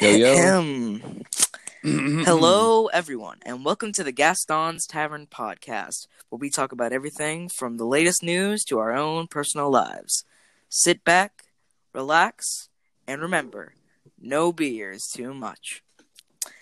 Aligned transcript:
Yo, 0.00 0.10
yo. 0.10 0.98
Hello, 1.82 2.86
everyone, 2.86 3.38
and 3.44 3.64
welcome 3.64 3.92
to 3.92 4.04
the 4.04 4.12
Gaston's 4.12 4.86
Tavern 4.86 5.26
podcast, 5.26 6.06
where 6.28 6.38
we 6.38 6.50
talk 6.50 6.72
about 6.72 6.92
everything 6.92 7.48
from 7.48 7.76
the 7.76 7.84
latest 7.84 8.22
news 8.22 8.64
to 8.66 8.78
our 8.78 8.92
own 8.92 9.26
personal 9.26 9.70
lives. 9.70 10.24
Sit 10.68 11.04
back, 11.04 11.46
relax, 11.92 12.68
and 13.08 13.20
remember 13.20 13.74
no 14.20 14.52
beer 14.52 14.92
is 14.92 15.08
too 15.08 15.34
much. 15.34 15.82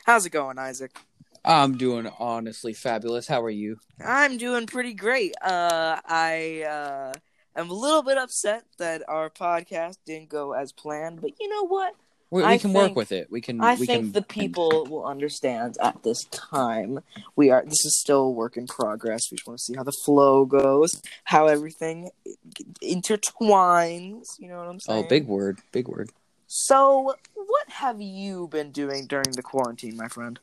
How's 0.06 0.24
it 0.24 0.30
going, 0.30 0.58
Isaac? 0.58 0.96
I'm 1.44 1.76
doing 1.76 2.10
honestly 2.18 2.72
fabulous. 2.72 3.28
How 3.28 3.42
are 3.42 3.50
you? 3.50 3.78
I'm 4.04 4.38
doing 4.38 4.66
pretty 4.66 4.94
great. 4.94 5.34
Uh, 5.42 6.00
I 6.06 6.62
uh, 6.62 7.12
am 7.54 7.70
a 7.70 7.74
little 7.74 8.02
bit 8.02 8.18
upset 8.18 8.64
that 8.78 9.02
our 9.08 9.28
podcast 9.28 9.98
didn't 10.06 10.30
go 10.30 10.52
as 10.52 10.72
planned, 10.72 11.20
but 11.20 11.32
you 11.38 11.48
know 11.48 11.66
what? 11.66 11.94
We, 12.30 12.44
we 12.44 12.58
can 12.58 12.72
work 12.72 12.94
with 12.94 13.10
it. 13.10 13.28
We 13.30 13.40
can. 13.40 13.60
I 13.60 13.74
we 13.74 13.86
think 13.86 14.04
can, 14.04 14.12
the 14.12 14.22
people 14.22 14.86
will 14.88 15.04
understand 15.04 15.76
at 15.82 16.04
this 16.04 16.24
time. 16.26 17.00
We 17.34 17.50
are. 17.50 17.64
This 17.64 17.84
is 17.84 17.98
still 17.98 18.22
a 18.22 18.30
work 18.30 18.56
in 18.56 18.68
progress. 18.68 19.22
We 19.30 19.36
just 19.36 19.48
want 19.48 19.58
to 19.58 19.64
see 19.64 19.74
how 19.74 19.82
the 19.82 19.96
flow 20.04 20.44
goes, 20.44 20.90
how 21.24 21.48
everything 21.48 22.10
intertwines. 22.82 24.26
You 24.38 24.48
know 24.48 24.58
what 24.58 24.68
I'm 24.68 24.76
oh, 24.76 24.78
saying? 24.78 25.04
Oh, 25.04 25.08
big 25.08 25.26
word. 25.26 25.58
Big 25.72 25.88
word. 25.88 26.10
So, 26.46 27.14
what 27.34 27.68
have 27.68 28.00
you 28.00 28.46
been 28.48 28.70
doing 28.70 29.06
during 29.06 29.32
the 29.32 29.42
quarantine, 29.42 29.96
my 29.96 30.08
friend? 30.08 30.38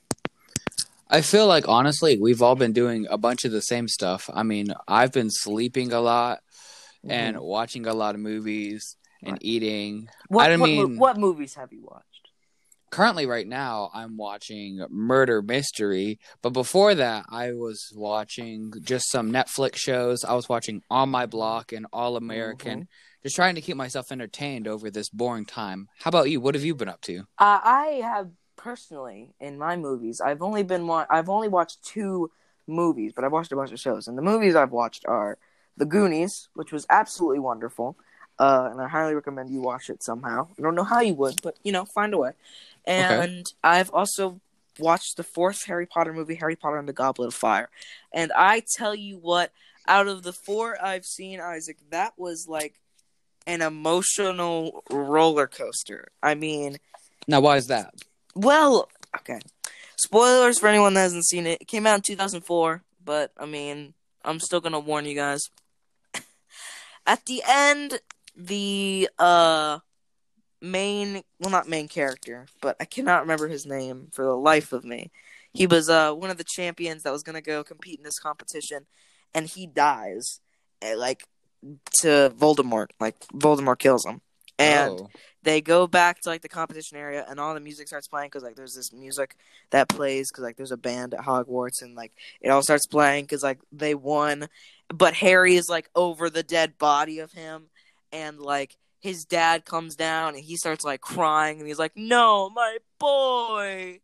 I 1.09 1.22
feel 1.22 1.48
like 1.48 1.70
honestly, 1.70 2.17
we've 2.17 2.42
all 2.42 2.56
been 2.56 2.73
doing 2.73 3.08
a 3.09 3.17
bunch 3.17 3.45
of 3.45 3.54
the 3.54 3.62
same 3.62 3.88
stuff. 3.88 4.30
I 4.34 4.44
mean, 4.44 4.73
I've 4.90 5.14
been 5.14 5.30
sleeping 5.30 5.94
a 5.94 6.02
lot 6.02 6.40
and 7.08 7.38
mm-hmm. 7.38 7.45
watching 7.45 7.88
a 7.88 7.94
lot 7.94 8.16
of 8.16 8.20
movies 8.20 8.97
and 9.24 9.34
Right. 9.34 9.42
eating. 9.42 10.10
what, 10.30 10.46
I 10.46 10.50
don't 10.50 10.60
what, 10.60 10.68
mean- 10.70 10.98
what 10.98 11.18
movies 11.18 11.56
have 11.56 11.72
you 11.74 11.84
watched? 11.84 12.04
Currently, 12.90 13.26
right 13.26 13.48
now, 13.48 13.90
I'm 13.94 14.16
watching 14.16 14.86
Murder 14.90 15.42
Mystery. 15.42 16.20
But 16.42 16.52
before 16.52 16.96
that, 16.96 17.26
I 17.30 17.52
was 17.52 17.92
watching 17.94 18.72
just 18.82 19.12
some 19.12 19.30
Netflix 19.30 19.76
shows. 19.76 20.24
I 20.24 20.34
was 20.36 20.48
watching 20.48 20.82
On 20.90 21.09
My 21.09 21.26
Block 21.26 21.74
and 21.74 21.86
All 21.92 22.16
American. 22.16 22.84
Mhm. 22.84 22.88
Just 23.24 23.36
trying 23.36 23.56
to 23.56 23.62
keep 23.62 23.76
myself 23.76 24.09
entertained 24.12 24.70
over 24.70 24.90
this 24.90 25.09
boring 25.09 25.46
time. 25.46 25.90
How 26.00 26.09
about 26.09 26.30
you? 26.30 26.40
What 26.40 26.56
have 26.56 26.64
you 26.64 26.76
been 26.76 26.88
up 26.88 27.02
to? 27.02 27.20
Uh, 27.38 27.59
I 27.62 28.00
have 28.04 28.30
personally 28.56 29.34
in 29.42 29.58
my 29.58 29.76
movies. 29.76 30.22
I've 30.22 30.42
only 30.42 30.64
been 30.64 30.88
wa- 30.88 31.08
I've 31.09 31.28
only 31.30 31.50
watched 31.50 31.84
two 31.84 32.31
movies, 32.68 33.12
but 33.14 33.26
I've 33.26 33.34
watched 33.34 33.52
a 33.52 33.56
bunch 33.58 33.74
of 33.74 33.80
shows. 33.81 34.08
And 34.08 34.18
the 34.18 34.22
movies 34.22 34.56
I've 34.56 34.72
watched 34.72 35.06
are 35.08 35.38
The 35.76 35.86
Goonies, 35.86 36.48
which 36.54 36.72
was 36.72 36.86
absolutely 36.90 37.40
wonderful, 37.40 37.98
uh, 38.40 38.70
and 38.72 38.82
I 38.82 38.88
highly 38.88 39.16
recommend 39.16 39.50
you 39.50 39.62
watch 39.62 39.90
it 39.90 40.04
somehow. 40.04 40.48
I 40.58 40.62
don't 40.62 40.76
know 40.76 40.84
how 40.84 41.02
you 41.02 41.14
would, 41.16 41.42
but 41.42 41.58
you 41.64 41.72
know, 41.72 41.86
find 41.86 42.14
a 42.14 42.18
way. 42.18 42.32
And 42.86 43.46
I've 43.64 43.90
also 43.92 44.40
watched 44.80 45.18
the 45.18 45.24
fourth 45.24 45.66
Harry 45.66 45.86
Potter 45.86 46.14
movie, 46.14 46.36
Harry 46.36 46.56
Potter 46.56 46.78
and 46.78 46.88
the 46.88 46.94
Goblet 46.94 47.28
of 47.28 47.34
Fire. 47.34 47.70
And 48.14 48.32
I 48.36 48.64
tell 48.76 48.96
you 48.96 49.18
what, 49.18 49.52
out 49.88 50.08
of 50.08 50.24
the 50.24 50.34
four 50.34 50.78
I've 50.84 51.06
seen, 51.06 51.40
Isaac, 51.40 51.78
that 51.90 52.14
was 52.18 52.48
like 52.48 52.80
an 53.46 53.62
emotional 53.62 54.84
roller 54.90 55.48
coaster. 55.48 56.10
I 56.22 56.36
mean, 56.36 56.78
Now, 57.28 57.40
why 57.42 57.58
is 57.58 57.68
that? 57.68 57.94
well, 58.36 58.90
okay. 59.18 59.40
Spoilers 59.96 60.60
for 60.60 60.68
anyone 60.68 60.94
that 60.94 61.02
hasn't 61.02 61.26
seen 61.26 61.48
it. 61.48 61.62
It 61.62 61.68
came 61.68 61.88
out 61.88 61.96
in 61.96 62.02
2004, 62.04 62.84
but 63.04 63.32
I 63.38 63.46
mean, 63.48 63.96
I'm 64.24 64.40
still 64.40 64.60
gonna 64.62 64.80
warn 64.80 65.06
you 65.06 65.16
guys. 65.16 65.50
At 67.08 67.26
the 67.26 67.42
end, 67.48 68.00
the 68.38 69.10
uh 69.18 69.80
main, 70.62 71.24
well, 71.40 71.50
not 71.50 71.68
main 71.68 71.88
character, 71.88 72.46
but 72.62 72.78
I 72.80 72.86
cannot 72.86 73.22
remember 73.22 73.48
his 73.48 73.66
name 73.66 74.08
for 74.14 74.24
the 74.24 74.36
life 74.36 74.72
of 74.72 74.86
me. 74.86 75.12
He 75.54 75.68
was 75.68 75.90
uh 75.90 76.14
one 76.14 76.30
of 76.30 76.38
the 76.38 76.46
champions 76.46 77.03
that 77.03 77.12
was 77.12 77.24
gonna 77.24 77.42
go 77.42 77.64
compete 77.64 78.00
in 78.00 78.03
this 78.03 78.20
competition, 78.20 78.86
and 79.34 79.47
he 79.47 79.66
dies, 79.66 80.40
eh, 80.81 80.96
like 80.96 81.26
to 82.02 82.31
Voldemort. 82.38 82.88
Like 83.00 83.20
Voldemort 83.34 83.80
kills 83.80 84.06
him, 84.06 84.22
and 84.59 85.02
oh. 85.02 85.09
they 85.44 85.62
go 85.62 85.88
back 85.88 86.22
to 86.22 86.30
like 86.30 86.42
the 86.42 86.50
competition 86.50 86.97
area 86.97 87.26
and 87.28 87.40
all 87.40 87.53
the 87.53 87.59
music 87.59 87.88
starts 87.88 88.08
playing 88.08 88.28
because 88.28 88.44
like 88.44 88.56
there's 88.56 88.76
this 88.76 88.94
music 88.94 89.36
that 89.72 89.90
plays 89.90 90.30
because 90.31 90.44
like 90.44 90.58
there's 90.58 90.72
a 90.72 90.78
band 90.78 91.14
at 91.14 91.22
hogwarts 91.22 91.81
and 91.81 91.96
like 91.96 92.12
it 92.42 92.50
all 92.50 92.62
starts 92.62 92.88
playing 92.88 93.24
because 93.24 93.44
like 93.44 93.59
they 93.72 93.96
won 93.96 94.47
but 94.94 95.14
harry 95.14 95.56
is 95.56 95.70
like 95.70 95.90
over 95.96 96.30
the 96.30 96.44
dead 96.44 96.78
body 96.78 97.20
of 97.20 97.31
him 97.31 97.68
and 98.12 98.40
like 98.40 98.78
his 99.00 99.25
dad 99.25 99.63
comes 99.66 99.95
down 99.95 100.35
and 100.35 100.44
he 100.44 100.56
starts 100.57 100.84
like 100.84 101.01
crying 101.01 101.59
and 101.59 101.68
he's 101.68 101.79
like 101.79 101.94
no 101.95 102.50
my 102.50 102.78
boy 103.00 104.00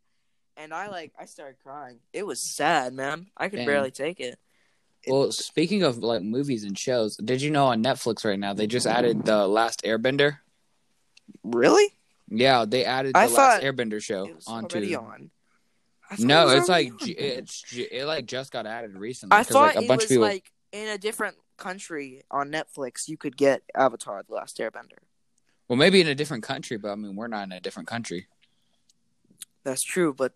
and 0.57 0.73
i 0.73 0.87
like 0.87 1.11
i 1.19 1.25
started 1.25 1.55
crying 1.63 1.99
it 2.13 2.25
was 2.25 2.39
sad 2.41 2.93
man 2.93 3.27
i 3.37 3.47
could 3.49 3.65
barely 3.65 3.91
take 3.91 4.19
it 4.19 4.37
Well, 5.07 5.31
speaking 5.31 5.83
of 5.83 5.97
like 5.97 6.21
movies 6.21 6.63
and 6.63 6.77
shows, 6.77 7.17
did 7.17 7.41
you 7.41 7.51
know 7.51 7.65
on 7.67 7.83
Netflix 7.83 8.23
right 8.23 8.39
now 8.39 8.53
they 8.53 8.67
just 8.67 8.87
added 8.87 9.25
the 9.25 9.45
Last 9.47 9.83
Airbender? 9.83 10.37
really 11.43 11.87
Yeah, 12.29 12.63
they 12.65 12.85
added 12.85 13.13
the 13.13 13.19
I 13.19 13.27
Last 13.27 13.63
Airbender 13.63 14.01
show 14.01 14.25
it 14.25 14.35
onto. 14.47 14.77
already 14.77 14.95
on 14.95 15.29
it 16.11 16.19
No, 16.19 16.47
it's 16.49 16.69
like 16.69 16.91
on. 16.91 16.97
it's 17.01 17.73
it 17.77 18.05
like 18.05 18.25
just 18.25 18.51
got 18.51 18.65
added 18.65 18.95
recently. 18.95 19.35
I 19.37 19.43
thought 19.43 19.75
like, 19.75 19.75
a 19.75 19.81
it 19.83 19.87
bunch 19.87 20.01
was 20.03 20.05
of 20.05 20.09
people. 20.09 20.23
like 20.25 20.51
in 20.71 20.87
a 20.87 20.97
different 20.97 21.35
country 21.63 22.23
on 22.29 22.51
Netflix 22.51 23.07
you 23.07 23.17
could 23.17 23.37
get 23.37 23.63
Avatar: 23.75 24.23
The 24.27 24.33
Last 24.33 24.57
Airbender. 24.57 24.99
Well, 25.67 25.77
maybe 25.77 26.01
in 26.01 26.07
a 26.07 26.15
different 26.15 26.43
country, 26.43 26.77
but 26.77 26.91
I 26.91 26.95
mean 26.95 27.15
we're 27.15 27.27
not 27.27 27.43
in 27.43 27.51
a 27.51 27.59
different 27.59 27.87
country. 27.87 28.27
That's 29.63 29.83
true, 29.83 30.13
but 30.13 30.33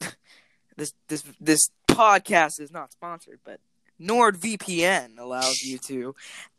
this 0.76 0.94
this 1.08 1.22
this 1.40 1.70
podcast 1.88 2.60
is 2.60 2.72
not 2.72 2.92
sponsored, 2.92 3.40
but 3.44 3.60
NordVPN 4.00 5.18
allows 5.18 5.62
you 5.62 5.78
to 5.78 6.14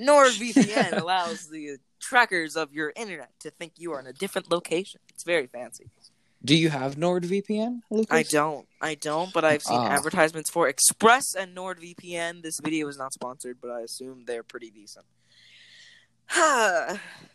NordVPN 0.00 0.96
allows 1.00 1.48
the 1.48 1.78
trackers 2.00 2.56
of 2.56 2.72
your 2.72 2.92
internet 2.94 3.30
to 3.40 3.50
think 3.50 3.72
you 3.76 3.92
are 3.92 4.00
in 4.00 4.06
a 4.06 4.12
different 4.12 4.50
location. 4.50 5.00
It's 5.08 5.24
very 5.24 5.46
fancy. 5.48 5.90
Do 6.44 6.56
you 6.56 6.70
have 6.70 6.94
NordVPN? 6.96 7.80
Lucas? 7.90 8.06
I 8.10 8.22
don't. 8.22 8.66
I 8.80 8.94
don't, 8.94 9.32
but 9.32 9.44
I've 9.44 9.62
seen 9.62 9.76
Ah. 9.78 9.88
advertisements 9.88 10.50
for 10.50 10.68
Express 10.68 11.34
and 11.34 11.54
NordVPN. 11.56 12.42
This 12.42 12.60
video 12.62 12.86
is 12.88 12.96
not 12.96 13.12
sponsored, 13.12 13.58
but 13.60 13.70
I 13.70 13.80
assume 13.80 14.24
they're 14.26 14.44
pretty 14.44 14.70
decent. 14.70 15.04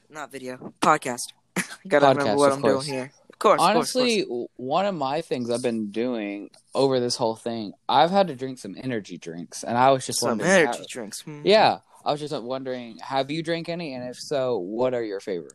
not 0.10 0.32
video, 0.32 0.74
podcast. 0.82 1.34
Gotta 1.88 2.06
Podcast, 2.06 2.18
remember 2.18 2.36
what 2.38 2.52
I'm 2.54 2.62
course. 2.62 2.86
doing 2.86 2.98
here. 2.98 3.12
Of 3.32 3.40
course, 3.40 3.58
course, 3.58 3.70
of 3.70 3.76
Honestly, 3.76 4.26
course. 4.26 4.50
one 4.56 4.86
of 4.86 4.96
my 4.96 5.22
things 5.22 5.50
I've 5.50 5.62
been 5.62 5.92
doing 5.92 6.50
over 6.74 7.00
this 7.00 7.16
whole 7.18 7.36
thing, 7.36 7.74
I've 7.90 8.12
had 8.12 8.28
to 8.28 8.36
drink 8.36 8.60
some 8.60 8.76
energy 8.82 9.18
drinks, 9.18 9.64
and 9.64 9.78
I 9.78 9.92
was 9.92 10.06
just 10.06 10.20
some 10.20 10.30
wondering. 10.30 10.52
energy 10.52 10.78
how- 10.80 10.86
drinks. 10.88 11.22
Hmm. 11.22 11.42
yeah, 11.44 11.80
I 12.06 12.12
was 12.12 12.22
just 12.22 12.34
wondering, 12.42 13.00
have 13.00 13.30
you 13.32 13.44
drank 13.44 13.68
any, 13.70 13.94
and 13.96 14.08
if 14.10 14.18
so, 14.18 14.58
what 14.60 14.94
are 14.94 15.04
your 15.04 15.20
favorite? 15.20 15.54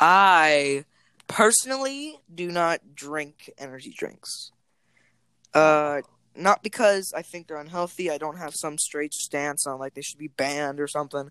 I 0.00 0.84
personally 1.28 2.18
do 2.32 2.50
not 2.50 2.94
drink 2.94 3.50
energy 3.58 3.94
drinks. 3.96 4.52
Uh, 5.54 6.02
not 6.34 6.62
because 6.62 7.12
I 7.16 7.22
think 7.22 7.46
they're 7.46 7.56
unhealthy. 7.56 8.10
I 8.10 8.18
don't 8.18 8.36
have 8.36 8.54
some 8.54 8.78
straight 8.78 9.14
stance 9.14 9.66
on 9.66 9.78
like 9.78 9.94
they 9.94 10.02
should 10.02 10.18
be 10.18 10.28
banned 10.28 10.80
or 10.80 10.86
something. 10.86 11.30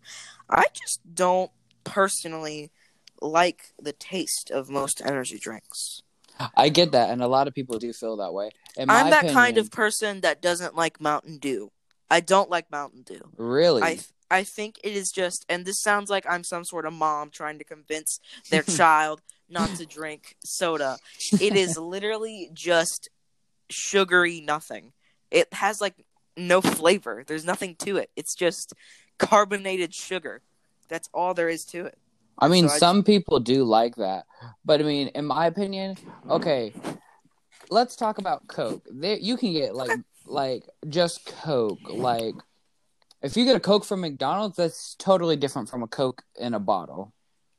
I 0.49 0.65
just 0.73 0.99
don't 1.13 1.51
personally 1.83 2.71
like 3.21 3.71
the 3.79 3.93
taste 3.93 4.51
of 4.51 4.69
most 4.69 5.01
energy 5.05 5.37
drinks. 5.37 6.01
I 6.55 6.67
get 6.69 6.91
that, 6.91 7.11
and 7.11 7.21
a 7.21 7.27
lot 7.27 7.47
of 7.47 7.53
people 7.53 7.79
do 7.79 7.93
feel 7.93 8.17
that 8.17 8.33
way. 8.33 8.49
In 8.75 8.89
I'm 8.89 9.09
that 9.09 9.31
kind 9.31 9.57
of 9.57 9.71
person 9.71 10.21
that 10.21 10.41
doesn't 10.41 10.75
like 10.75 10.99
Mountain 10.99 11.37
Dew. 11.37 11.71
I 12.09 12.19
don't 12.19 12.49
like 12.49 12.69
Mountain 12.69 13.03
Dew. 13.03 13.21
really. 13.37 13.83
I 13.83 13.99
I 14.29 14.43
think 14.43 14.79
it 14.83 14.93
is 14.93 15.11
just, 15.11 15.45
and 15.47 15.65
this 15.65 15.81
sounds 15.81 16.09
like 16.09 16.25
I'm 16.27 16.43
some 16.43 16.65
sort 16.65 16.85
of 16.85 16.93
mom 16.93 17.29
trying 17.29 17.59
to 17.59 17.63
convince 17.63 18.19
their 18.49 18.63
child 18.77 19.21
not 19.49 19.69
to 19.75 19.85
drink 19.85 20.35
soda. 20.43 20.97
It 21.39 21.55
is 21.55 21.77
literally 21.95 22.49
just 22.53 23.09
sugary 23.69 24.41
nothing. 24.41 24.93
It 25.31 25.53
has 25.53 25.81
like 25.81 25.95
no 26.37 26.61
flavor. 26.61 27.23
There's 27.25 27.45
nothing 27.45 27.75
to 27.79 27.97
it. 27.97 28.09
It's 28.15 28.35
just 28.35 28.73
carbonated 29.17 29.93
sugar. 29.93 30.41
That's 30.89 31.09
all 31.13 31.33
there 31.33 31.49
is 31.49 31.65
to 31.65 31.85
it. 31.85 31.97
I 32.37 32.47
mean, 32.47 32.67
So 32.67 32.75
I- 32.75 32.77
some 32.79 33.03
people 33.03 33.39
do 33.39 33.63
like 33.63 33.95
that, 33.95 34.25
but 34.65 34.81
I 34.81 34.83
mean, 34.83 35.07
in 35.09 35.25
my 35.25 35.45
opinion, 35.47 35.95
okay, 36.29 36.73
let's 37.69 37.95
talk 37.95 38.17
about 38.17 38.47
Coke. 38.47 38.85
There, 38.91 39.17
you 39.17 39.37
can 39.37 39.53
get 39.53 39.73
like 39.75 39.99
like 40.25 40.63
just 40.89 41.25
Coke. 41.25 41.79
Like, 41.89 42.35
if 43.21 43.37
you 43.37 43.45
get 43.45 43.55
a 43.55 43.59
Coke 43.59 43.85
from 43.85 44.01
McDonald's, 44.01 44.57
that's 44.57 44.95
totally 44.95 45.37
different 45.37 45.69
from 45.69 45.81
a 45.83 45.87
Coke 45.87 46.23
in 46.37 46.53
a 46.53 46.59
bottle. 46.59 47.13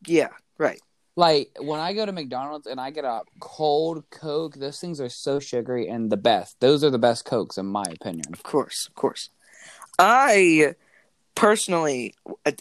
Yeah, 0.07 0.29
right. 0.59 0.81
Like 1.19 1.57
when 1.59 1.81
I 1.81 1.95
go 1.95 2.05
to 2.05 2.13
McDonald's 2.13 2.67
and 2.67 2.79
I 2.79 2.91
get 2.91 3.05
a 3.07 3.23
cold 3.41 4.05
Coke, 4.11 4.55
those 4.57 4.79
things 4.79 5.01
are 5.01 5.09
so 5.09 5.41
sugary 5.41 5.89
and 5.89 6.13
the 6.13 6.17
best. 6.19 6.61
Those 6.61 6.85
are 6.85 6.91
the 6.91 6.99
best 6.99 7.25
Cokes, 7.25 7.57
in 7.57 7.65
my 7.67 7.85
opinion. 7.91 8.27
Of 8.35 8.43
course, 8.43 8.87
of 8.87 8.95
course. 8.95 9.31
I 9.99 10.75
personally, 11.35 12.15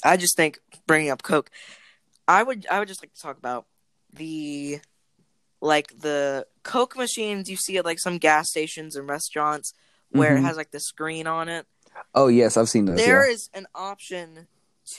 I- 0.04 0.16
just 0.16 0.38
think 0.38 0.60
bringing 0.88 1.12
up 1.12 1.22
Coke, 1.22 1.52
I 2.30 2.44
would, 2.44 2.66
I 2.72 2.80
would 2.80 2.88
just 2.88 3.04
like 3.04 3.14
to 3.14 3.22
talk 3.22 3.38
about 3.38 3.66
the 4.14 4.80
like 5.62 6.00
the 6.00 6.46
Coke 6.64 6.96
machines 6.96 7.50
you 7.50 7.58
see 7.58 7.78
at 7.78 7.86
like 7.86 8.00
some 8.00 8.18
gas 8.20 8.50
stations 8.50 8.96
and 8.96 9.10
restaurants 9.10 9.74
where 10.12 10.32
Mhm. 10.36 10.40
it 10.40 10.44
has 10.44 10.58
like 10.58 10.72
the 10.72 10.80
screen 10.80 11.28
on 11.28 11.50
it. 11.50 11.66
Oh 12.14 12.28
yes, 12.28 12.56
I've 12.56 12.70
seen 12.70 12.86
those. 12.86 12.98
There 12.98 13.26
yeah. 13.26 13.34
is 13.34 13.50
an 13.54 13.68
option 13.76 14.48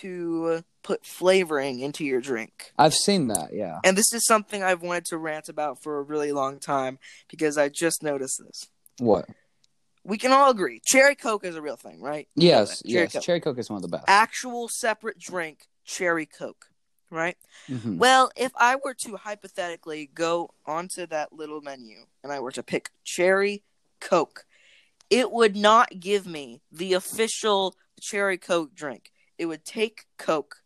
to 0.01 0.63
put 0.83 1.05
flavoring 1.05 1.81
into 1.81 2.05
your 2.05 2.21
drink. 2.21 2.73
I've 2.79 2.95
seen 2.95 3.29
that. 3.29 3.53
Yeah. 3.53 3.81
And 3.85 3.97
this 3.97 4.13
is 4.13 4.25
something 4.27 4.63
I've 4.63 4.83
wanted 4.83 5.07
to 5.07 5.19
rant 5.19 5.49
about 5.49 5.83
for 5.83 5.99
a 5.99 6.03
really 6.03 6.33
long 6.33 6.59
time 6.59 6.99
because 7.29 7.59
I 7.59 7.69
just 7.69 8.03
noticed 8.03 8.41
this. 8.45 8.69
What? 8.99 9.27
We 10.05 10.19
can 10.19 10.31
all 10.31 10.51
agree, 10.51 10.81
cherry 10.87 11.17
Coke 11.17 11.45
is 11.45 11.57
a 11.57 11.63
real 11.63 11.77
thing, 11.77 12.01
right? 12.01 12.29
Yes. 12.37 12.81
Cherry 12.87 13.03
yes. 13.05 13.13
Coke. 13.15 13.23
Cherry 13.23 13.41
Coke 13.41 13.59
is 13.59 13.69
one 13.69 13.77
of 13.77 13.83
the 13.83 13.89
best. 13.89 14.05
Actual 14.07 14.69
separate 14.69 15.19
drink, 15.19 15.67
cherry 15.85 16.27
Coke, 16.27 16.67
right? 17.11 17.37
Mhm. 17.69 17.99
Well, 17.99 18.31
if 18.37 18.53
I 18.55 18.77
were 18.77 18.95
to 18.95 19.17
hypothetically 19.17 20.09
go 20.15 20.51
onto 20.65 21.07
that 21.09 21.33
little 21.33 21.61
menu 21.61 22.07
and 22.23 22.33
I 22.33 22.39
were 22.39 22.53
to 22.53 22.63
pick 22.63 22.91
cherry 23.03 23.65
Coke, 23.99 24.47
it 25.11 25.33
would 25.33 25.57
not 25.57 25.99
give 25.99 26.25
me 26.25 26.63
the 26.71 26.93
official 26.93 27.75
cherry 28.01 28.39
Coke 28.39 28.75
drink. 28.77 29.13
It 29.39 29.47
would 29.47 29.65
take 29.65 30.07
Coke 30.19 30.63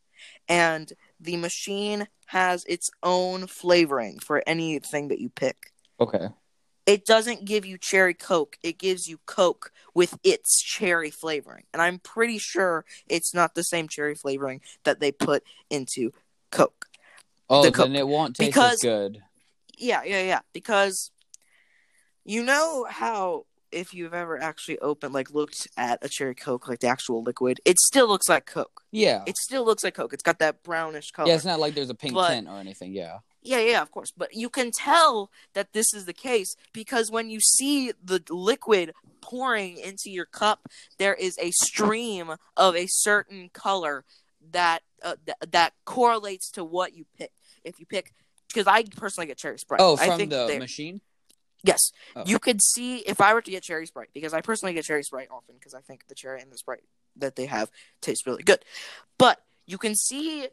and 0.49 0.93
the 1.19 1.37
machine 1.37 2.08
has 2.26 2.64
its 2.67 2.90
own 3.02 3.46
flavoring 3.46 4.19
for 4.19 4.43
anything 4.46 5.08
that 5.08 5.19
you 5.20 5.28
pick. 5.28 5.72
Okay. 5.99 6.28
It 6.87 7.05
doesn't 7.05 7.44
give 7.44 7.64
you 7.64 7.78
cherry 7.78 8.14
Coke, 8.14 8.56
it 8.62 8.78
gives 8.78 9.06
you 9.08 9.19
Coke 9.26 9.70
with 9.94 10.19
its 10.25 10.61
cherry 10.61 11.11
flavoring. 11.11 11.64
And 11.72 11.81
I'm 11.82 11.99
pretty 11.99 12.38
sure 12.38 12.84
it's 13.06 13.34
not 13.34 13.55
the 13.55 13.62
same 13.62 13.87
cherry 13.88 14.14
flavoring 14.14 14.61
that 14.84 14.99
they 15.00 15.12
put 15.12 15.43
into 15.69 16.12
Coke. 16.50 16.87
Oh, 17.49 17.62
The 17.62 17.70
then 17.70 17.72
Coke. 17.72 17.96
it 17.96 18.06
won't 18.08 18.37
taste 18.37 18.50
Because- 18.50 18.75
as 18.75 18.82
good. 18.82 19.22
Yeah, 19.76 20.02
yeah, 20.05 20.22
yeah. 20.22 20.40
Because 20.52 21.11
you 22.25 22.43
know 22.44 22.87
how 22.88 23.46
if 23.72 23.94
you've 23.94 24.14
ever 24.14 24.40
actually 24.40 24.78
opened, 24.81 25.14
like, 25.14 25.31
looked 25.31 25.69
at 25.76 25.99
a 26.02 26.08
cherry 26.08 26.34
Coke, 26.34 26.69
like 26.69 26.81
the 26.81 26.88
actual 26.88 27.22
liquid, 27.22 27.61
it 27.64 27.78
still 27.78 28.08
looks 28.08 28.28
like 28.28 28.46
Coke. 28.46 28.82
Yeah. 28.90 29.22
It 29.26 29.37
still 29.37 29.64
looks 29.64 29.84
like 29.84 29.94
Coke. 29.94 30.12
It's 30.12 30.22
got 30.22 30.38
that 30.40 30.62
brownish 30.62 31.11
color. 31.12 31.28
Yeah, 31.28 31.37
it's 31.37 31.44
not 31.44 31.61
like 31.61 31.75
there's 31.75 31.90
a 31.90 31.94
pink 31.94 32.14
But- 32.14 32.31
tint 32.31 32.49
or 32.49 32.58
anything. 32.58 32.93
Yeah. 32.93 33.19
Yeah, 33.43 33.61
yeah, 33.61 33.81
of 33.81 33.90
course. 33.90 34.12
But 34.14 34.34
you 34.34 34.50
can 34.50 34.70
tell 34.70 35.31
that 35.55 35.72
this 35.72 35.94
is 35.94 36.05
the 36.05 36.12
case 36.12 36.55
because 36.75 37.11
when 37.11 37.31
you 37.31 37.40
see 37.40 37.90
the 38.05 38.22
liquid 38.28 38.93
pouring 39.22 39.78
into 39.78 40.11
your 40.11 40.26
cup, 40.26 40.69
there 40.99 41.14
is 41.14 41.38
a 41.38 41.50
stream 41.52 42.34
of 42.58 42.76
a 42.76 42.84
certain 42.87 43.49
color 43.55 44.05
that 44.52 44.81
uh, 45.02 45.14
th- 45.25 45.38
that 45.52 45.72
correlates 45.87 46.50
to 46.50 46.64
what 46.64 46.94
you 46.94 47.06
pick. 47.17 47.31
If 47.64 47.81
you 47.81 47.87
pick, 47.87 48.12
because 48.49 48.67
I 48.67 48.82
personally 48.84 49.26
get 49.26 49.38
cherry 49.38 49.58
sprite. 49.58 49.81
Oh, 49.81 49.96
I 49.99 50.08
from 50.08 50.19
think 50.19 50.31
the 50.31 50.56
machine. 50.58 51.00
Yes, 51.62 51.93
Oh. 52.17 52.25
you 52.27 52.39
could 52.39 52.62
see 52.62 52.99
if 52.99 53.21
I 53.21 53.35
were 53.35 53.43
to 53.43 53.51
get 53.51 53.62
cherry 53.62 53.87
sprite 53.87 54.09
because 54.15 54.33
I 54.33 54.41
personally 54.41 54.73
get 54.75 54.85
cherry 54.85 55.03
sprite 55.03 55.29
often 55.31 55.57
because 55.57 55.75
I 55.75 55.81
think 55.81 56.07
the 56.09 56.15
cherry 56.15 56.41
and 56.41 56.51
the 56.51 56.59
sprite 56.59 56.83
that 57.17 57.37
they 57.37 57.47
have 57.47 57.71
taste 58.01 58.27
really 58.27 58.43
good. 58.43 58.65
But 59.19 59.43
you 59.67 59.77
can 59.79 59.95
see 59.95 60.49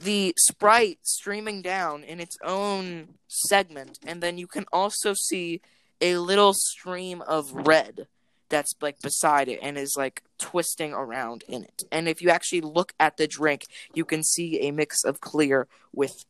the 0.00 0.34
sprite 0.36 0.98
streaming 1.02 1.62
down 1.62 2.02
in 2.02 2.18
its 2.18 2.36
own 2.42 3.14
segment, 3.28 3.98
and 4.04 4.20
then 4.20 4.38
you 4.38 4.48
can 4.48 4.64
also 4.72 5.14
see 5.14 5.60
a 6.00 6.16
little 6.18 6.52
stream 6.52 7.22
of 7.22 7.52
red 7.52 8.08
that's 8.48 8.74
like 8.80 9.00
beside 9.00 9.48
it 9.48 9.58
and 9.62 9.78
is 9.78 9.94
like 9.96 10.22
twisting 10.38 10.92
around 10.92 11.44
in 11.48 11.62
it. 11.62 11.84
And 11.92 12.08
if 12.08 12.20
you 12.20 12.30
actually 12.30 12.60
look 12.60 12.92
at 13.00 13.16
the 13.16 13.26
drink, 13.28 13.66
you 13.94 14.04
can 14.04 14.22
see 14.24 14.60
a 14.60 14.72
mix 14.72 15.04
of 15.04 15.20
clear 15.20 15.66
with 15.92 16.24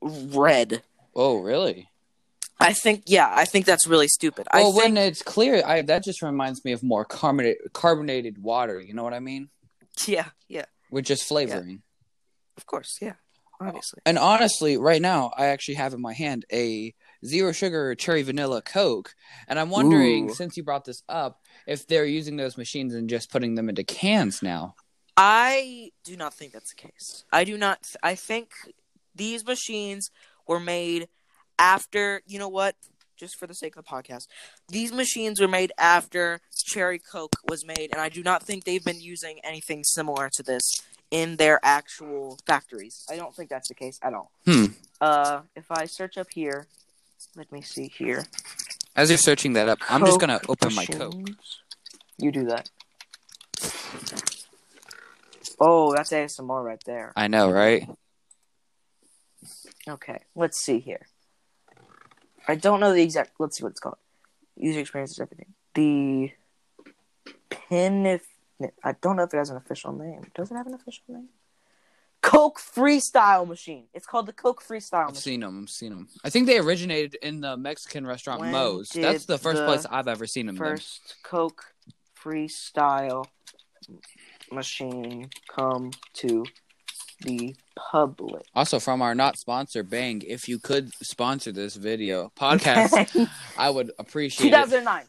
red. 0.00 0.82
Oh, 1.14 1.36
really? 1.38 1.88
I 2.62 2.72
think 2.72 3.04
yeah, 3.06 3.30
I 3.34 3.44
think 3.44 3.66
that's 3.66 3.86
really 3.86 4.08
stupid. 4.08 4.46
I 4.50 4.58
Well, 4.58 4.72
think 4.72 4.84
when 4.84 4.96
it's 4.96 5.22
clear, 5.22 5.62
I 5.64 5.82
that 5.82 6.04
just 6.04 6.22
reminds 6.22 6.64
me 6.64 6.72
of 6.72 6.82
more 6.82 7.04
carbonated 7.04 7.72
carbonated 7.72 8.38
water. 8.38 8.80
You 8.80 8.94
know 8.94 9.02
what 9.02 9.14
I 9.14 9.20
mean? 9.20 9.50
yeah, 10.06 10.28
yeah. 10.48 10.64
With 10.90 11.04
just 11.04 11.24
flavoring. 11.24 11.82
Of 12.56 12.66
course, 12.66 12.98
yeah. 13.00 13.14
Obviously. 13.60 14.00
And 14.04 14.18
honestly, 14.18 14.76
right 14.76 15.00
now, 15.00 15.30
I 15.36 15.46
actually 15.46 15.74
have 15.76 15.94
in 15.94 16.00
my 16.00 16.12
hand 16.12 16.44
a 16.52 16.94
zero 17.24 17.52
sugar 17.52 17.94
cherry 17.94 18.22
vanilla 18.22 18.60
Coke, 18.60 19.14
and 19.46 19.58
I'm 19.58 19.70
wondering, 19.70 20.30
Ooh. 20.30 20.34
since 20.34 20.56
you 20.56 20.64
brought 20.64 20.84
this 20.84 21.02
up, 21.08 21.40
if 21.66 21.86
they're 21.86 22.04
using 22.04 22.36
those 22.36 22.58
machines 22.58 22.94
and 22.94 23.08
just 23.08 23.30
putting 23.30 23.54
them 23.54 23.68
into 23.68 23.84
cans 23.84 24.42
now. 24.42 24.74
I 25.16 25.90
do 26.04 26.16
not 26.16 26.34
think 26.34 26.52
that's 26.52 26.70
the 26.70 26.88
case. 26.88 27.24
I 27.32 27.44
do 27.44 27.56
not 27.58 27.86
I 28.02 28.14
think 28.14 28.50
these 29.14 29.44
machines 29.44 30.10
were 30.48 30.60
made 30.60 31.08
after, 31.62 32.20
you 32.26 32.38
know 32.38 32.48
what? 32.48 32.74
Just 33.16 33.38
for 33.38 33.46
the 33.46 33.54
sake 33.54 33.76
of 33.76 33.84
the 33.84 33.88
podcast. 33.88 34.26
These 34.68 34.92
machines 34.92 35.40
were 35.40 35.46
made 35.48 35.72
after 35.78 36.40
Cherry 36.66 36.98
Coke 36.98 37.36
was 37.48 37.64
made 37.64 37.90
and 37.92 38.00
I 38.00 38.08
do 38.08 38.22
not 38.22 38.42
think 38.42 38.64
they've 38.64 38.84
been 38.84 39.00
using 39.00 39.38
anything 39.44 39.84
similar 39.84 40.28
to 40.34 40.42
this 40.42 40.62
in 41.10 41.36
their 41.36 41.60
actual 41.62 42.38
factories. 42.46 43.06
I 43.08 43.16
don't 43.16 43.34
think 43.34 43.48
that's 43.48 43.68
the 43.68 43.74
case 43.74 43.98
at 44.02 44.12
all. 44.12 44.32
Hmm. 44.44 44.66
Uh 45.00 45.42
if 45.54 45.70
I 45.70 45.86
search 45.86 46.18
up 46.18 46.28
here, 46.34 46.66
let 47.36 47.52
me 47.52 47.60
see 47.60 47.86
here. 47.86 48.24
As 48.96 49.08
you're 49.08 49.18
searching 49.18 49.52
that 49.52 49.68
up, 49.68 49.78
I'm 49.88 50.04
just 50.04 50.18
gonna 50.18 50.40
open 50.48 50.74
my 50.74 50.86
Coke. 50.86 51.14
You 52.18 52.32
do 52.32 52.44
that. 52.46 52.68
Oh, 55.60 55.94
that's 55.94 56.10
ASMR 56.10 56.64
right 56.64 56.82
there. 56.86 57.12
I 57.14 57.28
know, 57.28 57.50
right? 57.50 57.88
Okay, 59.88 60.20
let's 60.34 60.58
see 60.64 60.80
here. 60.80 61.06
I 62.48 62.54
don't 62.54 62.80
know 62.80 62.92
the 62.92 63.02
exact. 63.02 63.32
Let's 63.38 63.56
see 63.56 63.62
what 63.62 63.70
it's 63.70 63.80
called. 63.80 63.96
User 64.56 64.80
experience 64.80 65.12
is 65.12 65.20
everything. 65.20 65.54
The 65.74 66.32
pin. 67.50 68.20
I 68.84 68.92
don't 69.00 69.16
know 69.16 69.24
if 69.24 69.34
it 69.34 69.36
has 69.38 69.50
an 69.50 69.56
official 69.56 69.92
name. 69.92 70.22
Does 70.34 70.50
it 70.50 70.54
have 70.54 70.66
an 70.66 70.74
official 70.74 71.04
name? 71.08 71.28
Coke 72.20 72.60
Freestyle 72.60 73.46
Machine. 73.48 73.84
It's 73.92 74.06
called 74.06 74.26
the 74.26 74.32
Coke 74.32 74.62
Freestyle 74.62 75.08
I've 75.08 75.08
Machine. 75.08 75.22
seen 75.22 75.40
them. 75.40 75.62
I've 75.64 75.70
seen 75.70 75.90
them. 75.90 76.08
I 76.24 76.30
think 76.30 76.46
they 76.46 76.58
originated 76.58 77.16
in 77.16 77.40
the 77.40 77.56
Mexican 77.56 78.06
restaurant 78.06 78.40
When 78.40 78.52
Moe's. 78.52 78.90
That's 78.90 79.24
the 79.24 79.38
first 79.38 79.58
the 79.58 79.66
place 79.66 79.84
I've 79.90 80.06
ever 80.06 80.26
seen 80.26 80.46
them. 80.46 80.56
First 80.56 81.16
Coke 81.24 81.74
Freestyle 82.22 83.26
Machine 84.52 85.30
come 85.48 85.90
to 86.14 86.44
the 87.22 87.54
public. 87.76 88.44
Also, 88.54 88.78
from 88.78 89.02
our 89.02 89.14
not 89.14 89.38
sponsor 89.38 89.82
Bang, 89.82 90.22
if 90.26 90.48
you 90.48 90.58
could 90.58 90.92
sponsor 91.04 91.52
this 91.52 91.76
video 91.76 92.32
podcast, 92.36 93.28
I 93.58 93.70
would 93.70 93.92
appreciate 93.98 94.46
it. 94.46 94.50
2009. 94.50 95.04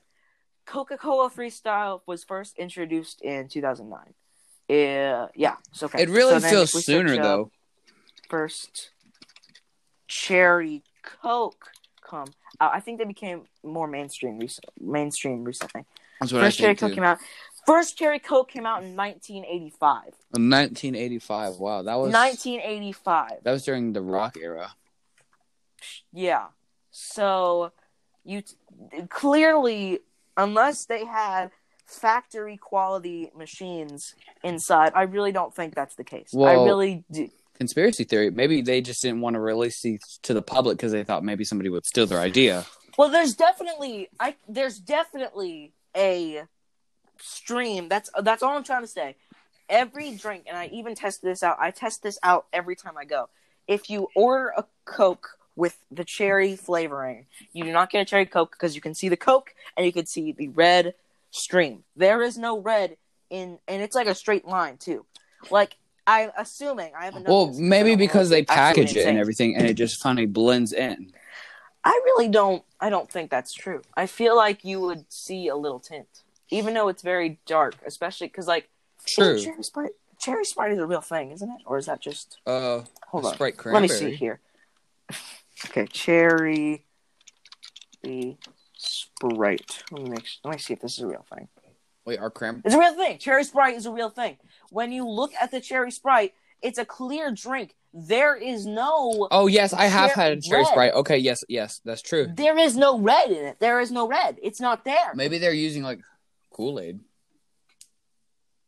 Coca 0.65 0.97
Cola 0.97 1.29
Freestyle 1.29 2.01
was 2.05 2.23
first 2.23 2.57
introduced 2.57 3.21
in 3.21 3.47
2009. 3.49 4.13
Uh, 4.69 5.27
yeah, 5.35 5.55
so 5.73 5.87
okay. 5.87 6.03
It 6.03 6.09
really 6.09 6.39
So 6.39 6.47
feels 6.47 6.69
if 6.69 6.75
we 6.75 6.81
search 6.81 7.07
sooner 7.07 7.21
though. 7.21 7.51
First, 8.29 8.91
Cherry 10.07 10.83
Coke 11.03 11.69
come. 12.01 12.27
Uh, 12.59 12.69
I 12.71 12.79
think 12.79 12.99
they 12.99 13.05
became 13.05 13.43
more 13.63 13.87
mainstream 13.87 14.37
recent, 14.37 14.65
mainstream 14.79 15.43
recently. 15.43 15.83
That's 16.19 16.31
what 16.31 16.41
First 16.41 16.59
I 16.59 16.63
Cherry 16.63 16.75
Coke 16.75 16.93
came 16.93 17.03
out. 17.03 17.17
First 17.65 17.97
Cherry 17.97 18.19
Coke 18.19 18.51
came 18.51 18.65
out 18.65 18.83
in 18.83 18.95
1985. 18.95 20.03
1985. 20.31 21.55
Wow, 21.57 21.83
that 21.83 21.95
was 21.95 22.11
1985. 22.11 23.43
that 23.43 23.51
was 23.51 23.63
during 23.63 23.93
the 23.93 24.01
rock 24.01 24.37
era. 24.41 24.71
Yeah. 26.11 26.47
So 26.91 27.71
you 28.23 28.41
t- 28.41 28.55
clearly, 29.09 29.99
unless 30.37 30.85
they 30.85 31.05
had 31.05 31.51
factory 31.85 32.57
quality 32.57 33.31
machines 33.35 34.13
inside, 34.43 34.91
I 34.95 35.03
really 35.03 35.31
don't 35.31 35.55
think 35.55 35.75
that's 35.75 35.95
the 35.95 36.03
case. 36.03 36.29
I 36.35 36.53
really 36.53 37.03
do. 37.11 37.29
Conspiracy 37.57 38.03
theory. 38.03 38.29
Maybe 38.29 38.61
they 38.61 38.81
just 38.81 39.01
didn't 39.01 39.21
want 39.21 39.35
to 39.35 39.39
release 39.39 39.81
these 39.81 40.01
to 40.23 40.33
the 40.33 40.41
public 40.41 40.77
because 40.77 40.91
they 40.91 41.03
thought 41.03 41.23
maybe 41.23 41.43
somebody 41.43 41.69
would 41.69 41.85
steal 41.85 42.07
their 42.07 42.19
idea. 42.19 42.65
Well, 42.97 43.09
there's 43.09 43.33
definitely 43.33 44.09
I 44.19 44.35
there's 44.47 44.77
definitely 44.79 45.73
a 45.95 46.43
stream. 47.19 47.89
That's 47.89 48.09
that's 48.21 48.43
all 48.43 48.55
I'm 48.57 48.63
trying 48.63 48.81
to 48.83 48.87
say. 48.87 49.15
Every 49.69 50.15
drink, 50.15 50.43
and 50.47 50.57
I 50.57 50.67
even 50.67 50.93
test 50.95 51.21
this 51.21 51.41
out. 51.41 51.57
I 51.59 51.71
test 51.71 52.03
this 52.03 52.19
out 52.21 52.45
every 52.51 52.75
time 52.75 52.97
I 52.97 53.05
go. 53.05 53.29
If 53.67 53.89
you 53.89 54.09
order 54.15 54.53
a 54.57 54.65
Coke 54.85 55.37
with 55.55 55.77
the 55.91 56.03
cherry 56.03 56.55
flavoring, 56.55 57.25
you 57.53 57.63
do 57.63 57.71
not 57.71 57.89
get 57.89 58.01
a 58.01 58.05
cherry 58.05 58.25
Coke 58.25 58.51
because 58.51 58.75
you 58.75 58.81
can 58.81 58.93
see 58.93 59.07
the 59.07 59.17
Coke 59.17 59.55
and 59.77 59.85
you 59.85 59.93
can 59.93 60.05
see 60.05 60.31
the 60.31 60.49
red 60.49 60.95
stream. 61.31 61.83
There 61.95 62.21
is 62.21 62.37
no 62.37 62.59
red 62.59 62.97
in, 63.29 63.57
and 63.67 63.81
it's 63.81 63.95
like 63.95 64.07
a 64.07 64.15
straight 64.15 64.45
line 64.45 64.77
too. 64.77 65.05
Like 65.49 65.77
I'm 66.05 66.31
assuming 66.37 66.91
I 66.99 67.05
haven't. 67.05 67.25
Well, 67.25 67.45
noticed, 67.45 67.59
'cause 67.59 67.65
I 67.65 67.69
maybe 67.69 67.95
because 67.95 68.29
they 68.29 68.43
package 68.43 68.97
it 68.97 69.07
and 69.07 69.17
everything, 69.17 69.55
and 69.55 69.65
it 69.65 69.75
just 69.75 70.01
finally 70.01 70.25
blends 70.25 70.73
in. 70.73 71.13
I 71.85 71.99
really 72.05 72.27
don't. 72.27 72.63
I 72.81 72.89
don't 72.89 73.09
think 73.09 73.31
that's 73.31 73.53
true. 73.53 73.81
I 73.95 74.07
feel 74.07 74.35
like 74.35 74.65
you 74.65 74.81
would 74.81 75.05
see 75.11 75.47
a 75.47 75.55
little 75.55 75.79
tint, 75.79 76.22
even 76.53 76.73
though 76.73 76.87
it's 76.87 77.01
very 77.01 77.39
dark, 77.45 77.75
especially 77.85 78.27
because 78.27 78.47
like 78.47 78.69
True. 79.05 79.39
cherry 79.39 79.63
sprite. 79.63 79.91
Cherry 80.19 80.45
sprite 80.45 80.71
is 80.71 80.79
a 80.79 80.85
real 80.85 81.01
thing, 81.01 81.31
isn't 81.31 81.49
it? 81.49 81.61
Or 81.65 81.77
is 81.77 81.87
that 81.87 81.99
just? 81.99 82.37
Uh, 82.45 82.81
Hold 83.07 83.25
on. 83.25 83.33
Sprite 83.33 83.55
Let 83.65 83.81
me 83.81 83.87
see 83.87 84.15
here. 84.15 84.39
Okay, 85.67 85.87
cherry 85.87 86.83
the 88.01 88.35
Sprite. 88.75 89.83
Let 89.91 90.03
me 90.03 90.09
make, 90.09 90.25
let 90.43 90.51
me 90.55 90.57
see 90.59 90.73
if 90.73 90.81
this 90.81 90.97
is 90.97 90.99
a 90.99 91.07
real 91.07 91.25
thing. 91.33 91.47
Wait, 92.05 92.19
our 92.19 92.29
cram. 92.29 92.61
It's 92.65 92.75
a 92.75 92.79
real 92.79 92.93
thing. 92.95 93.17
Cherry 93.17 93.45
Sprite 93.45 93.75
is 93.75 93.85
a 93.85 93.91
real 93.91 94.09
thing. 94.09 94.35
When 94.71 94.91
you 94.91 95.07
look 95.07 95.31
at 95.39 95.51
the 95.51 95.61
cherry 95.61 95.89
Sprite, 95.89 96.33
it's 96.61 96.77
a 96.77 96.83
clear 96.83 97.31
drink. 97.31 97.75
There 97.93 98.35
is 98.35 98.65
no 98.65 99.27
Oh 99.31 99.47
yes, 99.47 99.71
I 99.71 99.85
have 99.85 100.11
Cher- 100.11 100.23
had 100.23 100.41
cherry 100.43 100.63
red. 100.63 100.67
sprite. 100.67 100.93
Okay, 100.95 101.17
yes, 101.17 101.43
yes, 101.47 101.79
that's 101.85 102.01
true. 102.01 102.27
there 102.35 102.57
is 102.57 102.75
no 102.75 102.99
red 102.99 103.29
in 103.29 103.45
it. 103.45 103.59
There 103.59 103.79
is 103.79 103.89
no 103.91 104.07
red. 104.07 104.37
It's 104.41 104.59
not 104.59 104.83
there. 104.83 105.13
Maybe 105.15 105.37
they're 105.37 105.53
using 105.53 105.83
like 105.83 105.99
Kool 106.53 106.79
Aid. 106.79 106.99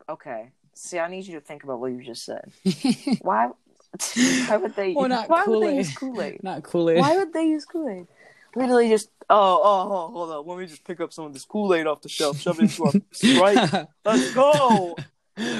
Okay. 0.10 0.52
See, 0.74 1.00
I 1.00 1.08
need 1.08 1.26
you 1.26 1.36
to 1.36 1.42
think 1.42 1.64
about 1.64 1.80
what 1.80 1.92
you 1.92 2.04
just 2.04 2.26
said. 2.26 2.52
Why? 3.22 3.50
Why 4.48 4.58
would 4.58 4.76
they? 4.76 4.94
Well, 4.94 5.08
not 5.08 5.30
why 5.30 5.46
would 5.46 5.64
they 5.64 5.78
use 5.78 5.96
Kool 5.96 6.22
Aid? 6.22 6.44
Not 6.44 6.64
Kool 6.64 6.90
Aid. 6.90 7.00
Why 7.00 7.16
would 7.16 7.32
they 7.32 7.46
use 7.46 7.64
Kool 7.64 7.88
Aid? 7.88 8.08
Literally 8.54 8.90
just 8.90 9.10
oh 9.30 9.62
oh 9.64 10.12
hold 10.12 10.32
on. 10.32 10.46
Let 10.46 10.60
me 10.60 10.66
just 10.66 10.84
pick 10.84 11.00
up 11.00 11.14
some 11.14 11.26
of 11.26 11.34
this 11.34 11.46
Kool 11.46 11.74
Aid 11.74 11.88
off 11.88 12.02
the 12.02 12.10
shelf, 12.10 12.38
shove 12.40 12.60
it 12.60 12.64
into 12.64 12.84
our 12.84 12.92
Sprite. 13.14 13.88
Let's 14.04 14.34
go. 14.34 14.98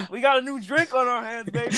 We 0.10 0.20
got 0.20 0.40
a 0.40 0.42
new 0.42 0.60
drink 0.60 0.94
on 0.94 1.08
our 1.08 1.24
hands, 1.24 1.50
baby. 1.50 1.78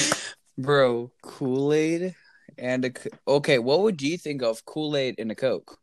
Bro, 0.58 1.12
Kool 1.22 1.74
Aid 1.74 2.16
and 2.58 2.86
a 2.86 2.92
okay. 3.28 3.60
What 3.60 3.82
would 3.82 4.02
you 4.02 4.18
think 4.18 4.42
of 4.42 4.66
Kool 4.66 4.98
Aid 4.98 5.16
and 5.20 5.32
a 5.32 5.36
Coke? 5.36 5.78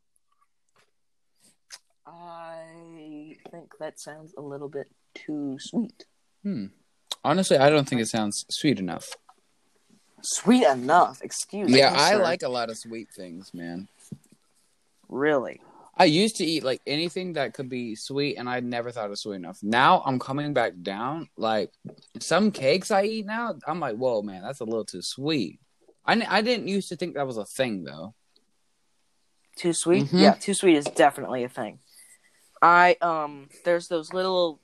I 2.05 3.37
think 3.65 3.79
that 3.81 3.99
sounds 3.99 4.35
a 4.37 4.43
little 4.43 4.69
bit 4.69 4.89
too 5.15 5.57
sweet. 5.59 6.05
Hmm. 6.43 6.67
Honestly, 7.25 7.57
I 7.57 7.71
don't 7.71 7.89
think 7.89 8.03
it 8.03 8.09
sounds 8.09 8.45
sweet 8.51 8.79
enough. 8.79 9.09
Sweet 10.23 10.65
enough, 10.67 11.21
excuse 11.23 11.71
me. 11.71 11.79
Yeah, 11.79 11.95
I 11.97 12.13
sir. 12.13 12.23
like 12.23 12.43
a 12.43 12.49
lot 12.49 12.69
of 12.71 12.77
sweet 12.77 13.09
things, 13.11 13.53
man. 13.55 13.89
Really? 15.09 15.61
I 15.97 16.05
used 16.07 16.37
to 16.37 16.45
eat 16.45 16.65
like 16.65 16.83
anything 16.87 17.35
that 17.35 17.55
could 17.55 17.69
be 17.69 17.95
sweet, 17.95 18.37
and 18.37 18.49
I 18.49 18.61
never 18.61 18.91
thought 18.91 19.07
it 19.07 19.11
was 19.11 19.23
sweet 19.23 19.37
enough. 19.37 19.61
Now 19.63 20.03
I'm 20.05 20.19
coming 20.19 20.53
back 20.53 20.73
down. 20.83 21.29
Like 21.37 21.71
some 22.19 22.51
cakes 22.51 22.91
I 22.91 23.05
eat 23.05 23.27
now, 23.27 23.55
I'm 23.67 23.81
like, 23.81 23.97
whoa, 23.97 24.21
man, 24.23 24.43
that's 24.43 24.61
a 24.61 24.65
little 24.65 24.85
too 24.85 25.03
sweet. 25.03 25.61
I, 26.05 26.13
n- 26.13 26.27
I 26.29 26.43
didn't 26.43 26.69
used 26.69 26.91
to 26.91 26.97
think 26.97 27.15
that 27.15 27.27
was 27.27 27.39
a 27.39 27.45
thing 27.47 27.85
though. 27.85 28.15
Too 29.57 29.73
sweet? 29.73 30.07
Mhm. 30.07 30.21
Yeah, 30.21 30.35
too 30.35 30.53
sweet 30.53 30.77
is 30.77 30.85
definitely 30.85 31.45
a 31.45 31.49
thing. 31.49 31.79
I 32.65 32.97
um 33.03 33.49
there's 33.65 33.89
those 33.89 34.15
little 34.15 34.59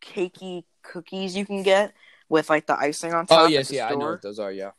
cakey 0.00 0.62
cookies 0.82 1.36
you 1.36 1.44
can 1.44 1.64
get 1.64 1.92
with 2.28 2.48
like 2.48 2.66
the 2.66 2.78
icing 2.78 3.12
on 3.12 3.26
top. 3.26 3.40
Oh 3.40 3.46
yes, 3.46 3.72
yeah, 3.72 3.88
I 3.88 3.90
know 3.90 4.10
what 4.10 4.22
those 4.22 4.38
are. 4.38 4.52
Yeah. 4.52 4.70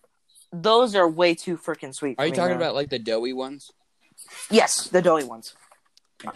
Those 0.53 0.95
are 0.95 1.09
way 1.09 1.35
too 1.35 1.57
freaking 1.57 1.93
sweet. 1.93 2.15
Are 2.17 2.25
you 2.25 2.33
talking 2.33 2.51
now. 2.51 2.63
about 2.63 2.75
like 2.75 2.89
the 2.89 2.99
doughy 2.99 3.33
ones? 3.33 3.71
Yes, 4.49 4.87
the 4.87 5.01
doughy 5.01 5.25
ones. 5.25 5.53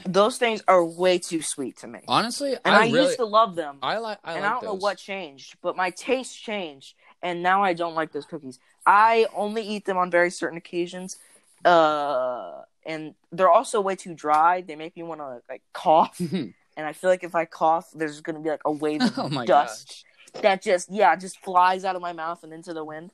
Those 0.05 0.37
things 0.37 0.61
are 0.67 0.83
way 0.83 1.19
too 1.19 1.41
sweet 1.41 1.77
to 1.77 1.87
me. 1.87 1.99
Honestly, 2.07 2.57
And 2.65 2.75
I, 2.75 2.85
I, 2.85 2.89
really, 2.89 3.05
used 3.05 3.17
to 3.17 3.25
love 3.25 3.55
them. 3.55 3.77
I 3.83 3.99
like, 3.99 4.17
I 4.23 4.33
and 4.33 4.41
like 4.41 4.49
I 4.49 4.53
don't 4.55 4.63
know 4.63 4.73
what 4.73 4.97
changed, 4.97 5.57
but 5.61 5.77
my 5.77 5.91
taste 5.91 6.41
changed, 6.41 6.95
and 7.21 7.43
now 7.43 7.63
I 7.63 7.73
don't 7.73 7.93
like 7.93 8.11
those 8.11 8.25
cookies. 8.25 8.59
I 8.85 9.27
only 9.35 9.61
eat 9.61 9.85
them 9.85 9.97
on 9.97 10.09
very 10.09 10.31
certain 10.31 10.57
occasions, 10.57 11.17
uh, 11.63 12.63
and 12.85 13.15
they're 13.31 13.51
also 13.51 13.81
way 13.81 13.95
too 13.95 14.13
dry. 14.13 14.61
They 14.61 14.75
make 14.75 14.95
me 14.95 15.03
want 15.03 15.21
to 15.21 15.41
like 15.49 15.63
cough, 15.73 16.19
and 16.31 16.53
I 16.77 16.93
feel 16.93 17.09
like 17.09 17.23
if 17.23 17.35
I 17.35 17.45
cough, 17.45 17.89
there's 17.93 18.21
gonna 18.21 18.39
be 18.39 18.49
like 18.49 18.61
a 18.65 18.71
wave 18.71 19.01
of 19.17 19.17
oh 19.17 19.45
dust 19.45 20.05
that 20.41 20.61
just 20.61 20.91
yeah 20.91 21.15
just 21.15 21.39
flies 21.39 21.85
out 21.85 21.95
of 21.95 22.01
my 22.01 22.13
mouth 22.13 22.43
and 22.43 22.53
into 22.53 22.73
the 22.73 22.83
wind. 22.83 23.11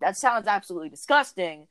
That 0.00 0.16
sounds 0.16 0.46
absolutely 0.46 0.90
disgusting, 0.90 1.66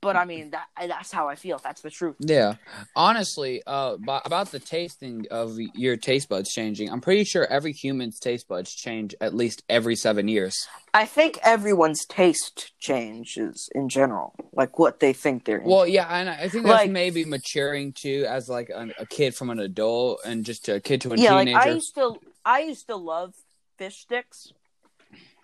but 0.00 0.16
I 0.16 0.24
mean 0.24 0.50
that 0.50 0.66
that's 0.88 1.12
how 1.12 1.28
I 1.28 1.34
feel. 1.34 1.58
That's 1.62 1.82
the 1.82 1.90
truth. 1.90 2.16
Yeah, 2.20 2.54
honestly, 2.96 3.62
uh, 3.66 3.96
bu- 3.96 4.20
about 4.24 4.50
the 4.50 4.58
tasting 4.58 5.26
of 5.30 5.58
your 5.74 5.96
taste 5.96 6.28
buds 6.28 6.50
changing, 6.50 6.90
I'm 6.90 7.00
pretty 7.00 7.24
sure 7.24 7.46
every 7.46 7.72
human's 7.72 8.18
taste 8.18 8.48
buds 8.48 8.74
change 8.74 9.14
at 9.20 9.34
least 9.34 9.62
every 9.68 9.96
seven 9.96 10.28
years. 10.28 10.66
I 10.94 11.06
think 11.06 11.38
everyone's 11.42 12.06
taste 12.06 12.72
changes 12.78 13.68
in 13.74 13.88
general, 13.88 14.34
like 14.52 14.78
what 14.78 15.00
they 15.00 15.12
think 15.12 15.44
they're. 15.44 15.60
Well, 15.64 15.86
yeah, 15.86 16.06
and 16.08 16.28
I 16.28 16.48
think 16.48 16.64
that's 16.66 16.82
Like- 16.84 16.90
maybe 16.90 17.24
maturing 17.24 17.92
too, 17.92 18.24
as 18.28 18.48
like 18.48 18.70
a, 18.70 18.88
a 18.98 19.06
kid 19.06 19.34
from 19.34 19.50
an 19.50 19.58
adult 19.58 20.20
and 20.24 20.44
just 20.44 20.68
a 20.68 20.80
kid 20.80 21.00
to 21.02 21.12
a 21.12 21.16
yeah, 21.16 21.34
like. 21.34 21.48
I 21.48 21.68
used 21.70 21.94
to, 21.96 22.16
I 22.44 22.60
used 22.60 22.86
to 22.86 22.96
love 22.96 23.34
fish 23.76 23.96
sticks. 24.02 24.52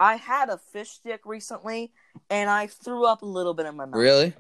I 0.01 0.17
had 0.17 0.49
a 0.49 0.57
fish 0.57 0.89
stick 0.89 1.21
recently, 1.27 1.93
and 2.31 2.49
I 2.49 2.67
threw 2.67 3.07
up 3.07 3.21
a 3.21 3.27
little 3.27 3.53
bit 3.55 3.67
in 3.67 3.77
my 3.77 3.85
mouth. 3.85 3.95
Really, 3.95 4.33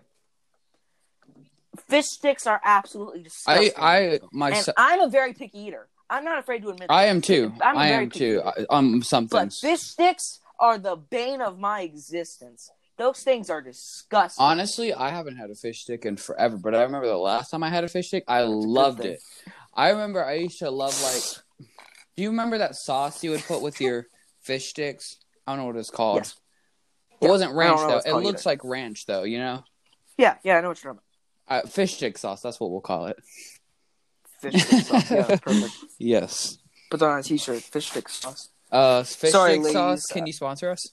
Fish 1.89 2.07
sticks 2.07 2.47
are 2.47 2.61
absolutely 2.65 3.23
disgusting. 3.23 3.73
I, 3.77 3.99
and 3.99 4.21
myself, 4.33 4.75
I'm 4.77 5.01
a 5.01 5.09
very 5.09 5.35
picky 5.35 5.59
eater. 5.59 5.89
I'm 6.09 6.25
not 6.25 6.39
afraid 6.39 6.63
to 6.63 6.71
admit. 6.71 6.89
I 6.91 7.05
that. 7.05 7.11
am 7.11 7.21
too. 7.21 7.53
I'm 7.63 7.77
I 7.77 7.89
am 7.89 8.11
too. 8.11 8.39
eater. 8.39 8.67
I, 8.71 8.77
um, 8.77 9.03
some 9.03 9.27
But 9.27 9.53
fish 9.53 9.81
sticks 9.81 10.41
are 10.59 10.79
the 10.79 10.97
bane 10.97 11.41
of 11.41 11.59
my 11.59 11.83
existence. 11.83 12.71
Those 12.97 13.23
things 13.23 13.49
are 13.49 13.63
disgusting. 13.63 14.43
Honestly, 14.43 14.93
I 14.93 15.11
haven't 15.11 15.37
had 15.37 15.51
a 15.51 15.55
fish 15.55 15.83
stick 15.83 16.05
in 16.05 16.17
forever, 16.17 16.59
but 16.59 16.75
I 16.75 16.83
remember 16.83 17.07
the 17.07 17.17
last 17.17 17.51
time 17.51 17.63
I 17.63 17.71
had 17.71 17.85
a 17.85 17.89
fish 17.89 18.09
stick, 18.09 18.25
I 18.27 18.43
good 18.43 18.49
loved 18.51 19.05
it. 19.05 19.21
I 19.73 19.91
remember 19.91 20.25
I 20.25 20.35
used 20.35 20.59
to 20.59 20.71
love 20.71 21.01
like. 21.03 21.69
Do 22.17 22.23
you 22.23 22.31
remember 22.31 22.59
that 22.59 22.75
sauce 22.75 23.23
you 23.23 23.31
would 23.31 23.45
put 23.45 23.63
with 23.63 23.81
your 23.81 24.07
fish 24.43 24.71
sticks? 24.71 25.17
I 25.51 25.57
don't 25.57 25.65
know 25.65 25.67
what 25.67 25.77
it's 25.77 25.91
called. 25.91 26.17
Yes. 26.19 26.37
It 27.21 27.25
Yeah, 27.27 27.29
wasn't 27.31 27.55
ranch 27.55 27.79
though. 27.81 27.99
It 28.05 28.23
looks 28.23 28.47
like 28.47 28.65
ranch 28.65 29.07
though. 29.07 29.25
You 29.25 29.39
know, 29.39 29.65
yeah, 30.17 30.37
yeah, 30.43 30.57
I 30.57 30.61
know 30.61 30.69
what 30.69 30.83
you're 30.83 30.95
talking 30.95 31.05
uh, 31.51 31.63
fish 31.63 31.97
stick 31.97 32.17
sauce. 32.17 32.41
That's 32.41 32.61
what 32.61 32.71
we'll 32.71 32.81
call 32.81 33.07
it. 33.07 33.19
Fish 34.41 34.55
stick 34.65 34.85
sauce. 34.85 35.11
Yeah, 35.11 35.37
perfect. 35.43 35.75
Yes. 35.99 36.59
Put 36.91 37.01
that 37.01 37.07
on 37.07 37.19
a 37.19 37.23
t-shirt. 37.23 37.63
Fish 37.63 37.91
stick 37.91 38.09
sauce. 38.09 38.49
Uh, 38.71 39.03
fish 39.03 39.33
Sorry, 39.33 39.61
stick 39.61 39.73
sauce. 39.73 39.89
ladies. 39.91 40.07
Can 40.07 40.27
you 40.27 40.33
sponsor 40.33 40.71
us? 40.71 40.89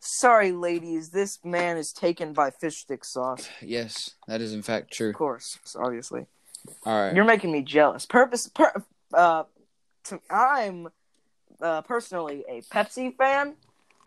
Sorry, 0.00 0.52
ladies. 0.52 1.10
This 1.10 1.38
man 1.44 1.76
is 1.76 1.92
taken 1.92 2.32
by 2.32 2.50
fish 2.50 2.78
stick 2.78 3.04
sauce. 3.04 3.48
Yes, 3.60 4.12
that 4.26 4.40
is 4.40 4.52
in 4.52 4.62
fact 4.62 4.92
true. 4.92 5.10
Of 5.10 5.16
course, 5.16 5.58
obviously. 5.76 6.26
All 6.84 7.00
right. 7.00 7.14
You're 7.14 7.24
making 7.24 7.52
me 7.52 7.62
jealous. 7.62 8.06
Purpose. 8.06 8.48
Per, 8.48 8.72
uh, 9.12 9.44
to, 10.04 10.20
I'm 10.30 10.88
uh, 11.60 11.82
personally 11.82 12.44
a 12.48 12.60
Pepsi 12.62 13.16
fan, 13.16 13.54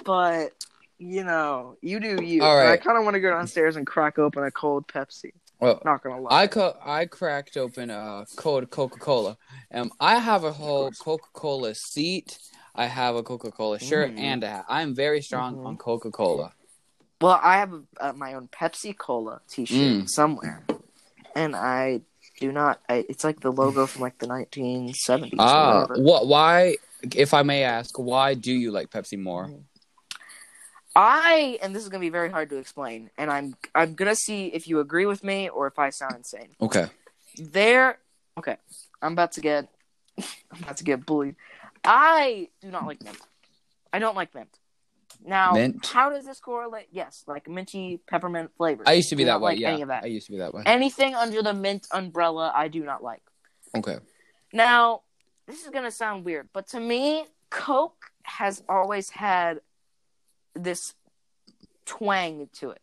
but 0.03 0.51
you 0.97 1.23
know, 1.23 1.77
you 1.81 1.99
do 1.99 2.21
you. 2.21 2.43
All 2.43 2.59
And 2.59 2.69
I 2.69 2.77
kind 2.77 2.97
of 2.97 3.03
want 3.03 3.13
to 3.15 3.19
go 3.19 3.29
downstairs 3.29 3.75
and 3.75 3.87
crack 3.87 4.19
open 4.19 4.43
a 4.43 4.51
cold 4.51 4.87
Pepsi. 4.87 5.31
Well, 5.59 5.81
Not 5.83 6.03
gonna 6.03 6.21
lie. 6.21 6.43
I 6.43 6.47
co- 6.47 6.77
I 6.83 7.05
cracked 7.05 7.57
open 7.57 7.89
a 7.89 8.25
cold 8.35 8.69
Coca 8.69 8.99
Cola. 8.99 9.37
Um, 9.73 9.91
I 9.99 10.19
have 10.19 10.43
a 10.43 10.51
whole 10.51 10.91
Coca 10.91 11.27
Cola 11.33 11.73
seat. 11.75 12.39
I 12.75 12.85
have 12.85 13.15
a 13.15 13.23
Coca 13.23 13.51
Cola 13.51 13.79
shirt 13.79 14.11
Mm. 14.11 14.19
and 14.19 14.43
a 14.43 14.47
hat. 14.49 14.65
I'm 14.69 14.95
very 14.95 15.21
strong 15.21 15.57
Mhm. 15.57 15.65
on 15.65 15.77
Coca 15.77 16.11
Cola. 16.11 16.53
Well, 17.21 17.39
I 17.43 17.57
have 17.57 17.73
uh, 17.99 18.13
my 18.13 18.33
own 18.35 18.47
Pepsi 18.47 18.97
Cola 18.97 19.41
T-shirt 19.49 19.77
Mm. 19.77 20.09
somewhere, 20.09 20.63
and 21.35 21.55
I 21.55 22.01
do 22.39 22.53
not. 22.53 22.79
I, 22.87 23.05
it's 23.09 23.25
like 23.25 23.41
the 23.41 23.51
logo 23.51 23.85
from 23.85 24.01
like 24.01 24.17
the 24.19 24.27
1970s. 24.27 25.33
or 25.33 25.43
Ah, 25.45 25.73
whatever. 25.81 26.01
what? 26.01 26.27
Why? 26.27 26.77
If 27.15 27.33
I 27.33 27.43
may 27.43 27.63
ask, 27.63 27.97
why 27.97 28.33
do 28.33 28.51
you 28.51 28.71
like 28.71 28.89
Pepsi 28.89 29.17
more? 29.17 29.45
Mm-hmm. 29.45 29.61
I 30.95 31.59
and 31.61 31.73
this 31.73 31.83
is 31.83 31.89
gonna 31.89 32.01
be 32.01 32.09
very 32.09 32.29
hard 32.29 32.49
to 32.49 32.57
explain, 32.57 33.09
and 33.17 33.29
I'm 33.31 33.55
I'm 33.75 33.93
gonna 33.93 34.15
see 34.15 34.47
if 34.47 34.67
you 34.67 34.79
agree 34.79 35.05
with 35.05 35.23
me 35.23 35.47
or 35.49 35.67
if 35.67 35.77
I 35.77 35.91
sound 35.91 36.15
insane. 36.15 36.49
Okay. 36.59 36.87
There, 37.37 37.99
okay, 38.37 38.57
I'm 39.01 39.13
about 39.13 39.33
to 39.33 39.41
get 39.41 39.69
I'm 40.17 40.63
about 40.63 40.77
to 40.77 40.83
get 40.83 41.05
bullied. 41.05 41.35
I 41.83 42.49
do 42.61 42.69
not 42.69 42.85
like 42.85 43.03
mint. 43.03 43.17
I 43.93 43.99
don't 43.99 44.15
like 44.15 44.33
mint. 44.35 44.49
Now, 45.25 45.53
Mint? 45.53 45.85
how 45.85 46.09
does 46.09 46.25
this 46.25 46.39
correlate? 46.39 46.87
Yes, 46.91 47.23
like 47.27 47.49
minty 47.49 47.99
peppermint 48.07 48.51
flavors. 48.57 48.85
I 48.87 48.93
used 48.93 49.09
to 49.09 49.15
be 49.15 49.25
that 49.25 49.41
way. 49.41 49.51
like 49.51 49.59
yeah, 49.59 49.71
any 49.71 49.81
of 49.81 49.89
that. 49.89 50.03
I 50.03 50.07
used 50.07 50.27
to 50.27 50.31
be 50.31 50.37
that 50.39 50.53
way. 50.53 50.63
Anything 50.65 51.13
under 51.13 51.41
the 51.41 51.53
mint 51.53 51.87
umbrella, 51.91 52.51
I 52.55 52.69
do 52.69 52.83
not 52.83 53.03
like. 53.03 53.21
Okay. 53.75 53.97
Now, 54.53 55.01
this 55.49 55.63
is 55.63 55.69
gonna 55.71 55.91
sound 55.91 56.23
weird, 56.25 56.47
but 56.53 56.67
to 56.67 56.79
me, 56.79 57.25
Coke 57.49 58.05
has 58.23 58.63
always 58.69 59.09
had 59.09 59.59
this 60.53 60.93
twang 61.85 62.49
to 62.53 62.69
it. 62.71 62.81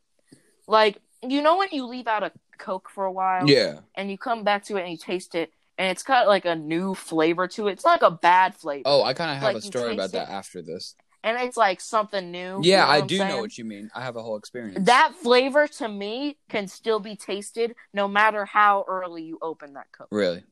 Like, 0.67 0.99
you 1.23 1.41
know 1.43 1.57
when 1.57 1.69
you 1.73 1.87
leave 1.87 2.07
out 2.07 2.23
a 2.23 2.33
Coke 2.59 2.89
for 2.91 3.05
a 3.05 3.13
while 3.13 3.49
Yeah. 3.49 3.81
and 3.95 4.11
you 4.11 4.19
come 4.19 4.43
back 4.45 4.65
to 4.65 4.77
it 4.77 4.83
and 4.83 4.91
you 4.91 4.97
taste 4.99 5.35
it 5.35 5.53
and 5.79 5.91
it's 5.91 6.03
got 6.03 6.27
like 6.27 6.45
a 6.45 6.57
new 6.57 6.95
flavor 6.95 7.47
to 7.49 7.69
it. 7.69 7.73
It's 7.73 7.85
not 7.85 8.01
like 8.03 8.11
a 8.13 8.15
bad 8.17 8.57
flavor. 8.57 8.83
Oh, 8.87 9.03
I 9.03 9.13
kind 9.15 9.31
of 9.31 9.37
have 9.37 9.55
Like, 9.55 9.57
a 9.57 9.61
story 9.67 9.93
about 9.95 10.13
that 10.13 10.29
it. 10.29 10.33
after 10.33 10.63
this. 10.63 10.97
And 11.23 11.37
it's 11.39 11.57
like 11.57 11.81
something 11.81 12.31
new. 12.31 12.61
you 12.63 12.71
Yeah, 12.73 12.85
know 12.87 12.91
I 12.91 13.01
do 13.03 13.19
know 13.19 13.41
what 13.41 13.59
you 13.59 13.65
mean. 13.65 13.91
I 13.95 14.01
have 14.03 14.17
a 14.17 14.23
whole 14.23 14.37
experience. 14.37 14.87
That 14.87 15.13
flavor 15.15 15.67
to 15.69 15.89
me 15.89 16.39
can 16.49 16.67
still 16.69 16.99
be 17.01 17.15
tasted 17.17 17.75
no 17.93 18.09
matter 18.09 18.45
how 18.47 18.85
early 18.89 19.23
you 19.25 19.39
open 19.43 19.75
that 19.75 19.87
Coke. 19.93 20.09
really. 20.11 20.45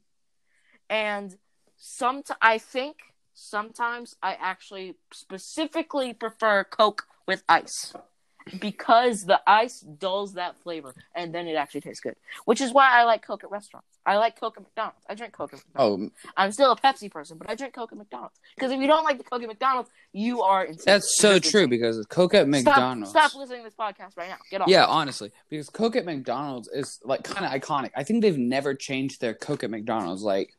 and 0.90 1.36
some 1.76 2.22
I 2.40 2.58
think 2.58 2.96
sometimes 3.34 4.16
I 4.22 4.36
actually 4.40 4.96
specifically 5.12 6.12
prefer 6.12 6.64
Coke 6.64 7.06
with 7.26 7.42
ice. 7.48 7.94
because 8.60 9.24
the 9.24 9.40
ice 9.46 9.80
dulls 9.80 10.34
that 10.34 10.60
flavor, 10.62 10.94
and 11.14 11.34
then 11.34 11.46
it 11.46 11.54
actually 11.54 11.80
tastes 11.80 12.00
good. 12.00 12.14
Which 12.44 12.60
is 12.60 12.72
why 12.72 12.90
I 12.90 13.04
like 13.04 13.26
Coke 13.26 13.42
at 13.42 13.50
restaurants. 13.50 13.88
I 14.04 14.18
like 14.18 14.38
Coke 14.38 14.54
at 14.58 14.62
McDonald's. 14.62 15.00
I 15.08 15.14
drink 15.14 15.32
Coke 15.32 15.54
at 15.54 15.60
McDonald's. 15.66 16.12
Oh, 16.14 16.30
I'm 16.36 16.52
still 16.52 16.70
a 16.70 16.76
Pepsi 16.76 17.10
person, 17.10 17.38
but 17.38 17.48
I 17.48 17.54
drink 17.54 17.74
Coke 17.74 17.92
at 17.92 17.96
McDonald's. 17.96 18.38
Because 18.54 18.70
if 18.70 18.80
you 18.80 18.86
don't 18.86 19.04
like 19.04 19.16
the 19.16 19.24
Coke 19.24 19.42
at 19.42 19.48
McDonald's, 19.48 19.88
you 20.12 20.42
are 20.42 20.64
insane. 20.64 20.84
that's 20.84 21.16
so 21.16 21.38
true 21.38 21.62
insane. 21.62 21.70
because 21.70 22.04
Coke 22.06 22.34
at 22.34 22.46
McDonald's. 22.46 23.10
Stop, 23.10 23.30
stop 23.30 23.40
listening 23.40 23.60
to 23.60 23.64
this 23.64 23.74
podcast 23.74 24.16
right 24.16 24.28
now. 24.28 24.36
Get 24.50 24.60
off. 24.60 24.68
Yeah, 24.68 24.84
honestly, 24.84 25.32
because 25.48 25.70
Coke 25.70 25.96
at 25.96 26.04
McDonald's 26.04 26.68
is 26.68 27.00
like 27.02 27.24
kind 27.24 27.46
of 27.46 27.52
iconic. 27.58 27.92
I 27.96 28.04
think 28.04 28.20
they've 28.20 28.36
never 28.36 28.74
changed 28.74 29.22
their 29.22 29.32
Coke 29.32 29.64
at 29.64 29.70
McDonald's. 29.70 30.22
Like, 30.22 30.54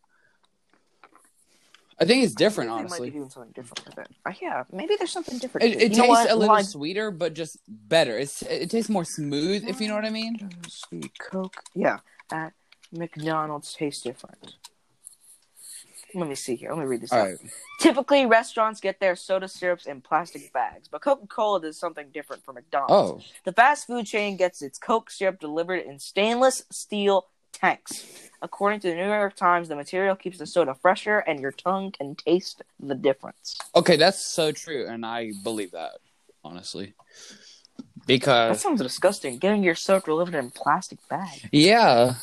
I 1.97 2.03
think 2.05 2.23
it's 2.25 2.35
different, 2.35 2.69
They 2.69 2.73
might 2.75 2.81
be 2.81 2.85
honestly. 2.87 3.09
doing 3.11 3.29
something 3.29 3.51
different 3.53 3.85
with 3.85 3.97
it. 3.99 4.07
Uh, 4.25 4.31
yeah, 4.41 4.63
maybe 4.71 4.95
there's 4.97 5.11
something 5.11 5.37
different. 5.37 5.65
It, 5.65 5.81
it 5.81 5.89
tastes 5.93 6.07
what? 6.09 6.29
a 6.29 6.35
little 6.35 6.61
sweeter, 6.63 7.09
but 7.09 7.33
just 7.33 7.57
better. 7.67 8.17
It's 8.17 8.41
it 8.41 8.69
tastes 8.69 8.89
more 8.89 9.05
smooth, 9.05 9.65
if 9.67 9.79
you 9.79 9.87
know 9.87 9.95
what 9.95 10.03
I 10.05 10.09
mean. 10.09 10.37
see 10.67 11.09
Coke. 11.19 11.55
Yeah, 11.73 11.99
at 12.31 12.51
McDonald's 12.91 13.73
tastes 13.73 14.03
different. 14.03 14.55
Let 16.13 16.29
me 16.29 16.35
see 16.35 16.55
here. 16.55 16.69
Let 16.69 16.79
me 16.79 16.85
read 16.85 17.01
this. 17.01 17.11
All 17.11 17.19
out. 17.19 17.25
right, 17.27 17.37
Typically, 17.81 18.25
restaurants 18.25 18.79
get 18.79 18.99
their 19.01 19.15
soda 19.17 19.47
syrups 19.49 19.85
in 19.85 19.99
plastic 20.01 20.53
bags, 20.53 20.87
but 20.87 21.01
Coca 21.01 21.27
Cola 21.27 21.59
does 21.61 21.77
something 21.77 22.07
different 22.13 22.43
from 22.45 22.55
McDonald's. 22.55 23.23
oh, 23.25 23.33
The 23.43 23.51
fast 23.51 23.87
food 23.87 24.05
chain 24.05 24.37
gets 24.37 24.61
its 24.61 24.77
Coke 24.77 25.09
syrup 25.09 25.39
delivered 25.41 25.79
in 25.85 25.99
stainless 25.99 26.63
steel 26.71 27.25
tanks. 27.57 28.05
According 28.41 28.81
to 28.81 28.89
the 28.89 28.95
New 28.95 29.07
York 29.07 29.35
Times, 29.35 29.69
the 29.69 29.75
material 29.75 30.15
keeps 30.15 30.37
the 30.37 30.45
soda 30.45 30.75
fresher, 30.75 31.19
and 31.19 31.39
your 31.39 31.51
tongue 31.51 31.91
can 31.91 32.15
taste 32.15 32.61
the 32.79 32.95
difference. 32.95 33.57
okay, 33.75 33.95
that's 33.95 34.33
so 34.33 34.51
true, 34.51 34.87
and 34.87 35.05
I 35.05 35.31
believe 35.43 35.71
that 35.71 35.93
honestly, 36.43 36.93
Because. 38.05 38.57
That 38.57 38.61
sounds 38.61 38.81
disgusting. 38.81 39.37
Getting 39.39 39.63
your 39.63 39.75
soda 39.75 40.05
delivered 40.05 40.35
in 40.35 40.51
plastic 40.51 40.99
bags. 41.09 41.45
yeah, 41.51 42.15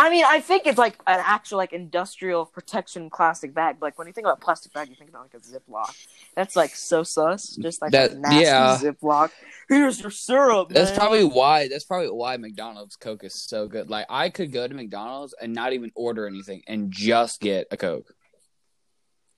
I 0.00 0.08
mean, 0.08 0.24
I 0.26 0.40
think 0.40 0.66
it's 0.66 0.78
like 0.78 0.94
an 1.06 1.20
actual 1.22 1.58
like 1.58 1.72
industrial 1.74 2.46
protection 2.46 3.10
plastic 3.10 3.52
bag. 3.52 3.76
Like 3.82 3.98
when 3.98 4.06
you 4.06 4.12
think 4.14 4.26
about 4.26 4.40
plastic 4.40 4.72
bag, 4.72 4.88
you 4.88 4.94
think 4.94 5.10
about 5.10 5.22
like 5.22 5.34
a 5.34 5.38
Ziploc. 5.40 5.94
That's 6.34 6.56
like 6.56 6.74
so 6.74 7.02
sus. 7.02 7.54
Just 7.56 7.82
like 7.82 7.92
That- 7.92 8.12
a 8.12 8.14
nasty 8.18 8.40
yeah. 8.44 8.78
Ziploc. 8.80 9.30
Here's 9.68 10.00
your 10.00 10.10
syrup. 10.10 10.70
that's 10.70 10.90
man. 10.90 10.98
probably 10.98 11.24
why. 11.24 11.68
That's 11.68 11.84
probably 11.84 12.08
why 12.10 12.36
McDonald's 12.38 12.96
Coke 12.96 13.24
is 13.24 13.34
so 13.34 13.68
good. 13.68 13.90
Like, 13.90 14.06
I 14.08 14.30
could 14.30 14.52
go 14.52 14.66
to 14.66 14.74
McDonald's 14.74 15.34
and 15.40 15.52
not 15.52 15.74
even 15.74 15.92
order 15.94 16.26
anything 16.26 16.62
and 16.66 16.90
just 16.90 17.40
get 17.40 17.66
a 17.70 17.76
Coke. 17.76 18.14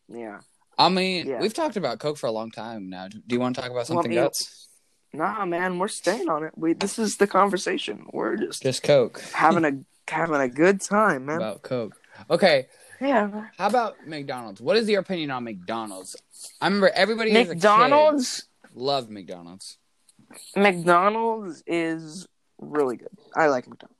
yeah. 0.08 0.40
I 0.78 0.88
mean, 0.88 1.26
Yeah. 1.26 1.38
we've 1.40 1.52
talked 1.52 1.76
about 1.76 1.98
Coke 1.98 2.16
for 2.16 2.26
a 2.28 2.32
long 2.32 2.50
time 2.50 2.88
now. 2.88 3.08
Do 3.08 3.20
you 3.28 3.40
want 3.40 3.54
to 3.56 3.60
talk 3.60 3.70
about 3.70 3.76
Well, 3.88 3.96
something 3.96 4.12
you- 4.12 4.20
else? 4.20 4.68
Nah, 5.12 5.44
man, 5.44 5.78
we're 5.78 5.88
staying 5.88 6.30
on 6.30 6.44
it. 6.44 6.52
We 6.56 6.72
this 6.72 6.98
is 6.98 7.18
the 7.18 7.26
conversation. 7.26 8.06
We're 8.12 8.36
just 8.36 8.62
Just 8.62 8.82
Coke. 8.82 9.20
having 9.34 9.64
a 9.66 9.72
having 10.08 10.40
a 10.40 10.48
good 10.48 10.80
time, 10.80 11.26
man. 11.26 11.36
about 11.36 11.62
Coke. 11.62 11.96
Okay, 12.30 12.66
yeah. 13.00 13.46
how 13.58 13.66
about 13.66 14.06
McDonald's? 14.06 14.60
What 14.60 14.76
is 14.76 14.88
your 14.88 15.00
opinion 15.00 15.30
on 15.30 15.44
McDonald's? 15.44 16.16
I 16.60 16.66
remember 16.66 16.90
everybody 16.94 17.30
as 17.32 17.36
a 17.36 17.40
kid 17.44 17.48
McDonald's 17.54 18.48
loved 18.74 19.10
McDonald's. 19.10 19.78
McDonald's 20.56 21.62
is 21.66 22.26
really 22.58 22.96
good. 22.96 23.08
I 23.34 23.46
like 23.48 23.68
McDonald's. 23.68 23.98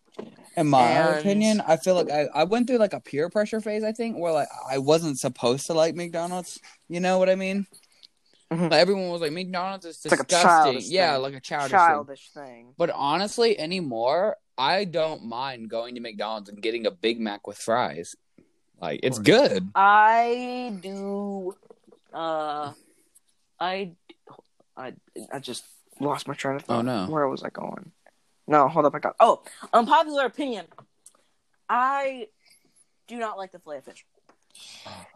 In 0.56 0.66
my 0.66 0.82
And- 0.82 1.18
opinion, 1.20 1.62
I 1.66 1.76
feel 1.78 1.94
like 1.94 2.10
I, 2.10 2.26
I 2.34 2.44
went 2.44 2.66
through 2.66 2.76
like 2.78 2.92
a 2.92 3.00
peer 3.00 3.28
pressure 3.30 3.60
phase. 3.60 3.82
I 3.82 3.92
think 3.92 4.18
where 4.18 4.32
like 4.32 4.48
I 4.70 4.78
wasn't 4.78 5.18
supposed 5.18 5.66
to 5.66 5.72
like 5.74 5.94
McDonald's. 5.94 6.60
You 6.88 7.00
know 7.00 7.18
what 7.18 7.30
I 7.30 7.34
mean? 7.34 7.66
Mhm. 8.52 8.70
Like 8.70 8.72
everyone 8.80 9.08
was 9.08 9.22
like 9.22 9.32
McDonald's 9.32 9.86
is 9.86 10.04
like 10.04 10.26
disgusting. 10.28 10.42
childish 10.50 10.88
yeah, 10.90 11.14
thing. 11.14 11.22
like 11.22 11.34
a 11.34 11.40
childish, 11.40 11.70
thing. 11.70 11.78
Childish 11.78 12.30
thing. 12.34 12.74
But 12.76 12.90
honestly, 12.90 13.58
anymore, 13.58 14.36
I 14.56 14.84
don't 14.84 15.24
mind 15.24 15.68
going 15.68 15.94
to 15.94 16.00
McDonald's 16.00 16.48
and 16.48 16.60
getting 16.62 16.86
a 16.86 16.90
Big 16.90 17.20
Mac 17.20 17.46
with 17.46 17.58
fries. 17.58 18.14
Like 18.80 19.00
it's 19.02 19.18
good. 19.18 19.68
I 19.74 20.76
do. 20.80 21.54
Uh, 22.12 22.72
I, 23.58 23.92
I, 24.76 24.92
I 25.32 25.38
just 25.38 25.64
lost 26.00 26.28
my 26.28 26.34
train 26.34 26.56
of 26.56 26.62
thought. 26.62 26.80
Oh, 26.80 26.82
no. 26.82 27.06
Where 27.06 27.28
was 27.28 27.42
I 27.42 27.50
going? 27.50 27.92
No, 28.46 28.68
hold 28.68 28.86
up. 28.86 28.94
I 28.94 28.98
got. 28.98 29.16
Oh, 29.20 29.42
unpopular 29.72 30.26
opinion. 30.26 30.66
I 31.68 32.26
do 33.06 33.16
not 33.16 33.38
like 33.38 33.52
the 33.52 33.58
fillet 33.60 33.78
of 33.78 33.84
fish. 33.84 34.04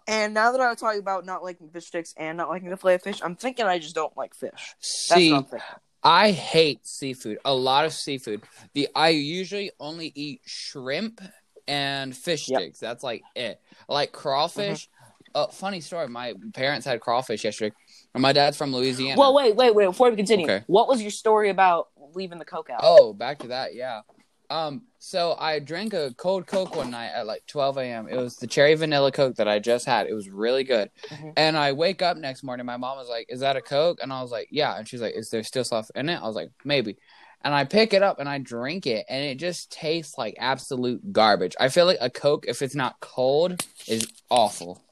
And 0.06 0.32
now 0.32 0.52
that 0.52 0.60
I'm 0.60 0.76
talking 0.76 1.00
about 1.00 1.26
not 1.26 1.42
liking 1.42 1.68
fish 1.68 1.86
sticks 1.86 2.14
and 2.16 2.38
not 2.38 2.48
liking 2.48 2.70
the 2.70 2.76
fillet 2.76 2.94
of 2.94 3.02
fish, 3.02 3.20
I'm 3.22 3.36
thinking 3.36 3.66
I 3.66 3.78
just 3.78 3.94
don't 3.94 4.16
like 4.16 4.34
fish. 4.34 4.52
That's 4.54 5.20
See, 5.20 5.32
what 5.32 5.38
I'm 5.38 5.44
thinking. 5.44 5.68
I 6.06 6.30
hate 6.30 6.86
seafood. 6.86 7.38
A 7.44 7.52
lot 7.52 7.84
of 7.84 7.92
seafood. 7.92 8.42
The 8.74 8.88
I 8.94 9.08
usually 9.08 9.72
only 9.80 10.12
eat 10.14 10.40
shrimp 10.44 11.20
and 11.66 12.16
fish 12.16 12.48
Yep. 12.48 12.60
sticks. 12.60 12.78
That's 12.78 13.02
like 13.02 13.22
it. 13.34 13.60
Like 13.88 14.12
crawfish. 14.12 14.88
Uh, 15.34 15.48
funny 15.48 15.80
story. 15.80 16.06
My 16.08 16.34
parents 16.54 16.86
had 16.86 17.00
crawfish 17.00 17.44
yesterday. 17.44 17.74
And 18.14 18.22
my 18.22 18.32
dad's 18.32 18.56
from 18.56 18.72
Louisiana. 18.72 19.18
Well, 19.18 19.34
wait, 19.34 19.56
wait, 19.56 19.74
wait. 19.74 19.86
Before 19.86 20.08
we 20.08 20.16
continue, 20.16 20.46
Okay. 20.46 20.62
what 20.68 20.86
was 20.88 21.02
your 21.02 21.10
story 21.10 21.50
about 21.50 21.88
leaving 22.14 22.38
the 22.38 22.44
Coke 22.44 22.70
out? 22.70 22.80
Oh, 22.84 23.12
back 23.12 23.40
to 23.40 23.48
that. 23.48 23.74
Yeah. 23.74 24.02
Um. 24.50 24.82
So 24.98 25.36
I 25.38 25.60
drank 25.60 25.92
a 25.94 26.12
cold 26.16 26.46
Coke 26.46 26.74
one 26.74 26.90
night 26.90 27.10
at 27.14 27.26
like 27.26 27.46
12 27.46 27.78
a.m. 27.78 28.08
It 28.08 28.16
was 28.16 28.36
the 28.36 28.46
cherry 28.46 28.74
vanilla 28.74 29.12
Coke 29.12 29.36
that 29.36 29.46
I 29.46 29.58
just 29.60 29.86
had. 29.86 30.06
It 30.08 30.14
was 30.14 30.28
really 30.28 30.64
good. 30.64 30.90
Mhm. 31.10 31.32
And 31.36 31.56
I 31.56 31.72
wake 31.72 32.02
up 32.02 32.16
next 32.16 32.42
morning. 32.42 32.66
My 32.66 32.76
mom 32.76 32.96
was 32.96 33.08
like, 33.08 33.26
"Is 33.28 33.40
that 33.40 33.56
a 33.56 33.60
Coke?" 33.62 33.98
And 34.02 34.12
I 34.12 34.22
was 34.22 34.30
like, 34.32 34.48
"Yeah." 34.50 34.76
And 34.76 34.88
she's 34.88 35.00
like, 35.00 35.14
"Is 35.14 35.30
there 35.30 35.42
still 35.42 35.64
stuff 35.64 35.90
in 35.94 36.08
it?" 36.08 36.16
I 36.16 36.26
was 36.26 36.36
like, 36.36 36.50
"Maybe." 36.64 36.96
And 37.42 37.54
I 37.54 37.64
pick 37.64 37.92
it 37.92 38.02
up 38.02 38.18
and 38.18 38.28
I 38.28 38.38
drink 38.38 38.86
it, 38.86 39.06
and 39.08 39.22
it 39.24 39.38
just 39.38 39.70
tastes 39.70 40.18
like 40.18 40.34
absolute 40.38 41.12
garbage. 41.12 41.54
I 41.60 41.68
feel 41.68 41.86
like 41.86 41.98
a 42.00 42.10
Coke, 42.10 42.46
if 42.48 42.62
it's 42.62 42.74
not 42.74 42.98
cold, 43.00 43.64
is 43.86 44.08
awful. 44.30 44.82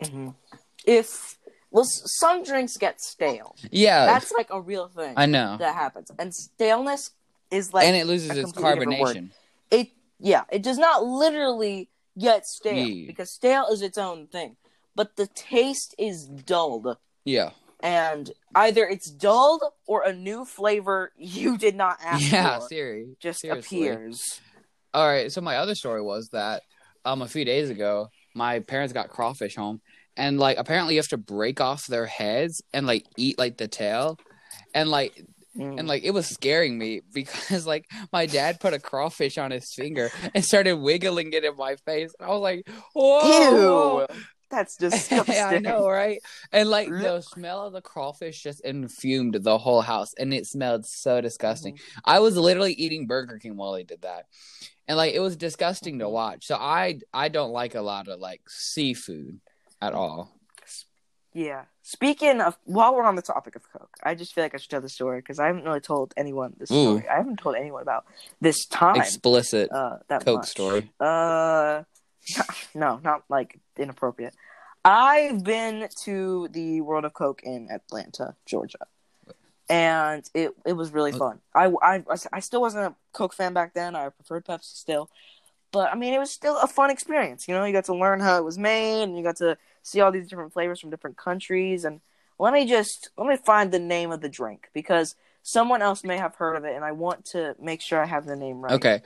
hmm 0.00 0.28
If 0.86 1.38
well, 1.70 1.84
some 1.84 2.44
drinks 2.44 2.76
get 2.76 3.00
stale. 3.00 3.56
Yeah, 3.70 4.04
That's 4.06 4.30
like 4.32 4.48
a 4.50 4.60
real 4.60 4.88
thing 4.88 5.14
I 5.16 5.26
know. 5.26 5.56
that 5.58 5.74
happens, 5.74 6.10
and 6.18 6.32
staleness 6.34 7.10
is 7.52 7.72
like 7.72 7.86
and 7.86 7.94
it 7.96 8.06
loses 8.06 8.30
its 8.30 8.50
completely 8.52 8.86
different 8.86 9.00
word. 9.00 9.16
carbonation. 9.16 9.30
it. 9.70 9.88
Yeah, 10.18 10.44
it 10.50 10.62
does 10.62 10.78
not 10.78 11.04
literally 11.04 11.88
get 12.18 12.46
stale 12.46 12.86
Yeah. 12.86 13.06
because 13.06 13.30
stale 13.30 13.66
is 13.68 13.82
its 13.82 13.98
own 13.98 14.26
thing, 14.28 14.56
but 14.94 15.16
the 15.16 15.26
taste 15.28 15.94
is 15.98 16.26
dulled, 16.26 16.96
Yeah. 17.24 17.50
and 17.82 18.30
either 18.54 18.86
it's 18.86 19.10
dulled 19.10 19.62
or 19.86 20.02
a 20.04 20.12
new 20.12 20.44
flavor 20.44 21.12
you 21.16 21.58
did 21.58 21.74
not 21.74 21.98
ask 22.04 22.22
Yeah, 22.32 22.58
for 22.60 22.66
Siri. 22.68 23.16
just 23.20 23.40
seriously. 23.40 23.88
appears. 23.88 24.40
All 24.94 25.06
right. 25.08 25.32
So 25.32 25.40
my 25.40 25.56
other 25.56 25.74
story 25.74 26.02
was 26.02 26.28
that 26.30 26.62
um 27.04 27.22
a 27.22 27.28
few 27.28 27.44
days 27.44 27.70
ago, 27.70 28.08
my 28.34 28.60
parents 28.60 28.92
got 28.92 29.08
crawfish 29.08 29.56
home, 29.56 29.80
and 30.16 30.38
like 30.38 30.58
apparently 30.58 30.94
you 30.94 31.00
have 31.00 31.08
to 31.08 31.16
break 31.16 31.60
off 31.60 31.86
their 31.86 32.06
heads 32.06 32.62
and 32.72 32.86
like 32.86 33.04
eat 33.16 33.38
like 33.38 33.56
the 33.56 33.66
tail, 33.68 34.18
and 34.74 34.88
like 34.90 35.24
Mm. 35.56 35.78
and 35.78 35.86
like 35.88 36.02
it 36.02 36.12
was 36.12 36.26
scaring 36.26 36.78
me 36.78 37.02
because 37.12 37.66
like 37.66 37.86
my 38.10 38.24
dad 38.24 38.58
put 38.58 38.72
a 38.72 38.78
crawfish 38.78 39.36
on 39.36 39.50
his 39.50 39.72
finger 39.74 40.10
and 40.34 40.42
started 40.44 40.74
wiggling 40.74 41.32
it 41.34 41.44
in 41.44 41.56
my 41.56 41.76
face. 41.76 42.14
And 42.18 42.26
I 42.26 42.32
was 42.32 42.40
like, 42.40 42.68
whoa. 42.94 44.06
Ew, 44.08 44.16
that's 44.52 44.76
disgusting. 44.78 45.42
I 45.42 45.58
know, 45.58 45.88
right? 45.88 46.20
And 46.52 46.68
like 46.68 46.88
the 46.88 47.22
smell 47.22 47.66
of 47.66 47.72
the 47.72 47.80
crawfish 47.80 48.42
just 48.42 48.60
infumed 48.60 49.34
the 49.34 49.58
whole 49.58 49.80
house, 49.80 50.14
and 50.14 50.32
it 50.32 50.46
smelled 50.46 50.86
so 50.86 51.20
disgusting. 51.20 51.78
I 52.04 52.20
was 52.20 52.36
literally 52.36 52.74
eating 52.74 53.06
Burger 53.06 53.38
King 53.38 53.56
while 53.56 53.74
he 53.74 53.82
did 53.82 54.02
that, 54.02 54.26
and 54.86 54.96
like 54.96 55.14
it 55.14 55.20
was 55.20 55.36
disgusting 55.36 55.98
to 55.98 56.08
watch. 56.08 56.46
So 56.46 56.54
I 56.54 57.00
I 57.12 57.28
don't 57.28 57.50
like 57.50 57.74
a 57.74 57.80
lot 57.80 58.08
of 58.08 58.20
like 58.20 58.42
seafood 58.48 59.40
at 59.80 59.94
all. 59.94 60.30
Yeah. 61.34 61.62
Speaking 61.82 62.40
of, 62.40 62.56
while 62.64 62.94
we're 62.94 63.04
on 63.04 63.16
the 63.16 63.22
topic 63.22 63.56
of 63.56 63.62
Coke, 63.72 63.96
I 64.02 64.14
just 64.14 64.34
feel 64.34 64.44
like 64.44 64.54
I 64.54 64.58
should 64.58 64.70
tell 64.70 64.80
the 64.80 64.88
story 64.88 65.20
because 65.20 65.38
I 65.38 65.46
haven't 65.46 65.64
really 65.64 65.80
told 65.80 66.12
anyone 66.16 66.54
this 66.58 66.70
Ooh. 66.70 66.98
story. 66.98 67.08
I 67.08 67.16
haven't 67.16 67.38
told 67.40 67.56
anyone 67.56 67.82
about 67.82 68.04
this 68.40 68.66
time. 68.66 68.96
Explicit 68.96 69.70
uh, 69.72 69.98
that 70.08 70.24
Coke 70.24 70.38
much. 70.40 70.48
story. 70.48 70.90
Uh, 71.00 71.82
no, 72.74 73.00
not 73.02 73.24
like 73.28 73.58
inappropriate. 73.76 74.34
I've 74.84 75.42
been 75.44 75.88
to 76.04 76.48
the 76.50 76.80
World 76.82 77.04
of 77.04 77.14
Coke 77.14 77.42
in 77.44 77.68
Atlanta, 77.70 78.34
Georgia, 78.46 78.86
and 79.68 80.28
it 80.34 80.54
it 80.66 80.72
was 80.74 80.90
really 80.92 81.12
Uh, 81.12 81.18
fun. 81.18 81.40
I, 81.54 81.72
I 81.82 82.04
I 82.32 82.40
still 82.40 82.60
wasn't 82.60 82.86
a 82.86 82.94
Coke 83.12 83.32
fan 83.34 83.54
back 83.54 83.74
then. 83.74 83.94
I 83.96 84.08
preferred 84.08 84.44
Pepsi 84.44 84.74
still, 84.76 85.08
but 85.72 85.90
I 85.92 85.94
mean, 85.94 86.14
it 86.14 86.18
was 86.18 86.30
still 86.30 86.58
a 86.58 86.66
fun 86.66 86.90
experience. 86.90 87.46
You 87.48 87.54
know, 87.54 87.64
you 87.64 87.72
got 87.72 87.84
to 87.86 87.94
learn 87.94 88.20
how 88.20 88.38
it 88.38 88.44
was 88.44 88.58
made, 88.58 89.04
and 89.04 89.16
you 89.16 89.22
got 89.22 89.36
to 89.36 89.56
see 89.82 90.00
all 90.00 90.12
these 90.12 90.28
different 90.28 90.52
flavors 90.52 90.80
from 90.80 90.90
different 90.90 91.16
countries. 91.16 91.84
And 91.84 92.00
let 92.38 92.52
me 92.52 92.66
just 92.66 93.10
let 93.16 93.26
me 93.26 93.36
find 93.36 93.72
the 93.72 93.78
name 93.78 94.10
of 94.10 94.20
the 94.20 94.28
drink 94.28 94.68
because 94.72 95.14
someone 95.42 95.82
else 95.82 96.04
may 96.04 96.16
have 96.18 96.34
heard 96.36 96.56
of 96.56 96.64
it, 96.64 96.74
and 96.74 96.84
I 96.84 96.92
want 96.92 97.24
to 97.26 97.54
make 97.60 97.80
sure 97.80 98.00
I 98.02 98.06
have 98.06 98.26
the 98.26 98.36
name 98.36 98.60
right. 98.60 98.72
Okay, 98.74 99.02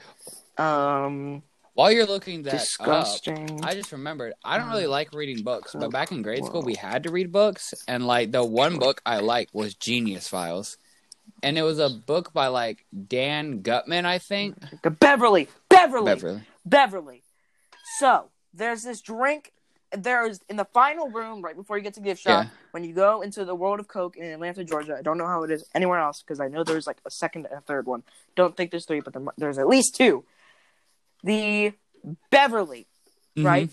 Um, 0.57 1.41
while 1.73 1.91
you're 1.91 2.05
looking 2.05 2.43
that 2.43 2.53
up, 2.53 2.59
disgusting. 2.59 3.59
I 3.63 3.73
just 3.73 3.91
remembered 3.91 4.33
I 4.43 4.57
don't 4.57 4.69
really 4.69 4.87
like 4.87 5.13
reading 5.13 5.43
books, 5.43 5.75
but 5.77 5.91
back 5.91 6.11
in 6.11 6.21
grade 6.21 6.45
school 6.45 6.61
we 6.61 6.75
had 6.75 7.03
to 7.03 7.11
read 7.11 7.31
books, 7.31 7.73
and 7.87 8.05
like 8.07 8.31
the 8.31 8.43
one 8.43 8.77
book 8.79 9.01
I 9.05 9.19
liked 9.19 9.53
was 9.53 9.75
Genius 9.75 10.27
Files, 10.27 10.77
and 11.43 11.57
it 11.57 11.63
was 11.63 11.79
a 11.79 11.89
book 11.89 12.33
by 12.33 12.47
like 12.47 12.85
Dan 13.07 13.61
Gutman, 13.61 14.05
I 14.05 14.17
think. 14.19 14.55
Beverly, 14.99 15.49
Beverly, 15.69 16.05
Beverly. 16.05 16.41
Beverly. 16.65 17.23
So 17.99 18.29
there's 18.53 18.83
this 18.83 19.01
drink. 19.01 19.53
There's 19.95 20.39
in 20.49 20.57
the 20.57 20.65
final 20.65 21.09
room 21.09 21.41
right 21.41 21.55
before 21.55 21.77
you 21.77 21.83
get 21.83 21.93
to 21.93 22.01
gift 22.01 22.21
shop. 22.21 22.45
Yeah. 22.45 22.49
When 22.71 22.83
you 22.83 22.93
go 22.93 23.21
into 23.21 23.45
the 23.45 23.55
World 23.55 23.79
of 23.79 23.87
Coke 23.87 24.17
in 24.17 24.25
Atlanta, 24.25 24.63
Georgia. 24.63 24.97
I 24.97 25.01
don't 25.01 25.17
know 25.17 25.27
how 25.27 25.43
it 25.43 25.51
is 25.51 25.63
anywhere 25.73 25.99
else 25.99 26.21
because 26.21 26.39
I 26.41 26.49
know 26.49 26.63
there's 26.63 26.85
like 26.87 26.97
a 27.05 27.11
second 27.11 27.45
and 27.45 27.57
a 27.57 27.61
third 27.61 27.85
one. 27.87 28.03
Don't 28.35 28.55
think 28.57 28.71
there's 28.71 28.85
three, 28.85 28.99
but 28.99 29.13
there, 29.13 29.23
there's 29.37 29.57
at 29.57 29.67
least 29.67 29.95
two. 29.95 30.25
The 31.23 31.73
Beverly, 32.29 32.87
Mhm. 33.37 33.45
right? 33.45 33.69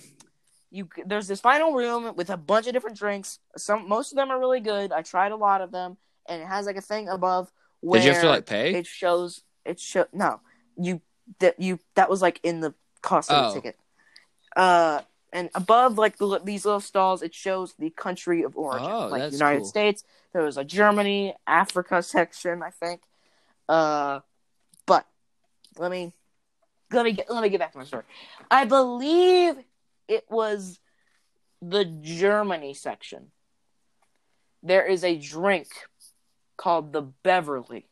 You 0.70 0.88
there's 1.04 1.28
this 1.28 1.40
final 1.40 1.72
room 1.72 2.14
with 2.16 2.30
a 2.30 2.36
bunch 2.36 2.66
of 2.66 2.72
different 2.72 2.96
drinks. 2.96 3.38
Some 3.56 3.88
most 3.88 4.12
of 4.12 4.16
them 4.16 4.30
are 4.30 4.38
really 4.38 4.60
good. 4.60 4.92
I 4.92 5.02
tried 5.02 5.32
a 5.32 5.36
lot 5.36 5.60
of 5.60 5.70
them, 5.72 5.96
and 6.28 6.42
it 6.42 6.46
has 6.46 6.66
like 6.66 6.76
a 6.76 6.80
thing 6.80 7.08
above 7.08 7.50
where 7.80 8.00
Did 8.00 8.06
you 8.06 8.12
have 8.14 8.22
to 8.22 8.28
like 8.28 8.46
pay? 8.46 8.74
it 8.74 8.86
shows 8.86 9.42
it 9.64 9.78
show 9.78 10.06
no 10.12 10.40
you 10.76 11.00
that 11.38 11.60
you 11.60 11.78
that 11.94 12.08
was 12.10 12.22
like 12.22 12.40
in 12.42 12.60
the 12.60 12.74
cost 13.02 13.30
of 13.30 13.36
Oh. 13.44 13.48
the 13.48 13.54
ticket 13.60 13.78
uh 14.56 15.02
and 15.34 15.50
above 15.54 15.98
like 15.98 16.16
the, 16.16 16.40
these 16.44 16.64
little 16.64 16.80
stalls 16.80 17.20
it 17.20 17.34
shows 17.34 17.74
the 17.74 17.90
country 17.90 18.42
of 18.42 18.56
origin. 18.56 18.88
Oh, 18.90 19.08
like 19.08 19.32
united 19.32 19.60
cool. 19.60 19.68
states 19.68 20.04
there 20.32 20.42
was 20.42 20.56
a 20.56 20.64
germany 20.64 21.34
africa 21.46 22.02
section 22.16 22.62
i 22.62 22.70
think. 22.70 23.02
Uh 23.68 24.20
but 24.86 25.06
let 25.76 25.90
me 25.90 26.12
let 26.92 27.04
me 27.04 27.12
get 27.12 27.30
let 27.30 27.42
me 27.42 27.48
get 27.48 27.60
back 27.60 27.72
to 27.72 27.78
my 27.78 27.84
story. 27.84 28.04
I 28.50 28.64
believe 28.64 29.56
it 30.08 30.24
was 30.30 30.78
the 31.60 31.84
germany 31.84 32.74
section. 32.74 33.32
There 34.62 34.86
is 34.86 35.02
a 35.02 35.18
drink 35.18 35.68
called 36.56 36.92
the 36.92 37.02
beverly. 37.02 37.88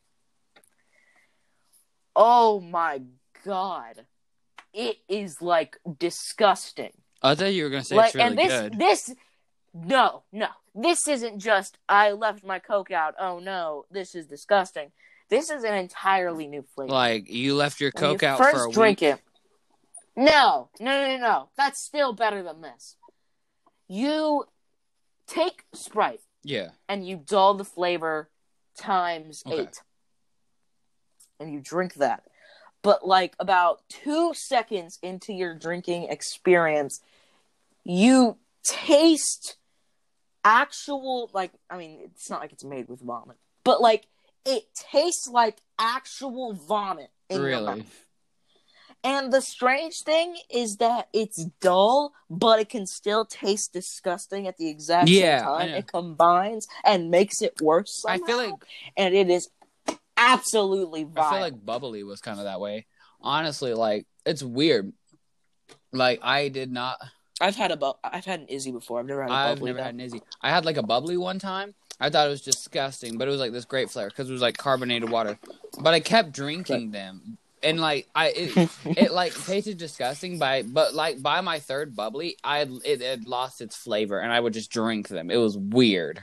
Oh 2.14 2.60
my 2.60 3.02
god. 3.44 4.06
It 4.72 4.98
is 5.08 5.42
like 5.42 5.78
disgusting 5.98 6.92
I 7.22 7.34
thought 7.34 7.52
you 7.54 7.64
were 7.64 7.70
gonna 7.70 7.84
say 7.84 7.96
like 7.96 8.06
it's 8.08 8.14
really 8.16 8.28
and 8.28 8.38
this 8.38 8.60
good. 8.60 8.78
this 8.78 9.14
no 9.74 10.22
no 10.32 10.48
this 10.74 11.06
isn't 11.08 11.38
just 11.38 11.78
i 11.88 12.10
left 12.12 12.44
my 12.44 12.58
coke 12.58 12.90
out 12.90 13.14
oh 13.18 13.38
no 13.38 13.84
this 13.90 14.14
is 14.14 14.26
disgusting 14.26 14.90
this 15.30 15.48
is 15.50 15.64
an 15.64 15.74
entirely 15.74 16.46
new 16.46 16.62
flavor 16.74 16.92
Like 16.92 17.30
you 17.30 17.54
left 17.54 17.80
your 17.80 17.90
When 17.94 18.02
you 18.04 18.10
Coke 18.18 18.22
out 18.22 18.38
first 18.38 18.56
for 18.56 18.68
a 18.68 18.72
drink 18.72 19.00
week. 19.00 19.10
it 19.14 19.20
no 20.16 20.68
no 20.78 20.90
no 21.02 21.16
no 21.16 21.16
no 21.16 21.48
that's 21.56 21.82
still 21.82 22.12
better 22.12 22.42
than 22.42 22.60
this 22.60 22.96
you 23.88 24.44
take 25.26 25.64
sprite 25.74 26.20
Yeah. 26.44 26.70
and 26.88 27.06
you 27.06 27.16
dull 27.16 27.54
the 27.54 27.64
flavor 27.64 28.28
times 28.76 29.42
Okay. 29.46 29.62
eight 29.62 29.80
and 31.40 31.50
you 31.52 31.60
drink 31.60 31.94
that 31.94 32.24
but 32.82 33.06
like 33.06 33.34
about 33.38 33.80
two 33.88 34.32
seconds 34.34 34.98
into 35.02 35.32
your 35.32 35.54
drinking 35.54 36.04
experience 36.10 37.00
you 37.84 38.38
taste 38.64 39.56
actual 40.44 41.30
like 41.32 41.52
i 41.70 41.76
mean 41.76 42.00
it's 42.04 42.28
not 42.28 42.40
like 42.40 42.52
it's 42.52 42.64
made 42.64 42.88
with 42.88 43.00
vomit 43.00 43.36
but 43.64 43.80
like 43.80 44.06
it 44.44 44.64
tastes 44.74 45.28
like 45.28 45.58
actual 45.78 46.52
vomit 46.52 47.10
in 47.28 47.40
your 47.40 47.60
mouth. 47.60 47.68
Really? 47.68 47.84
And 49.04 49.32
the 49.32 49.40
strange 49.40 50.02
thing 50.02 50.36
is 50.48 50.76
that 50.76 51.08
it's 51.12 51.44
dull, 51.60 52.12
but 52.30 52.60
it 52.60 52.68
can 52.68 52.86
still 52.86 53.24
taste 53.24 53.72
disgusting 53.72 54.46
at 54.46 54.58
the 54.58 54.68
exact 54.68 55.08
Yeah, 55.08 55.38
same 55.38 55.44
time. 55.44 55.68
It 55.70 55.86
combines 55.88 56.68
and 56.84 57.10
makes 57.10 57.42
it 57.42 57.60
worse. 57.60 58.04
I 58.06 58.18
feel 58.18 58.36
like 58.36 58.54
and 58.96 59.12
it 59.14 59.28
is 59.28 59.48
absolutely 60.16 61.02
vile. 61.02 61.24
I 61.24 61.30
feel 61.30 61.40
like 61.40 61.64
bubbly 61.64 62.04
was 62.04 62.20
kind 62.20 62.38
of 62.38 62.44
that 62.44 62.60
way. 62.60 62.86
Honestly, 63.20 63.74
like 63.74 64.06
it's 64.24 64.42
weird. 64.42 64.92
Like 65.92 66.20
I 66.22 66.48
did 66.48 66.70
not. 66.70 66.98
I've 67.42 67.56
had 67.56 67.70
a 67.70 67.76
bu- 67.76 67.92
I've 68.04 68.24
had 68.24 68.40
an 68.40 68.46
Izze 68.46 68.72
before. 68.72 69.00
I've 69.00 69.06
never 69.06 69.22
had 69.22 69.30
a 69.30 69.34
I've 69.34 69.56
bubbly. 69.56 69.70
never 69.70 69.78
though. 69.78 69.84
had 69.84 69.94
an 69.94 70.00
Izze. 70.00 70.20
I 70.40 70.50
had 70.50 70.64
like 70.64 70.76
a 70.76 70.82
bubbly 70.82 71.16
one 71.16 71.38
time. 71.38 71.74
I 72.00 72.08
thought 72.10 72.26
it 72.26 72.30
was 72.30 72.40
disgusting, 72.42 73.18
but 73.18 73.28
it 73.28 73.30
was 73.30 73.40
like 73.40 73.52
this 73.52 73.64
great 73.64 73.90
flavor 73.90 74.08
because 74.08 74.28
it 74.28 74.32
was 74.32 74.42
like 74.42 74.56
carbonated 74.56 75.10
water. 75.10 75.38
But 75.80 75.94
I 75.94 76.00
kept 76.00 76.32
drinking 76.32 76.90
them, 76.90 77.38
and 77.62 77.80
like 77.80 78.08
I, 78.14 78.28
it, 78.34 78.70
it 78.84 79.12
like 79.12 79.34
tasted 79.44 79.76
disgusting. 79.78 80.38
By 80.38 80.62
but 80.62 80.94
like 80.94 81.22
by 81.22 81.40
my 81.42 81.58
third 81.60 81.94
bubbly, 81.94 82.36
I 82.42 82.58
had, 82.58 82.72
it 82.84 83.00
had 83.02 83.26
lost 83.26 83.60
its 83.60 83.76
flavor, 83.76 84.18
and 84.18 84.32
I 84.32 84.40
would 84.40 84.52
just 84.52 84.70
drink 84.70 85.08
them. 85.08 85.30
It 85.30 85.36
was 85.36 85.56
weird. 85.56 86.20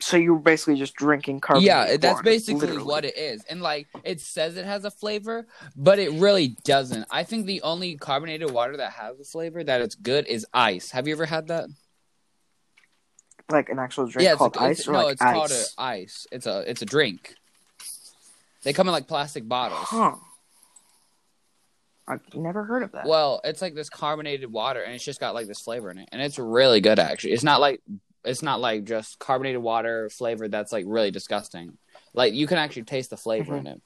So 0.00 0.16
you're 0.16 0.38
basically 0.38 0.76
just 0.76 0.94
drinking 0.94 1.40
carbonated 1.40 1.74
water. 1.74 1.90
yeah, 1.90 1.96
that's 1.96 2.14
water, 2.14 2.22
basically 2.22 2.60
literally. 2.60 2.84
what 2.84 3.04
it 3.04 3.16
is. 3.16 3.44
And 3.44 3.60
like 3.60 3.88
it 4.04 4.20
says 4.20 4.56
it 4.56 4.64
has 4.64 4.84
a 4.84 4.90
flavor, 4.90 5.46
but 5.76 5.98
it 5.98 6.12
really 6.12 6.56
doesn't. 6.64 7.06
I 7.10 7.24
think 7.24 7.46
the 7.46 7.62
only 7.62 7.96
carbonated 7.96 8.50
water 8.50 8.76
that 8.76 8.92
has 8.92 9.18
a 9.18 9.24
flavor 9.24 9.62
that 9.64 9.80
it's 9.80 9.94
good 9.94 10.26
is 10.26 10.46
ice. 10.54 10.90
Have 10.92 11.08
you 11.08 11.14
ever 11.14 11.26
had 11.26 11.48
that? 11.48 11.68
like 13.50 13.68
an 13.68 13.78
actual 13.78 14.06
drink 14.06 14.28
yeah, 14.28 14.34
called 14.34 14.56
a, 14.56 14.62
ice 14.62 14.80
it's, 14.80 14.88
or 14.88 14.92
no, 14.92 15.04
like 15.04 15.12
it's 15.14 15.22
ice. 15.22 15.34
called 15.34 15.50
a 15.50 15.64
ice. 15.78 16.26
It's 16.30 16.46
a 16.46 16.70
it's 16.70 16.82
a 16.82 16.86
drink. 16.86 17.34
They 18.62 18.72
come 18.72 18.88
in 18.88 18.92
like 18.92 19.08
plastic 19.08 19.48
bottles. 19.48 19.86
Huh. 19.88 20.16
I've 22.06 22.20
never 22.34 22.64
heard 22.64 22.82
of 22.82 22.92
that. 22.92 23.06
Well, 23.06 23.40
it's 23.44 23.60
like 23.60 23.74
this 23.74 23.90
carbonated 23.90 24.50
water, 24.50 24.82
and 24.82 24.94
it's 24.94 25.04
just 25.04 25.20
got 25.20 25.34
like 25.34 25.46
this 25.46 25.60
flavor 25.60 25.90
in 25.90 25.98
it, 25.98 26.08
and 26.12 26.20
it's 26.20 26.38
really 26.38 26.80
good 26.80 26.98
actually. 26.98 27.32
It's 27.32 27.42
not 27.42 27.60
like 27.60 27.80
it's 28.28 28.42
not 28.42 28.60
like 28.60 28.84
just 28.84 29.18
carbonated 29.18 29.62
water 29.62 30.08
flavor 30.10 30.48
that's 30.48 30.72
like 30.72 30.84
really 30.86 31.10
disgusting. 31.10 31.78
Like 32.14 32.34
you 32.34 32.46
can 32.46 32.58
actually 32.58 32.84
taste 32.84 33.10
the 33.10 33.16
flavor 33.16 33.56
in 33.56 33.66
it, 33.66 33.80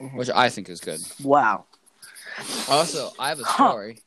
Mhm. 0.00 0.14
which 0.16 0.30
I 0.30 0.48
think 0.48 0.68
is 0.68 0.80
good. 0.80 1.00
wow. 1.22 1.64
Also, 2.68 3.12
I 3.18 3.28
have 3.30 3.40
a 3.40 3.44
Huh. 3.44 3.70
story. 3.70 3.98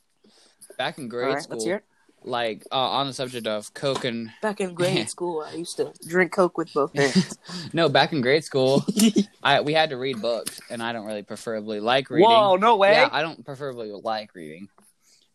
Back 0.78 0.98
in 0.98 1.08
grade 1.10 1.34
right, 1.36 1.42
school, 1.44 1.56
let's 1.56 1.66
hear 1.66 1.76
it. 1.78 1.84
like 2.24 2.66
uh, 2.72 2.76
on 2.76 3.08
the 3.08 3.14
subject 3.14 3.48
of 3.48 3.74
Coke 3.74 4.06
and 4.06 4.30
Back 4.42 4.62
in 4.62 4.74
grade 4.74 5.10
school, 5.16 5.42
I 5.46 5.54
used 5.56 5.78
to 5.78 5.94
drink 6.08 6.32
Coke 6.32 6.58
with 6.58 6.74
both 6.74 6.94
hands. 6.96 7.38
no, 7.74 7.90
back 7.90 8.14
in 8.14 8.22
grade 8.22 8.44
school, 8.44 8.86
I 9.44 9.62
we 9.62 9.74
had 9.74 9.90
to 9.92 9.98
read 9.98 10.22
books, 10.22 10.62
and 10.70 10.82
I 10.82 10.94
don't 10.94 11.06
really 11.06 11.24
preferably 11.24 11.80
like 11.80 12.10
reading. 12.10 12.30
Whoa, 12.30 12.56
no 12.56 12.76
way. 12.78 12.94
Yeah, 12.94 13.10
I 13.12 13.22
don't 13.22 13.44
preferably 13.46 13.92
like 13.92 14.34
reading. 14.36 14.70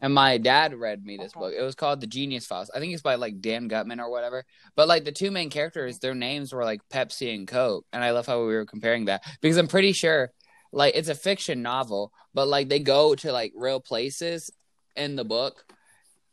And 0.04 0.12
my 0.12 0.36
dad 0.36 0.74
read 0.74 1.02
me 1.02 1.16
this 1.16 1.32
book. 1.32 1.54
It 1.56 1.62
was 1.62 1.74
called 1.74 2.02
The 2.02 2.06
Genius 2.06 2.44
Files. 2.44 2.70
I 2.74 2.78
think 2.78 2.92
it's 2.92 3.00
by 3.00 3.14
like 3.14 3.40
Dan 3.40 3.68
Gutman 3.68 4.00
or 4.00 4.10
whatever. 4.10 4.44
But 4.76 4.86
like 4.86 5.06
the 5.06 5.12
two 5.12 5.30
main 5.30 5.48
characters, 5.48 5.98
their 5.98 6.14
names 6.14 6.52
were 6.52 6.62
like 6.62 6.86
Pepsi 6.90 7.34
and 7.34 7.48
Coke. 7.48 7.86
And 7.90 8.04
I 8.04 8.10
love 8.10 8.26
how 8.26 8.40
we 8.40 8.52
were 8.52 8.66
comparing 8.66 9.06
that 9.06 9.24
because 9.40 9.56
I'm 9.56 9.66
pretty 9.66 9.92
sure 9.92 10.30
like 10.72 10.94
it's 10.94 11.08
a 11.08 11.14
fiction 11.14 11.62
novel, 11.62 12.12
but 12.34 12.48
like 12.48 12.68
they 12.68 12.80
go 12.80 13.14
to 13.14 13.32
like 13.32 13.54
real 13.56 13.80
places 13.80 14.50
in 14.94 15.16
the 15.16 15.24
book. 15.24 15.64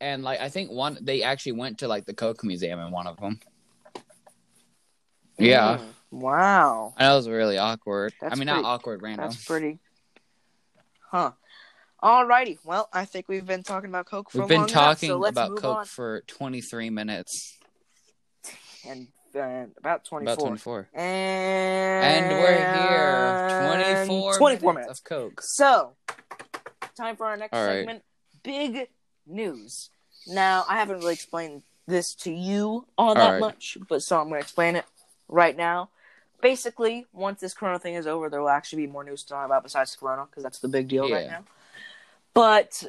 And 0.02 0.22
like 0.22 0.42
I 0.42 0.50
think 0.50 0.70
one 0.70 0.98
they 1.00 1.22
actually 1.22 1.52
went 1.52 1.78
to 1.78 1.88
like 1.88 2.04
the 2.04 2.12
Coke 2.12 2.44
Museum 2.44 2.78
in 2.78 2.90
one 2.90 3.06
of 3.06 3.16
them. 3.16 3.40
Yeah. 5.38 5.78
Mm, 5.78 5.84
wow. 6.10 6.92
It 7.00 7.04
was 7.04 7.26
really 7.26 7.56
awkward. 7.56 8.12
I 8.20 8.34
mean, 8.34 8.48
pretty- 8.48 8.52
not 8.52 8.64
awkward, 8.64 9.00
random. 9.00 9.30
That's 9.30 9.42
pretty. 9.42 9.78
Huh. 11.10 11.32
Alrighty. 12.02 12.58
Well, 12.64 12.88
I 12.92 13.04
think 13.04 13.28
we've 13.28 13.46
been 13.46 13.62
talking 13.62 13.88
about 13.88 14.06
Coke 14.06 14.30
for. 14.30 14.40
We've 14.40 14.48
been 14.48 14.60
long 14.62 14.68
enough, 14.68 14.98
talking 14.98 15.08
so 15.10 15.24
about 15.24 15.56
Coke 15.56 15.78
on. 15.78 15.84
for 15.86 16.22
23 16.26 16.90
minutes. 16.90 17.58
and 18.86 19.06
uh, 19.34 19.66
about 19.78 20.04
24. 20.04 20.32
About 20.32 20.38
24. 20.40 20.88
And, 20.94 22.04
And 22.04 22.38
we're 22.42 22.56
here. 22.88 24.06
24, 24.06 24.38
24 24.38 24.72
minutes, 24.72 24.86
minutes. 24.86 25.00
of 25.00 25.04
Coke. 25.04 25.40
So, 25.42 25.92
time 26.96 27.16
for 27.16 27.26
our 27.26 27.36
next 27.36 27.54
All 27.56 27.64
right. 27.64 27.78
segment 27.80 28.02
big 28.42 28.88
news. 29.26 29.90
Now, 30.26 30.64
I 30.68 30.76
haven't 30.78 30.98
really 30.98 31.14
explained 31.14 31.62
this 31.86 32.14
to 32.16 32.32
you 32.32 32.86
all 32.98 33.14
that 33.14 33.30
right. 33.32 33.40
much, 33.40 33.76
but 33.88 34.02
so 34.02 34.20
I'm 34.20 34.28
going 34.28 34.40
to 34.40 34.44
explain 34.44 34.76
it 34.76 34.84
right 35.28 35.56
now. 35.56 35.88
Basically, 36.40 37.06
once 37.12 37.40
this 37.40 37.54
Corona 37.54 37.78
thing 37.78 37.94
is 37.94 38.06
over, 38.06 38.28
there 38.28 38.40
will 38.40 38.48
actually 38.48 38.86
be 38.86 38.92
more 38.92 39.04
news 39.04 39.22
to 39.22 39.28
talk 39.30 39.46
about 39.46 39.62
besides 39.62 39.94
Corona 39.96 40.26
because 40.26 40.42
that's 40.42 40.58
the 40.58 40.68
big 40.68 40.88
deal 40.88 41.08
right 41.08 41.28
now. 41.28 41.44
But 42.34 42.84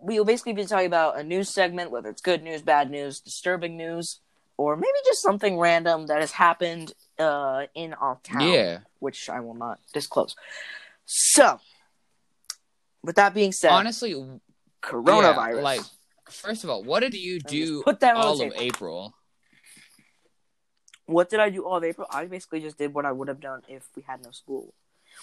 we 0.00 0.18
will 0.18 0.24
basically 0.24 0.52
be 0.52 0.64
talking 0.64 0.86
about 0.86 1.18
a 1.18 1.24
news 1.24 1.52
segment, 1.52 1.90
whether 1.90 2.08
it's 2.08 2.22
good 2.22 2.42
news, 2.42 2.62
bad 2.62 2.90
news, 2.90 3.20
disturbing 3.20 3.76
news, 3.76 4.20
or 4.56 4.76
maybe 4.76 4.92
just 5.04 5.22
something 5.22 5.58
random 5.58 6.06
that 6.06 6.20
has 6.20 6.32
happened 6.32 6.92
uh, 7.18 7.66
in 7.74 7.94
our 7.94 8.18
town 8.22 8.42
Yeah. 8.52 8.78
which 9.00 9.28
I 9.28 9.40
will 9.40 9.54
not 9.54 9.80
disclose. 9.92 10.36
So, 11.06 11.60
with 13.02 13.16
that 13.16 13.34
being 13.34 13.52
said, 13.52 13.70
Honestly, 13.72 14.14
coronavirus. 14.82 15.56
yeah, 15.56 15.62
like, 15.62 15.80
first 16.30 16.62
of 16.64 16.70
all, 16.70 16.84
what 16.84 17.00
did 17.00 17.14
you 17.14 17.40
do 17.40 17.82
put 17.82 18.00
that 18.00 18.16
all 18.16 18.34
of 18.34 18.38
table. 18.38 18.56
April? 18.58 19.14
what 21.06 21.30
did 21.30 21.40
I 21.40 21.48
do 21.50 21.64
all 21.64 21.78
of 21.78 21.84
April? 21.84 22.06
I 22.10 22.26
basically 22.26 22.60
just 22.60 22.76
did 22.78 22.92
what 22.92 23.06
I 23.06 23.12
would 23.12 23.28
have 23.28 23.40
done 23.40 23.62
if 23.68 23.84
we 23.96 24.02
had 24.02 24.22
no 24.22 24.30
school. 24.30 24.74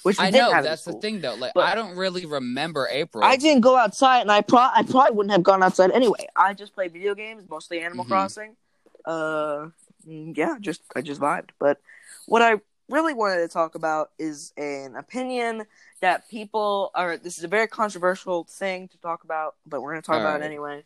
Which 0.03 0.19
I 0.19 0.29
know 0.29 0.51
that's 0.61 0.83
the 0.83 0.93
thing 0.93 1.21
though. 1.21 1.35
Like 1.35 1.53
But- 1.53 1.65
I 1.65 1.75
don't 1.75 1.95
really 1.95 2.25
remember 2.25 2.87
April. 2.91 3.23
I 3.23 3.37
didn't 3.37 3.61
go 3.61 3.75
outside, 3.75 4.21
and 4.21 4.31
I 4.31 4.41
pro- 4.41 4.59
I 4.59 4.83
probably 4.87 5.15
wouldn't 5.15 5.31
have 5.31 5.43
gone 5.43 5.63
outside 5.63 5.91
anyway. 5.91 6.27
I 6.35 6.53
just 6.53 6.73
played 6.75 6.93
video 6.93 7.15
games, 7.15 7.43
mostly 7.49 7.81
Animal 7.81 8.05
Mhm. 8.05 8.09
Crossing. 8.09 8.55
Uh, 9.03 9.69
mm, 10.07 10.35
yeah, 10.37 10.57
just 10.59 10.81
I 10.95 11.01
just 11.01 11.19
vibed. 11.21 11.49
But 11.59 11.79
what 12.27 12.41
I 12.41 12.61
really 12.89 13.13
wanted 13.13 13.37
to 13.37 13.47
talk 13.47 13.73
about 13.75 14.11
is 14.19 14.53
an 14.57 14.95
opinion 14.95 15.65
that 16.01 16.29
people 16.29 16.91
are. 16.93 17.17
This 17.17 17.37
is 17.37 17.43
a 17.43 17.47
very 17.47 17.67
controversial 17.67 18.43
thing 18.43 18.87
to 18.89 18.97
talk 18.99 19.23
about, 19.23 19.55
but 19.65 19.81
we're 19.81 19.91
going 19.93 20.01
to 20.03 20.05
talk 20.05 20.15
All 20.15 20.21
about 20.21 20.41
it 20.41 20.45
anyway. 20.45 20.83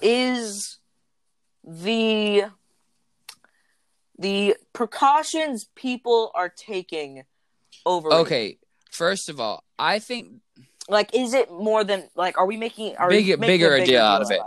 Is 0.00 0.78
the 1.64 2.46
the 4.18 4.56
precautions 4.72 5.64
people 5.74 6.30
are 6.34 6.48
taking 6.48 7.24
over? 7.86 8.12
Okay, 8.12 8.58
first 8.90 9.28
of 9.28 9.40
all, 9.40 9.64
I 9.78 9.98
think 9.98 10.40
like 10.88 11.14
is 11.14 11.34
it 11.34 11.50
more 11.50 11.84
than 11.84 12.08
like 12.16 12.38
are 12.38 12.46
we 12.46 12.56
making 12.56 12.96
are 12.96 13.08
Big- 13.08 13.26
we 13.26 13.36
making 13.36 13.46
bigger 13.46 13.72
a 13.72 13.76
a 13.76 13.80
bigger 13.80 13.86
deal 13.86 14.02
out 14.02 14.22
of 14.22 14.30
it. 14.30 14.40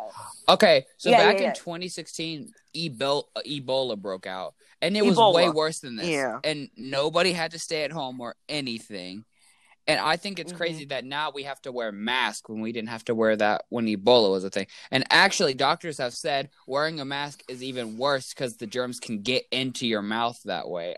Okay, 0.47 0.85
so 0.97 1.09
Yeah, 1.09 1.17
back 1.17 1.37
yeah, 1.37 1.43
yeah. 1.43 1.49
in 1.49 1.55
2016, 1.55 2.53
Ebola, 2.75 3.23
Ebola 3.47 3.97
broke 3.97 4.27
out, 4.27 4.53
and 4.81 4.95
it 4.95 5.03
was 5.03 5.17
way 5.17 5.49
worse 5.49 5.79
than 5.79 5.95
this. 5.95 6.07
Yeah. 6.07 6.39
and 6.43 6.69
nobody 6.77 7.31
had 7.31 7.51
to 7.51 7.59
stay 7.59 7.83
at 7.83 7.91
home 7.91 8.19
or 8.21 8.35
anything. 8.47 9.25
And 9.87 9.99
I 9.99 10.17
think 10.17 10.39
it's 10.39 10.51
crazy 10.51 10.85
mm-hmm. 10.85 10.89
that 10.89 11.05
now 11.05 11.31
we 11.33 11.43
have 11.43 11.61
to 11.61 11.71
wear 11.71 11.91
masks 11.91 12.49
when 12.49 12.59
we 12.61 12.71
didn't 12.71 12.89
have 12.89 13.05
to 13.05 13.13
wear 13.13 13.35
that 13.35 13.65
when 13.69 13.85
Ebola 13.85 14.31
was 14.31 14.43
a 14.43 14.49
thing. 14.49 14.65
And 14.89 15.03
actually, 15.11 15.53
doctors 15.53 15.99
have 15.99 16.13
said 16.13 16.49
wearing 16.65 16.99
a 16.99 17.05
mask 17.05 17.43
is 17.47 17.61
even 17.61 17.97
worse 17.97 18.33
because 18.33 18.57
the 18.57 18.65
germs 18.65 18.99
can 18.99 19.21
get 19.21 19.45
into 19.51 19.85
your 19.85 20.01
mouth 20.01 20.39
that 20.45 20.67
way. 20.67 20.95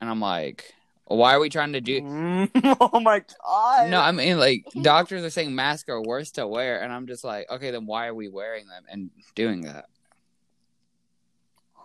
And 0.00 0.08
I'm 0.08 0.20
like, 0.20 0.72
why 1.06 1.34
are 1.34 1.40
we 1.40 1.48
trying 1.48 1.72
to 1.72 1.80
do? 1.80 2.00
Mm, 2.00 2.76
oh 2.80 3.00
my 3.00 3.22
god! 3.44 3.90
No, 3.90 4.00
I 4.00 4.12
mean 4.12 4.38
like 4.38 4.64
doctors 4.82 5.24
are 5.24 5.30
saying 5.30 5.54
masks 5.54 5.88
are 5.88 6.02
worse 6.02 6.32
to 6.32 6.46
wear, 6.46 6.82
and 6.82 6.92
I'm 6.92 7.06
just 7.06 7.24
like, 7.24 7.50
okay, 7.50 7.70
then 7.70 7.86
why 7.86 8.06
are 8.06 8.14
we 8.14 8.28
wearing 8.28 8.66
them 8.66 8.84
and 8.88 9.10
doing 9.34 9.62
that? 9.62 9.86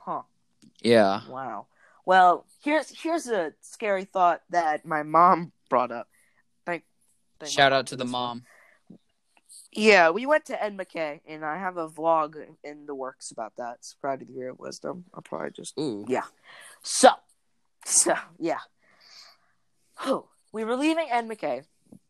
huh? 0.06 0.22
Yeah. 0.82 1.22
Wow. 1.30 1.68
Well, 2.06 2.46
here's 2.64 2.90
here's 2.90 3.28
a 3.28 3.54
scary 3.62 4.06
thought 4.06 4.42
that 4.50 4.86
my 4.86 5.04
mom 5.04 5.52
brought 5.70 5.92
up. 5.92 6.08
Thank, 6.66 6.84
thank 7.40 7.52
Shout 7.52 7.74
out 7.74 7.88
to 7.88 7.96
the 7.96 8.04
this 8.04 8.14
one. 8.14 8.22
mom. 8.22 8.44
Yeah, 9.74 10.10
we 10.10 10.26
went 10.26 10.46
to 10.46 10.62
Ed 10.62 10.78
McKay, 10.78 11.22
and 11.26 11.46
I 11.46 11.58
have 11.58 11.78
a 11.78 11.88
vlog 11.88 12.36
in 12.64 12.86
the 12.88 12.96
works 12.96 13.32
about 13.32 13.54
that. 13.58 13.86
Subscribe 13.86 14.20
to 14.20 14.26
the 14.26 14.34
year 14.34 14.50
of 14.50 14.60
Wisdom. 14.60 15.06
I'll 15.14 15.22
probably 15.22 15.52
just 15.52 15.78
Ooh. 15.80 16.06
so, 16.82 17.12
so 17.86 18.16
yeah. 18.38 18.60
Whew. 20.04 20.26
we 20.52 20.64
were 20.64 20.76
leaving 20.76 21.08
Ed 21.10 21.28
McKay, 21.28 21.64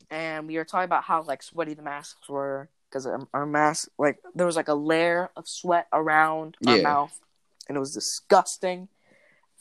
and 0.10 0.47
we 0.47 0.58
were 0.58 0.65
talking 0.65 0.86
about 0.86 1.04
how 1.04 1.23
like 1.23 1.43
sweaty 1.43 1.73
the 1.73 1.84
masks 1.84 2.27
were 2.30 2.69
because 2.89 3.06
our, 3.06 3.27
our 3.34 3.45
mask 3.45 3.89
like 3.97 4.17
there 4.36 4.45
was 4.45 4.56
like 4.56 4.67
a 4.67 4.73
layer 4.73 5.30
of 5.36 5.45
sweat 5.47 5.88
around 5.93 6.58
our 6.67 6.77
Yeah. 6.77 6.84
mouth, 6.84 7.19
and 7.67 7.77
it 7.77 7.80
was 7.80 7.93
disgusting. 7.93 8.88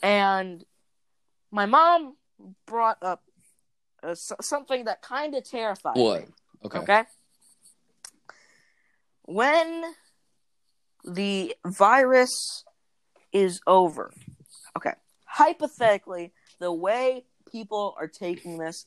And 0.01 0.65
my 1.51 1.65
mom 1.65 2.15
brought 2.65 2.97
up 3.03 3.23
uh, 4.03 4.15
something 4.15 4.85
that 4.85 5.01
kind 5.01 5.35
of 5.35 5.47
terrified 5.47 5.97
What? 5.97 6.21
me. 6.21 6.27
Okay. 6.65 6.79
Okay. 6.79 7.03
When 9.23 9.93
the 11.03 11.55
virus 11.65 12.63
is 13.31 13.61
over, 13.67 14.11
okay, 14.75 14.93
hypothetically, 15.25 16.33
the 16.59 16.73
way 16.73 17.25
people 17.51 17.95
are 17.99 18.07
taking 18.07 18.57
this, 18.57 18.85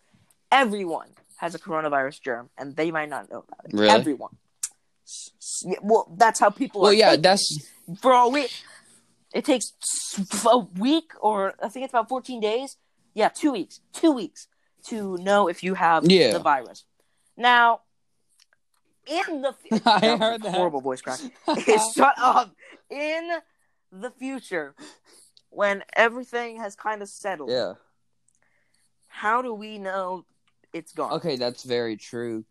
everyone 0.50 1.08
has 1.36 1.54
a 1.54 1.58
coronavirus 1.58 2.20
germ, 2.22 2.50
and 2.56 2.76
they 2.76 2.90
might 2.90 3.08
not 3.08 3.30
know 3.30 3.44
about 3.46 3.64
it. 3.66 3.72
Really? 3.74 3.90
Everyone. 3.90 4.36
S- 5.06 5.30
s- 5.38 5.64
yeah, 5.66 5.78
well, 5.82 6.14
that's 6.16 6.40
how 6.40 6.50
people 6.50 6.80
Well, 6.80 6.92
yeah, 6.92 7.16
that's 7.16 7.58
it. 7.88 7.98
for 8.00 8.12
a 8.12 8.28
week. 8.28 8.52
It 9.34 9.44
takes 9.44 9.72
a 10.46 10.58
week, 10.58 11.10
or 11.20 11.54
I 11.62 11.68
think 11.68 11.84
it's 11.84 11.92
about 11.92 12.08
fourteen 12.08 12.40
days. 12.40 12.76
Yeah, 13.14 13.28
two 13.28 13.52
weeks. 13.52 13.80
Two 13.92 14.12
weeks 14.12 14.46
to 14.86 15.16
know 15.18 15.48
if 15.48 15.62
you 15.64 15.74
have 15.74 16.04
Yeah. 16.10 16.32
the 16.32 16.38
virus. 16.38 16.84
Now, 17.36 17.80
in 19.06 19.42
the 19.42 19.52
fu- 19.60 19.74
I 19.84 20.00
That 20.00 20.02
was 20.02 20.02
a 20.02 20.16
heard 20.24 20.42
that. 20.42 20.54
horrible 20.54 20.80
voice 20.80 21.02
crack. 21.02 21.20
Shut 21.94 22.14
up. 22.18 22.54
In 22.90 23.28
the 23.90 24.10
future, 24.10 24.74
when 25.50 25.82
everything 25.94 26.58
has 26.60 26.76
kind 26.76 27.02
of 27.02 27.08
settled, 27.08 27.50
yeah. 27.50 27.72
How 29.14 29.42
do 29.42 29.54
we 29.54 29.78
know 29.78 30.24
it's 30.72 30.92
gone? 30.92 31.12
Okay, 31.12 31.36
that's 31.36 31.62
very 31.62 31.96
true. 31.96 32.44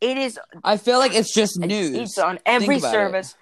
It 0.00 0.16
is 0.16 0.40
I 0.64 0.78
feel 0.78 0.98
like 0.98 1.14
it's 1.14 1.32
just 1.32 1.58
news. 1.58 1.94
It's 1.94 2.18
on 2.18 2.38
every 2.46 2.80
service. 2.80 3.34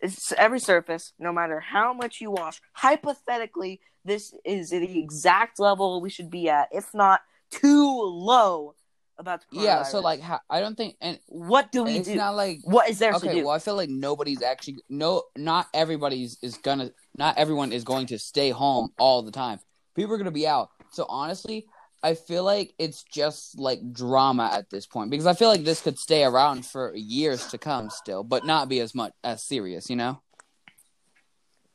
It's 0.00 0.32
every 0.32 0.60
surface, 0.60 1.12
no 1.18 1.30
matter 1.30 1.60
how 1.60 1.92
much 1.92 2.20
you 2.20 2.30
wash. 2.30 2.60
Hypothetically, 2.72 3.80
this 4.04 4.32
is 4.44 4.70
the 4.70 4.98
exact 4.98 5.60
level 5.60 6.00
we 6.00 6.08
should 6.08 6.30
be 6.30 6.48
at, 6.48 6.68
if 6.72 6.94
not 6.94 7.20
too 7.50 8.00
low. 8.02 8.74
About 9.18 9.42
the 9.50 9.60
yeah, 9.60 9.82
so 9.82 10.00
like 10.00 10.20
how, 10.20 10.40
I 10.48 10.60
don't 10.60 10.74
think 10.74 10.96
and 11.02 11.18
what 11.26 11.70
do 11.70 11.84
we 11.84 11.96
it's 11.96 12.06
do? 12.06 12.12
It's 12.12 12.18
not 12.18 12.34
like 12.34 12.60
what 12.64 12.88
is 12.88 12.98
there 12.98 13.12
to 13.12 13.18
okay, 13.18 13.40
do? 13.40 13.44
well 13.44 13.54
I 13.54 13.58
feel 13.58 13.76
like 13.76 13.90
nobody's 13.90 14.42
actually 14.42 14.78
no 14.88 15.24
not 15.36 15.68
everybody's 15.74 16.38
is 16.42 16.56
gonna 16.56 16.92
not 17.16 17.36
everyone 17.36 17.72
is 17.72 17.84
going 17.84 18.06
to 18.06 18.18
stay 18.18 18.50
home 18.50 18.88
all 18.98 19.22
the 19.22 19.30
time. 19.30 19.60
People 19.94 20.14
are 20.14 20.18
gonna 20.18 20.30
be 20.30 20.46
out. 20.46 20.70
So 20.92 21.06
honestly, 21.08 21.66
I 22.02 22.14
feel 22.14 22.44
like 22.44 22.74
it's 22.78 23.02
just 23.04 23.58
like 23.58 23.92
drama 23.92 24.50
at 24.52 24.70
this 24.70 24.86
point 24.86 25.10
because 25.10 25.26
I 25.26 25.34
feel 25.34 25.48
like 25.48 25.64
this 25.64 25.80
could 25.80 25.98
stay 25.98 26.24
around 26.24 26.66
for 26.66 26.94
years 26.94 27.46
to 27.48 27.58
come 27.58 27.90
still, 27.90 28.24
but 28.24 28.44
not 28.44 28.68
be 28.68 28.80
as 28.80 28.94
much 28.94 29.12
as 29.24 29.42
serious, 29.44 29.88
you 29.88 29.96
know? 29.96 30.20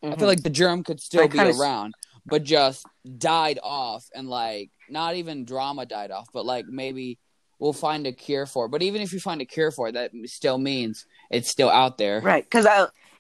I 0.04 0.08
Mhm. 0.12 0.20
feel 0.20 0.28
like 0.28 0.44
the 0.44 0.50
germ 0.50 0.84
could 0.84 1.00
still 1.00 1.24
I 1.24 1.28
be 1.28 1.40
s- 1.40 1.60
around, 1.60 1.96
but 2.26 2.44
just 2.44 2.86
died 3.18 3.60
off 3.64 4.06
and 4.14 4.30
like 4.30 4.70
not 4.90 5.16
even 5.16 5.46
drama 5.46 5.86
died 5.86 6.12
off, 6.12 6.28
but 6.34 6.46
like 6.46 6.68
maybe 6.68 7.18
we'll 7.60 7.74
find 7.74 8.06
a 8.06 8.12
cure 8.12 8.46
for 8.46 8.66
it. 8.66 8.70
But 8.70 8.84
even 8.84 9.02
if 9.02 9.14
you 9.14 9.20
find 9.20 9.42
a 9.42 9.46
cure 9.46 9.72
for 9.72 9.88
it, 9.88 9.94
that 9.94 10.12
still 10.26 10.58
means 10.58 11.06
it's 11.32 11.50
still 11.50 11.70
out 11.70 11.98
there. 11.98 12.22
right, 12.22 12.44
because 12.44 12.68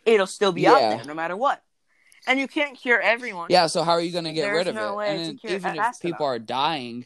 it'll 0.06 0.28
still 0.28 0.52
be 0.52 0.68
out 0.68 0.80
there 0.80 1.04
no 1.06 1.14
matter 1.16 1.36
what, 1.36 1.64
and 2.28 2.40
you 2.40 2.48
can't 2.48 2.78
cure 2.78 3.00
everyone. 3.02 3.48
Yeah, 3.50 3.68
so 3.68 3.84
how 3.84 3.92
are 3.94 4.02
you 4.02 4.12
going 4.12 4.26
to 4.26 4.34
get 4.34 4.44
There's 4.44 4.58
rid 4.58 4.68
of 4.68 4.76
no 4.76 4.94
it? 4.94 4.96
way 4.98 5.10
And 5.10 5.20
to 5.20 5.26
then 5.26 5.38
cure- 5.38 5.54
even 5.54 5.72
it 5.72 5.78
if 5.78 5.84
has 5.84 5.98
people 6.00 6.26
are 6.26 6.40
dying, 6.40 7.06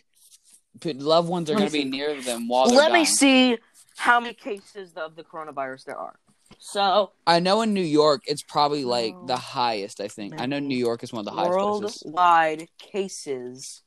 loved 0.85 1.29
ones 1.29 1.49
are 1.49 1.55
going 1.55 1.67
to 1.67 1.71
be 1.71 1.85
near 1.85 2.19
them 2.21 2.47
while 2.47 2.67
they're 2.67 2.77
Let 2.77 2.91
me 2.91 3.05
see 3.05 3.57
how 3.97 4.19
many 4.19 4.33
cases 4.33 4.93
of 4.95 5.15
the 5.15 5.23
coronavirus 5.23 5.85
there 5.85 5.97
are. 5.97 6.17
So 6.59 7.11
I 7.25 7.39
know 7.39 7.61
in 7.61 7.73
New 7.73 7.81
York 7.81 8.23
it's 8.25 8.43
probably 8.43 8.83
like 8.83 9.15
the 9.25 9.37
highest. 9.37 10.01
I 10.01 10.07
think 10.07 10.39
I 10.39 10.45
know 10.45 10.59
New 10.59 10.77
York 10.77 11.01
is 11.03 11.13
one 11.13 11.19
of 11.21 11.25
the 11.25 11.31
highest 11.31 11.57
places. 11.57 12.03
worldwide 12.03 12.67
cases 12.77 13.81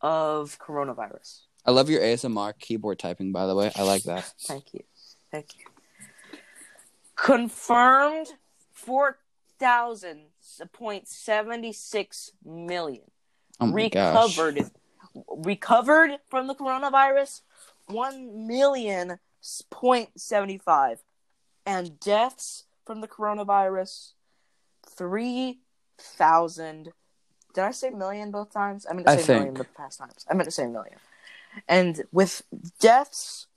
of 0.00 0.58
coronavirus. 0.58 1.40
I 1.66 1.72
love 1.72 1.90
your 1.90 2.00
ASMR 2.00 2.54
keyboard 2.58 2.98
typing, 2.98 3.32
by 3.32 3.46
the 3.46 3.54
way. 3.54 3.70
I 3.76 3.82
like 3.82 4.04
that. 4.04 4.32
Thank 4.46 4.72
you. 4.72 4.80
Thank 5.30 5.58
you. 5.58 5.64
Confirmed 7.16 8.28
4,000.76 10.58 12.30
million. 12.44 13.04
Oh 13.60 13.66
my 13.66 13.88
gosh. 13.88 14.36
recovered 14.38 14.70
recovered 15.28 16.18
from 16.28 16.46
the 16.46 16.54
coronavirus 16.54 17.40
1 17.88 18.46
million 18.46 19.18
point 19.70 20.10
75 20.18 21.02
and 21.66 21.98
deaths 21.98 22.64
from 22.86 23.00
the 23.00 23.08
coronavirus 23.08 24.12
3000 24.86 26.92
did 27.52 27.64
i 27.64 27.70
say 27.72 27.90
million 27.90 28.30
both 28.30 28.52
times 28.52 28.86
i 28.88 28.92
meant 28.92 29.04
to 29.06 29.12
I 29.12 29.16
say 29.16 29.34
million 29.34 29.54
think. 29.56 29.66
the 29.68 29.74
past 29.74 29.98
times 29.98 30.24
i 30.30 30.34
meant 30.34 30.44
to 30.46 30.52
say 30.52 30.66
million 30.66 30.96
and 31.68 32.02
with 32.12 32.42
deaths 32.78 33.48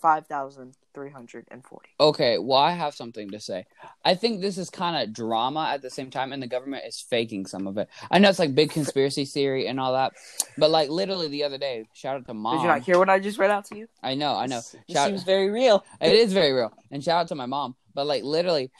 5,340 0.00 1.88
Okay, 1.98 2.38
well, 2.38 2.58
I 2.58 2.72
have 2.72 2.94
something 2.94 3.30
to 3.30 3.40
say. 3.40 3.64
I 4.04 4.14
think 4.14 4.40
this 4.40 4.58
is 4.58 4.68
kind 4.70 5.02
of 5.02 5.14
drama 5.14 5.70
at 5.72 5.82
the 5.82 5.90
same 5.90 6.10
time, 6.10 6.32
and 6.32 6.42
the 6.42 6.46
government 6.46 6.84
is 6.86 7.00
faking 7.00 7.46
some 7.46 7.66
of 7.66 7.78
it. 7.78 7.88
I 8.10 8.18
know 8.18 8.28
it's 8.28 8.38
like 8.38 8.54
big 8.54 8.70
conspiracy 8.70 9.24
theory 9.24 9.66
and 9.66 9.80
all 9.80 9.92
that, 9.94 10.12
but 10.58 10.70
like 10.70 10.90
literally 10.90 11.28
the 11.28 11.44
other 11.44 11.58
day, 11.58 11.86
shout 11.94 12.16
out 12.16 12.26
to 12.26 12.34
mom. 12.34 12.56
Did 12.56 12.62
you 12.62 12.68
not 12.68 12.82
hear 12.82 12.98
what 12.98 13.08
I 13.08 13.18
just 13.18 13.38
read 13.38 13.50
out 13.50 13.64
to 13.66 13.76
you? 13.78 13.88
I 14.02 14.14
know, 14.14 14.34
I 14.34 14.46
know. 14.46 14.56
This, 14.56 14.72
this 14.86 14.94
Shout- 14.94 15.08
seems 15.08 15.22
very 15.24 15.50
real. 15.50 15.84
it 16.00 16.12
is 16.12 16.32
very 16.32 16.52
real, 16.52 16.72
and 16.90 17.02
shout 17.02 17.20
out 17.22 17.28
to 17.28 17.34
my 17.34 17.46
mom. 17.46 17.74
But 17.94 18.06
like 18.06 18.24
literally, 18.24 18.70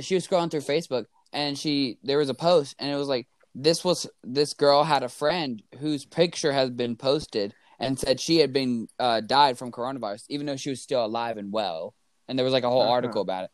she 0.00 0.14
was 0.14 0.26
scrolling 0.26 0.50
through 0.50 0.60
Facebook, 0.60 1.06
and 1.32 1.58
she 1.58 1.98
there 2.02 2.18
was 2.18 2.28
a 2.30 2.34
post, 2.34 2.74
and 2.78 2.90
it 2.90 2.96
was 2.96 3.08
like 3.08 3.26
this 3.54 3.84
was 3.84 4.06
this 4.22 4.54
girl 4.54 4.84
had 4.84 5.02
a 5.02 5.08
friend 5.08 5.62
whose 5.78 6.04
picture 6.04 6.52
has 6.52 6.70
been 6.70 6.96
posted 6.96 7.54
and 7.86 7.98
said 7.98 8.20
she 8.20 8.38
had 8.38 8.52
been 8.52 8.88
uh, 8.98 9.20
died 9.20 9.58
from 9.58 9.70
coronavirus, 9.72 10.24
even 10.28 10.46
though 10.46 10.56
she 10.56 10.70
was 10.70 10.80
still 10.82 11.04
alive 11.04 11.36
and 11.36 11.52
well. 11.52 11.94
And 12.28 12.38
there 12.38 12.44
was 12.44 12.52
like 12.52 12.64
a 12.64 12.70
whole 12.70 12.82
Uh-huh. 12.82 12.90
article 12.92 13.22
about 13.22 13.44
it. 13.44 13.50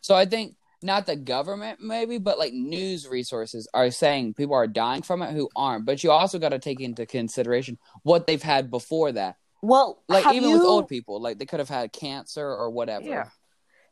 So 0.00 0.14
I 0.14 0.24
think 0.26 0.56
not 0.82 1.06
the 1.06 1.14
government 1.16 1.80
maybe, 1.80 2.18
but 2.18 2.38
like 2.38 2.52
news 2.52 3.06
resources 3.06 3.68
are 3.72 3.90
saying 3.90 4.34
people 4.34 4.54
are 4.54 4.66
dying 4.66 5.02
from 5.02 5.22
it 5.22 5.32
who 5.32 5.48
aren't. 5.54 5.84
But 5.84 6.02
you 6.02 6.10
also 6.10 6.38
got 6.38 6.48
to 6.50 6.58
take 6.58 6.80
into 6.80 7.06
consideration 7.06 7.78
what 8.02 8.26
they've 8.26 8.42
had 8.42 8.70
before 8.70 9.12
that. 9.12 9.36
Well, 9.62 10.02
Like 10.08 10.26
even 10.34 10.50
you, 10.50 10.56
with 10.58 10.66
old 10.66 10.88
people, 10.88 11.20
like 11.20 11.38
they 11.38 11.46
could 11.46 11.60
have 11.60 11.68
had 11.68 11.92
cancer 11.92 12.44
or 12.46 12.70
whatever. 12.70 13.06
Yeah. 13.06 13.28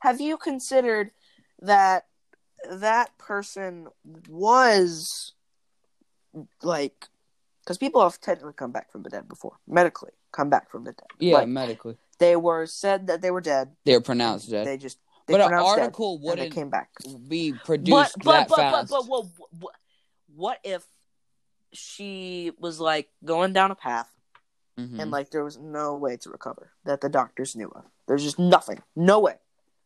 have 0.01 0.21
you 0.21 0.37
considered 0.37 1.13
that 1.61 2.07
that 2.69 3.17
person 3.19 3.87
was 4.29 5.33
like 6.63 7.07
because 7.71 7.79
people 7.79 8.03
have 8.03 8.21
technically 8.21 8.53
come 8.53 8.73
back 8.73 8.91
from 8.91 9.05
the 9.05 9.09
dead 9.11 9.29
before 9.29 9.53
medically 9.69 10.11
come 10.33 10.51
back 10.51 10.69
from 10.69 10.83
the 10.83 10.91
dead 10.91 11.07
Yeah, 11.21 11.35
Like, 11.37 11.49
medically. 11.49 11.97
they 12.19 12.35
were 12.35 12.67
said 12.67 13.07
that 13.07 13.23
they 13.23 13.31
were 13.31 13.41
dead 13.41 13.71
They 13.85 13.93
were 13.95 14.01
pronounced 14.01 14.51
dead. 14.51 14.67
they 14.67 14.77
just 14.77 14.99
they 15.29 15.35
but 15.35 15.41
an 15.43 15.49
pronounced 15.51 15.77
dead, 15.77 15.83
article 15.83 16.19
wouldn't 16.19 16.53
came 16.53 16.69
back 16.69 16.89
be 17.29 17.53
produced 17.53 18.15
but 18.19 18.25
that 18.25 18.49
but, 18.49 18.57
but 18.57 18.57
fast. 18.57 18.91
but 18.91 19.07
what, 19.07 19.27
what 19.61 19.75
what 20.35 20.59
if 20.65 20.83
she 21.73 22.51
was 22.59 22.81
like 22.81 23.09
going 23.25 23.53
down 23.53 23.71
a 23.71 23.77
path 23.77 24.11
Mhm. 24.79 24.99
and 25.01 25.11
like 25.13 25.31
there 25.31 25.45
was 25.45 25.57
no 25.59 25.95
way 25.95 26.17
to 26.17 26.31
recover 26.31 26.73
that 26.85 27.01
the 27.03 27.09
doctors 27.09 27.55
knew 27.55 27.71
of 27.71 27.85
there's 28.09 28.23
just 28.25 28.39
nothing 28.39 28.83
no 28.97 29.21
way 29.21 29.37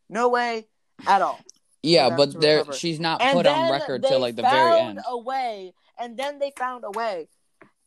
no 0.09 0.29
way 0.31 0.69
at 1.07 1.21
all 1.21 1.41
yeah, 1.83 2.17
but 2.17 2.41
there 2.41 2.59
recover. 2.61 2.73
she's 2.79 2.99
not 2.99 3.21
and 3.21 3.37
put 3.37 3.47
on 3.47 3.71
record 3.71 4.03
till 4.03 4.19
like 4.21 4.37
the 4.37 4.43
very 4.43 4.79
end. 4.81 5.01
a 5.07 5.19
way 5.19 5.75
and 5.99 6.17
then 6.17 6.39
they 6.39 6.51
found 6.57 6.83
a 6.85 6.91
way 6.91 7.29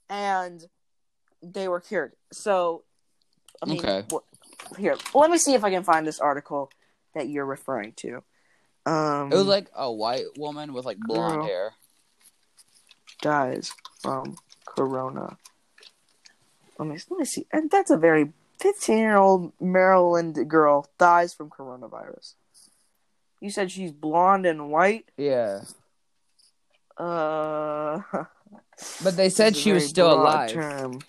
and 0.09 0.65
they 1.43 1.67
were 1.67 1.79
cured. 1.79 2.13
So 2.31 2.83
i 3.61 3.65
mean 3.65 3.79
Okay. 3.79 4.03
wh- 4.11 4.77
here 4.77 4.97
let 5.15 5.31
me 5.31 5.37
see 5.39 5.53
if 5.55 5.63
i 5.63 5.71
can 5.71 5.81
find 5.83 6.05
this 6.05 6.19
article 6.19 6.69
that 7.15 7.27
you're 7.29 7.45
referring 7.45 7.93
to. 7.93 8.21
Um 8.85 9.31
It 9.31 9.35
was 9.35 9.47
like 9.47 9.69
a 9.75 9.91
white 9.91 10.25
woman 10.37 10.73
with 10.73 10.85
like 10.85 10.97
blonde 10.99 11.43
hair. 11.43 11.73
dies 13.21 13.71
from 14.01 14.37
corona. 14.65 15.37
Let 16.77 16.87
me 16.89 16.97
let 17.09 17.17
me 17.19 17.25
see. 17.25 17.47
And 17.51 17.71
that's 17.71 17.89
a 17.89 17.97
very 17.97 18.31
15 18.59 18.97
year 18.97 19.17
old 19.17 19.53
maryland 19.59 20.37
girl 20.47 20.87
dies 20.99 21.33
from 21.33 21.49
coronavirus. 21.49 22.35
You 23.41 23.49
said 23.49 23.71
she's 23.71 23.91
blonde 23.91 24.45
and 24.45 24.69
white? 24.69 25.09
Yeah. 25.17 25.61
uh 26.97 28.01
But 29.03 29.17
they 29.17 29.29
said 29.29 29.53
This 29.53 29.59
is 29.59 29.61
a 29.61 29.63
she 29.63 29.71
was 29.73 29.87
still 29.87 30.13
alive. 30.13 30.51
term. 30.51 30.99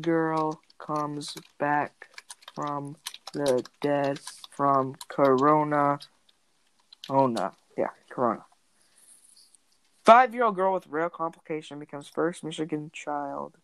Girl 0.00 0.60
comes 0.78 1.34
back 1.58 2.06
from 2.54 2.96
the 3.32 3.64
dead 3.80 4.20
from 4.50 4.96
Corona. 5.08 5.98
Oh 7.08 7.26
no, 7.26 7.52
yeah, 7.76 7.90
Corona. 8.10 8.44
Five-year-old 10.04 10.56
girl 10.56 10.72
with 10.74 10.86
rare 10.88 11.10
complication 11.10 11.78
becomes 11.78 12.08
first 12.08 12.42
Michigan 12.42 12.90
child 12.92 13.56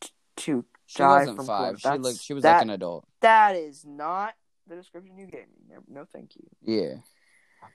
t- 0.00 0.10
to 0.36 0.64
She 0.86 0.98
die 0.98 1.18
wasn't 1.18 1.36
from 1.36 1.46
five. 1.46 1.80
She 1.80 1.88
looked 1.98 2.20
she 2.20 2.34
was 2.34 2.42
that, 2.42 2.54
like 2.54 2.62
an 2.62 2.70
adult. 2.70 3.06
That 3.20 3.54
is 3.54 3.84
not 3.84 4.34
the 4.66 4.76
description 4.76 5.16
you 5.18 5.26
gave 5.26 5.46
me. 5.68 5.76
No 5.88 6.06
thank 6.12 6.34
you. 6.36 6.46
Yeah. 6.62 6.94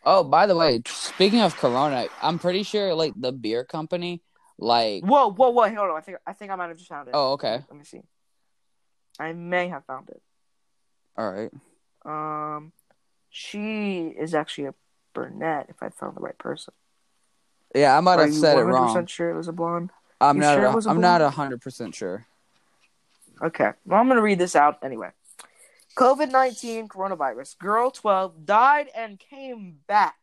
Oh, 0.05 0.23
by 0.23 0.45
the 0.47 0.55
way, 0.55 0.81
speaking 0.85 1.41
of 1.41 1.55
Corona, 1.57 2.07
I'm 2.21 2.39
pretty 2.39 2.63
sure 2.63 2.93
like 2.93 3.13
the 3.15 3.31
beer 3.31 3.63
company, 3.65 4.21
like 4.57 5.03
Whoa, 5.03 5.31
whoa, 5.31 5.49
whoa! 5.49 5.67
Hold 5.75 5.89
on. 5.91 5.97
I 5.97 6.01
think 6.01 6.17
I 6.25 6.33
think 6.33 6.51
I 6.51 6.55
might 6.55 6.67
have 6.69 6.77
just 6.77 6.89
found 6.89 7.07
it. 7.09 7.11
oh 7.13 7.33
okay, 7.33 7.59
Let 7.69 7.77
me 7.77 7.83
see. 7.83 8.01
I 9.19 9.33
may 9.33 9.67
have 9.67 9.83
found 9.85 10.09
it. 10.09 10.21
all 11.17 11.29
right. 11.31 11.51
Um, 12.05 12.71
she 13.29 14.07
is 14.17 14.33
actually 14.33 14.65
a 14.67 14.73
brunette. 15.13 15.65
If 15.69 15.81
I 15.83 15.89
found 15.89 16.15
the 16.15 16.21
right 16.21 16.37
person, 16.37 16.73
Yeah, 17.75 17.97
I 17.97 17.99
might 17.99 18.19
are 18.19 18.25
have 18.25 18.33
said 18.33 18.57
it 18.57 18.61
100% 18.61 18.71
wrong. 18.71 19.05
sure 19.07 19.29
it 19.31 19.35
was 19.35 19.47
a 19.49 19.53
blonde? 19.53 19.91
I'm 20.21 20.37
you 20.37 20.41
not. 20.43 20.55
sure 20.55 20.63
it 20.65 20.71
a- 20.71 20.75
was 20.75 20.85
a 20.85 20.89
I'm 20.91 21.01
not 21.01 21.19
blonde? 21.19 21.33
hundred 21.35 21.61
percent 21.61 21.95
sure. 21.95 22.25
Okay, 23.41 23.71
well, 23.85 23.99
I'm 23.99 24.07
gonna 24.07 24.21
read 24.21 24.39
this 24.39 24.55
out 24.55 24.79
anyway. 24.83 25.09
COVID 25.97 26.31
nineteen 26.31 26.87
coronavirus. 26.87 27.57
Girl 27.57 27.89
twelve 27.89 28.45
died 28.45 28.89
and 28.95 29.19
came 29.19 29.79
back 29.87 30.15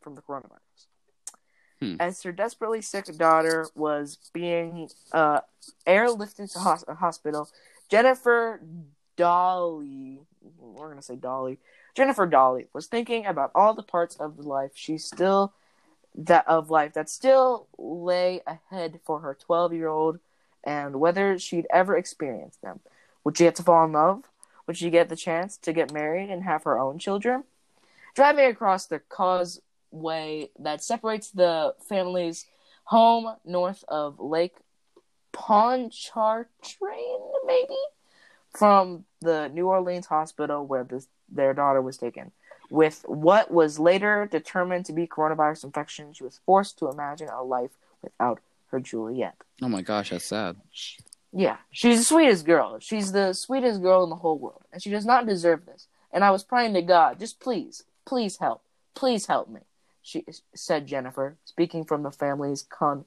from 0.00 0.14
the 0.14 0.22
coronavirus. 0.22 0.58
Hmm. 1.80 1.96
As 2.00 2.22
her 2.22 2.32
desperately 2.32 2.80
sick 2.80 3.06
daughter 3.18 3.68
was 3.74 4.18
being 4.32 4.88
uh, 5.12 5.40
airlifted 5.86 6.52
to 6.52 6.58
hos- 6.58 6.84
a 6.88 6.94
hospital, 6.94 7.48
Jennifer 7.90 8.60
Dolly, 9.16 10.20
we're 10.58 10.88
gonna 10.88 11.02
say 11.02 11.16
Dolly, 11.16 11.58
Jennifer 11.94 12.26
Dolly 12.26 12.68
was 12.72 12.86
thinking 12.86 13.26
about 13.26 13.50
all 13.54 13.74
the 13.74 13.82
parts 13.82 14.16
of 14.16 14.38
life 14.38 14.72
she 14.74 14.96
still 14.96 15.52
that 16.14 16.46
of 16.46 16.70
life 16.70 16.94
that 16.94 17.08
still 17.08 17.68
lay 17.78 18.40
ahead 18.46 19.00
for 19.04 19.20
her 19.20 19.34
12 19.34 19.72
year 19.72 19.88
old 19.88 20.18
and 20.64 21.00
whether 21.00 21.38
she'd 21.38 21.66
ever 21.70 21.96
experience 21.96 22.56
them. 22.62 22.80
Would 23.24 23.36
she 23.36 23.44
get 23.44 23.56
to 23.56 23.62
fall 23.62 23.84
in 23.84 23.92
love? 23.92 24.24
Would 24.66 24.76
she 24.76 24.90
get 24.90 25.08
the 25.08 25.16
chance 25.16 25.56
to 25.58 25.72
get 25.72 25.92
married 25.92 26.30
and 26.30 26.44
have 26.44 26.64
her 26.64 26.78
own 26.78 26.98
children? 26.98 27.44
Driving 28.14 28.46
across 28.46 28.86
the 28.86 29.00
causeway 29.00 30.50
that 30.58 30.82
separates 30.82 31.30
the 31.30 31.74
family's 31.88 32.46
home 32.84 33.36
north 33.44 33.84
of 33.88 34.20
Lake 34.20 34.56
Pontchartrain, 35.32 36.46
maybe, 37.46 37.78
from 38.50 39.04
the 39.20 39.48
New 39.48 39.66
Orleans 39.66 40.06
hospital 40.06 40.66
where 40.66 40.84
this, 40.84 41.08
their 41.28 41.54
daughter 41.54 41.80
was 41.80 41.96
taken. 41.96 42.32
With 42.70 43.02
what 43.06 43.50
was 43.50 43.78
later 43.78 44.28
determined 44.30 44.86
to 44.86 44.92
be 44.92 45.06
coronavirus 45.06 45.64
infection, 45.64 46.12
she 46.12 46.24
was 46.24 46.40
forced 46.46 46.78
to 46.78 46.88
imagine 46.88 47.28
a 47.28 47.42
life 47.42 47.72
without 48.02 48.40
her 48.70 48.80
Juliet. 48.80 49.36
Oh 49.60 49.68
my 49.68 49.82
gosh, 49.82 50.10
that's 50.10 50.24
sad. 50.24 50.56
Yeah, 51.32 51.56
she's 51.70 51.98
the 51.98 52.04
sweetest 52.04 52.44
girl. 52.44 52.78
She's 52.78 53.12
the 53.12 53.32
sweetest 53.32 53.80
girl 53.80 54.04
in 54.04 54.10
the 54.10 54.16
whole 54.16 54.38
world, 54.38 54.62
and 54.72 54.82
she 54.82 54.90
does 54.90 55.06
not 55.06 55.26
deserve 55.26 55.64
this. 55.64 55.86
And 56.12 56.22
I 56.22 56.30
was 56.30 56.44
praying 56.44 56.74
to 56.74 56.82
God, 56.82 57.18
just 57.18 57.40
please, 57.40 57.84
please 58.04 58.36
help, 58.36 58.62
please 58.94 59.26
help 59.26 59.48
me. 59.48 59.60
She 60.02 60.24
said, 60.54 60.86
Jennifer, 60.86 61.36
speaking 61.44 61.84
from 61.84 62.02
the 62.02 62.10
family's 62.10 62.62
con 62.62 63.04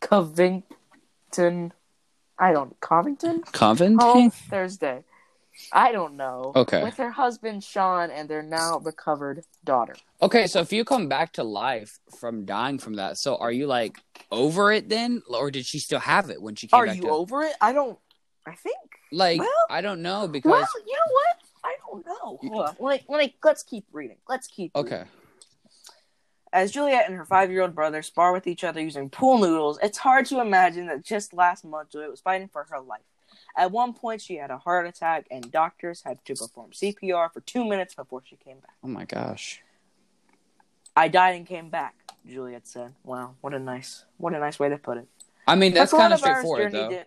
Covington. 0.00 1.72
I 2.38 2.52
don't 2.52 2.78
Covington 2.80 3.42
Covington. 3.52 3.98
home 3.98 4.30
Thursday. 4.30 5.04
I 5.72 5.92
don't 5.92 6.16
know. 6.16 6.52
Okay. 6.54 6.82
With 6.82 6.96
her 6.96 7.10
husband 7.10 7.64
Sean 7.64 8.10
and 8.10 8.28
their 8.28 8.42
now 8.42 8.78
recovered 8.78 9.44
daughter. 9.64 9.94
Okay, 10.22 10.46
so 10.46 10.60
if 10.60 10.72
you 10.72 10.84
come 10.84 11.08
back 11.08 11.32
to 11.34 11.44
life 11.44 11.98
from 12.18 12.44
dying 12.44 12.78
from 12.78 12.94
that, 12.94 13.18
so 13.18 13.36
are 13.36 13.52
you 13.52 13.66
like 13.66 13.98
over 14.30 14.72
it 14.72 14.88
then, 14.88 15.22
or 15.28 15.50
did 15.50 15.66
she 15.66 15.78
still 15.78 16.00
have 16.00 16.30
it 16.30 16.40
when 16.40 16.54
she 16.54 16.66
came 16.66 16.78
Are 16.78 16.86
you 16.86 17.02
to 17.02 17.08
over 17.08 17.42
it? 17.42 17.54
I 17.60 17.72
don't. 17.72 17.98
I 18.46 18.54
think. 18.54 18.76
like? 19.12 19.40
Well- 19.40 19.50
I 19.70 19.80
don't 19.80 20.02
know 20.02 20.28
because 20.28 20.50
Well, 20.50 20.68
you 20.86 20.92
know 20.92 21.12
what? 21.12 21.36
I 21.64 21.74
don't 21.88 22.06
know. 22.06 22.38
Hold 22.48 22.68
on. 22.68 22.76
Let 22.78 23.00
me, 23.00 23.06
let 23.08 23.18
me, 23.18 23.36
let's 23.42 23.62
keep 23.64 23.86
reading. 23.92 24.18
Let's 24.28 24.46
keep. 24.46 24.70
reading. 24.76 24.92
okay, 24.92 25.04
As 26.52 26.70
Juliet 26.70 27.08
and 27.08 27.16
her 27.16 27.24
five-year-old 27.24 27.74
brother 27.74 28.02
spar 28.02 28.32
with 28.32 28.46
each 28.46 28.62
other 28.62 28.80
using 28.80 29.10
pool 29.10 29.38
noodles, 29.38 29.78
it's 29.82 29.98
hard 29.98 30.26
to 30.26 30.40
imagine 30.40 30.86
that 30.86 31.02
just 31.04 31.34
last 31.34 31.64
month 31.64 31.90
Juliet 31.90 32.10
was 32.10 32.20
fighting 32.20 32.48
for 32.48 32.66
her 32.70 32.80
life. 32.80 33.00
At 33.56 33.70
one 33.70 33.94
point, 33.94 34.20
she 34.20 34.36
had 34.36 34.50
a 34.50 34.58
heart 34.58 34.86
attack, 34.86 35.26
and 35.30 35.50
doctors 35.50 36.02
had 36.02 36.22
to 36.26 36.34
perform 36.34 36.72
CPR 36.72 37.32
for 37.32 37.40
two 37.40 37.64
minutes 37.64 37.94
before 37.94 38.22
she 38.24 38.36
came 38.36 38.58
back. 38.58 38.74
oh 38.84 38.88
my 38.88 39.04
gosh, 39.04 39.62
I 40.94 41.08
died 41.08 41.36
and 41.36 41.46
came 41.46 41.68
back, 41.70 41.94
Juliet 42.28 42.66
said. 42.66 42.94
Wow, 43.04 43.34
what 43.40 43.54
a 43.54 43.58
nice, 43.58 44.04
what 44.18 44.34
a 44.34 44.38
nice 44.38 44.58
way 44.58 44.68
to 44.68 44.78
put 44.78 44.98
it. 44.98 45.08
I 45.46 45.54
mean 45.54 45.72
that's 45.74 45.92
kind 45.92 46.12
of 46.12 46.18
straightforward 46.18 46.72
though. 46.72 46.90
did- 46.90 47.06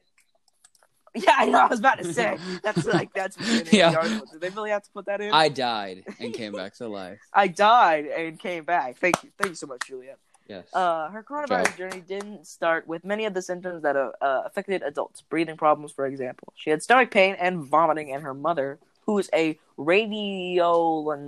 Yeah, 1.16 1.34
I 1.38 1.46
know. 1.48 1.60
I 1.60 1.68
was 1.68 1.80
about 1.80 1.98
to 2.00 2.14
say 2.14 2.38
that's 2.64 2.86
like 2.86 3.12
that's 3.14 3.36
Yeah. 3.74 3.92
the. 3.92 4.26
Did 4.32 4.42
they 4.42 4.50
really 4.50 4.70
have 4.70 4.84
to 4.84 4.92
put 4.92 5.06
that 5.08 5.22
in? 5.22 5.32
I 5.34 5.50
died 5.50 6.04
and 6.20 6.34
came 6.34 6.54
back 6.54 6.76
to 6.76 6.88
life. 6.88 7.20
I 7.34 7.48
died 7.48 8.06
and 8.06 8.40
came 8.40 8.64
back. 8.64 8.98
Thank 8.98 9.24
you, 9.24 9.30
thank 9.38 9.50
you 9.50 9.56
so 9.56 9.68
much, 9.68 9.82
Juliet. 9.88 10.18
Yes. 10.50 10.66
Uh, 10.74 11.10
her 11.10 11.24
coronavirus 11.24 11.66
job. 11.66 11.78
journey 11.78 12.02
didn't 12.02 12.48
start 12.48 12.88
with 12.88 13.06
many 13.06 13.26
of 13.26 13.36
the 13.36 13.42
symptoms 13.42 13.84
that 13.84 13.96
uh, 13.96 14.10
uh, 14.20 14.42
affected 14.46 14.82
adults. 14.82 15.22
Breathing 15.22 15.58
problems, 15.58 15.92
for 15.92 16.08
example. 16.08 16.54
She 16.56 16.72
had 16.72 16.82
stomach 16.82 17.12
pain 17.12 17.36
and 17.40 17.64
vomiting, 17.64 18.12
and 18.12 18.24
her 18.24 18.34
mother, 18.34 18.80
who 19.06 19.20
is 19.20 19.30
a 19.32 19.60
radio 19.78 21.28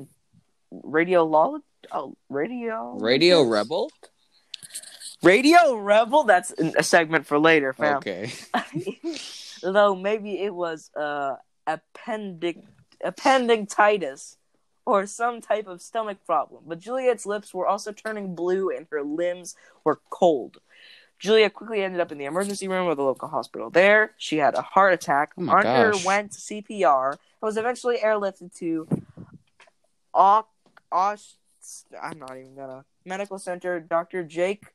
radio 0.72 1.54
oh, 1.92 2.16
radio 2.30 2.98
Radio 2.98 3.44
Rebel. 3.44 3.92
radio 5.22 5.76
rebel. 5.76 6.24
That's 6.24 6.52
a 6.60 6.82
segment 6.82 7.28
for 7.28 7.38
later, 7.38 7.74
fam. 7.74 7.98
Okay. 7.98 8.32
Though 9.62 9.96
maybe 9.96 10.40
it 10.40 10.54
was 10.54 10.90
uh, 10.96 11.36
appendic 11.68 12.64
appendicitis 13.04 14.38
or 14.86 15.06
some 15.06 15.42
type 15.42 15.68
of 15.68 15.82
stomach 15.82 16.18
problem. 16.26 16.64
But 16.66 16.80
Juliet's 16.80 17.26
lips 17.26 17.54
were 17.54 17.68
also 17.68 17.92
turning 17.92 18.36
blue 18.36 18.70
and 18.70 18.88
her 18.92 19.04
limbs 19.04 19.56
were 19.84 20.00
cold. 20.10 20.58
Juliet 21.20 21.54
quickly 21.54 21.84
ended 21.84 22.02
up 22.02 22.12
in 22.12 22.18
the 22.18 22.26
emergency 22.26 22.68
room 22.68 22.88
of 22.88 22.98
the 22.98 23.04
local 23.04 23.28
hospital. 23.28 23.70
There, 23.70 24.14
she 24.18 24.38
had 24.38 24.56
a 24.56 24.64
heart 24.64 24.94
attack, 24.94 25.34
Oh 25.38 25.42
my 25.42 25.62
gosh. 25.62 25.94
underwent 25.94 26.32
CPR, 26.32 27.12
and 27.12 27.20
was 27.42 27.58
eventually 27.58 28.00
airlifted 28.00 28.56
to 28.58 28.88
Osh, 30.14 31.36
I'm 32.02 32.20
not 32.20 32.32
even 32.38 32.56
gonna 32.56 32.86
medical 33.06 33.38
center. 33.38 33.80
Dr. 33.80 34.24
Jake 34.24 34.66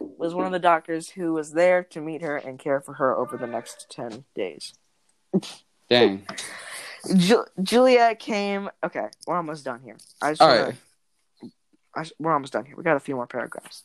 was 0.00 0.34
one 0.34 0.46
of 0.46 0.52
the 0.52 0.58
doctors 0.58 1.10
who 1.10 1.32
was 1.32 1.52
there 1.52 1.82
to 1.84 2.00
meet 2.00 2.22
her 2.22 2.36
and 2.36 2.58
care 2.58 2.80
for 2.80 2.94
her 2.94 3.16
over 3.16 3.36
the 3.36 3.46
next 3.46 3.86
10 3.90 4.24
days. 4.34 4.74
Dang. 5.88 6.26
Ju- 7.16 7.46
Juliet 7.62 8.18
came. 8.18 8.68
Okay, 8.84 9.06
we're 9.26 9.36
almost 9.36 9.64
done 9.64 9.80
here. 9.82 9.96
I 10.20 10.30
just 10.32 10.42
All 10.42 10.48
wanna, 10.48 10.62
right. 10.64 10.74
I 11.94 12.04
we're 12.18 12.32
almost 12.32 12.52
done 12.52 12.64
here. 12.66 12.76
We 12.76 12.82
got 12.82 12.96
a 12.96 13.00
few 13.00 13.16
more 13.16 13.26
paragraphs. 13.26 13.84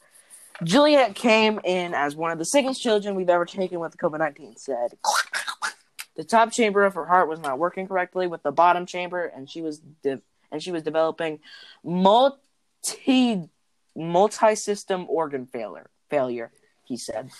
Juliet 0.64 1.16
came 1.16 1.60
in 1.64 1.94
as 1.94 2.16
one 2.16 2.32
of 2.32 2.38
the 2.38 2.46
sickest 2.46 2.82
children 2.82 3.16
we've 3.16 3.30
ever 3.30 3.46
taken 3.46 3.80
with 3.80 3.98
COVID 3.98 4.20
19, 4.20 4.56
said. 4.58 4.94
The 6.16 6.24
top 6.24 6.52
chamber 6.52 6.86
of 6.86 6.94
her 6.94 7.06
heart 7.06 7.28
was 7.28 7.40
not 7.40 7.60
working 7.60 7.88
correctly 7.88 8.28
with 8.28 8.42
the 8.42 8.52
bottom 8.52 8.86
chamber, 8.86 9.26
and 9.26 9.50
she 9.50 9.62
was 9.62 9.80
de- 9.80 10.22
and 10.52 10.64
she 10.64 10.72
was 10.72 10.84
developing 10.84 11.40
multi 11.84 13.50
multi 13.96 14.56
system 14.56 15.06
organ 15.10 15.46
failure. 15.46 15.90
Failure, 16.10 16.52
he 16.84 16.98
said. 16.98 17.32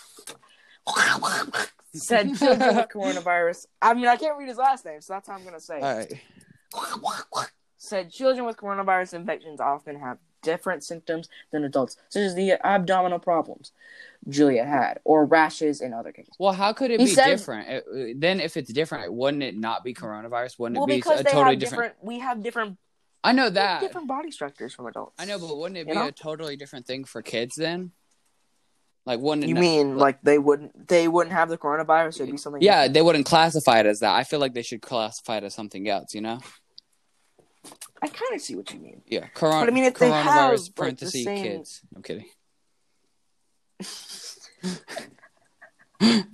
Said 1.96 2.34
children 2.38 2.76
with 2.76 2.88
coronavirus. 2.88 3.66
I 3.82 3.94
mean, 3.94 4.06
I 4.06 4.16
can't 4.16 4.38
read 4.38 4.48
his 4.48 4.58
last 4.58 4.84
name, 4.84 5.00
so 5.00 5.12
that's 5.14 5.28
how 5.28 5.34
I'm 5.34 5.44
gonna 5.44 5.60
say. 5.60 5.78
it 5.78 5.82
All 5.82 5.96
right. 5.96 7.50
said 7.76 8.10
children 8.10 8.46
with 8.46 8.56
coronavirus 8.56 9.14
infections 9.14 9.60
often 9.60 9.98
have 10.00 10.18
different 10.42 10.84
symptoms 10.84 11.28
than 11.50 11.64
adults, 11.64 11.96
such 12.08 12.20
as 12.20 12.34
the 12.34 12.52
abdominal 12.64 13.18
problems 13.18 13.72
Juliet 14.28 14.66
had, 14.66 15.00
or 15.04 15.24
rashes 15.24 15.80
in 15.80 15.92
other 15.92 16.12
cases. 16.12 16.34
Well, 16.38 16.52
how 16.52 16.72
could 16.72 16.90
it 16.90 17.00
He 17.00 17.06
be 17.06 17.12
said- 17.12 17.26
different? 17.26 17.68
It- 17.68 18.20
then, 18.20 18.40
if 18.40 18.56
it's 18.56 18.72
different, 18.72 19.12
wouldn't 19.12 19.42
it 19.42 19.56
not 19.56 19.82
be 19.84 19.94
coronavirus? 19.94 20.58
Wouldn't 20.58 20.76
Well, 20.78 20.84
it 20.86 20.88
be 20.88 20.96
because 20.96 21.20
a 21.20 21.24
they 21.24 21.30
totally 21.30 21.54
have 21.54 21.58
different... 21.60 21.92
different, 21.94 22.04
we 22.04 22.18
have 22.20 22.42
different, 22.42 22.78
I 23.24 23.32
know 23.32 23.50
that. 23.50 23.80
different 23.80 24.06
body 24.08 24.30
structures 24.30 24.72
from 24.72 24.86
adults. 24.86 25.14
I 25.18 25.24
know, 25.24 25.38
but 25.38 25.56
wouldn't 25.56 25.78
it 25.78 25.88
You 25.88 25.94
be 25.94 25.98
know? 25.98 26.06
a 26.08 26.12
totally 26.12 26.56
different 26.56 26.86
thing 26.86 27.04
for 27.04 27.22
kids 27.22 27.56
then? 27.56 27.90
Like, 29.06 29.20
wouldn't 29.20 29.48
You 29.48 29.54
mean 29.54 29.96
like 29.96 30.20
they 30.22 30.38
wouldn't 30.38 30.88
they 30.88 31.06
wouldn't 31.06 31.32
have 31.32 31.48
the 31.48 31.56
coronavirus? 31.56 32.16
It'd 32.16 32.32
be 32.32 32.36
something. 32.36 32.60
Yeah, 32.60 32.78
different? 32.82 32.94
they 32.94 33.02
wouldn't 33.02 33.26
classify 33.26 33.78
it 33.80 33.86
as 33.86 34.00
that. 34.00 34.14
I 34.14 34.24
feel 34.24 34.40
like 34.40 34.52
they 34.52 34.62
should 34.62 34.82
classify 34.82 35.36
it 35.38 35.44
as 35.44 35.54
something 35.54 35.88
else. 35.88 36.12
You 36.12 36.22
know? 36.22 36.40
I 38.02 38.08
kind 38.08 38.34
of 38.34 38.40
see 38.40 38.56
what 38.56 38.72
you 38.74 38.80
mean. 38.80 39.02
Yeah. 39.06 39.26
Corona, 39.28 39.60
But 39.60 39.68
I 39.68 39.72
mean, 39.72 39.84
if 39.84 39.94
they 39.98 40.10
have, 40.10 40.26
coronavirus 40.26 40.78
like, 40.78 40.98
the 40.98 41.10
same- 41.10 41.42
kids. 41.42 41.80
I'm 41.94 42.02
kidding. 42.02 42.26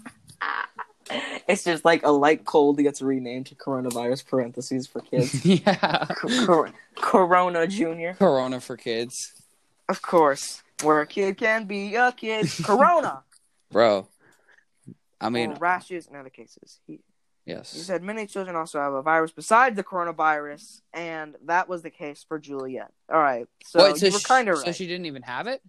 It's 1.48 1.64
just 1.64 1.84
like 1.84 2.04
a 2.04 2.10
light 2.10 2.44
cold 2.44 2.78
gets 2.78 3.02
renamed 3.02 3.46
to 3.46 3.54
coronavirus 3.54 4.26
parentheses 4.26 4.86
for 4.86 5.00
kids. 5.00 5.44
yeah. 5.66 6.06
Cor- 6.06 6.70
Corona 6.96 7.66
Junior, 7.66 8.14
Corona 8.14 8.60
for 8.60 8.76
kids, 8.78 9.32
of 9.88 10.00
course, 10.00 10.61
where 10.83 11.01
a 11.01 11.07
kid 11.07 11.37
can 11.37 11.64
be 11.64 11.95
a 11.95 12.12
kid. 12.12 12.51
Corona. 12.62 13.24
bro. 13.72 14.09
I 15.20 15.30
mean, 15.30 15.53
or 15.53 15.57
rashes 15.57 16.07
in 16.07 16.16
other 16.16 16.30
cases. 16.30 16.80
He, 16.87 16.95
he 17.45 17.53
yes. 17.53 17.68
said 17.68 18.03
many 18.03 18.26
children 18.26 18.57
also 18.57 18.80
have 18.80 18.93
a 18.93 19.03
virus 19.03 19.33
besides 19.33 19.76
the 19.76 19.85
coronavirus, 19.85 20.80
and 20.93 21.37
that 21.47 21.68
was 21.68 21.83
the 21.83 21.91
case 21.91 22.24
for 22.26 22.39
Juliet. 22.39 22.93
All 23.12 23.20
right, 23.20 23.47
so 23.64 23.83
Wait, 23.83 23.97
so 23.97 24.07
you 24.07 24.12
were 24.12 24.18
kind 24.18 24.49
of 24.49 24.57
right. 24.57 24.66
So 24.66 24.72
she 24.72 24.87
didn't 24.87 25.07
even 25.07 25.22
have 25.22 25.47
it? 25.47 25.62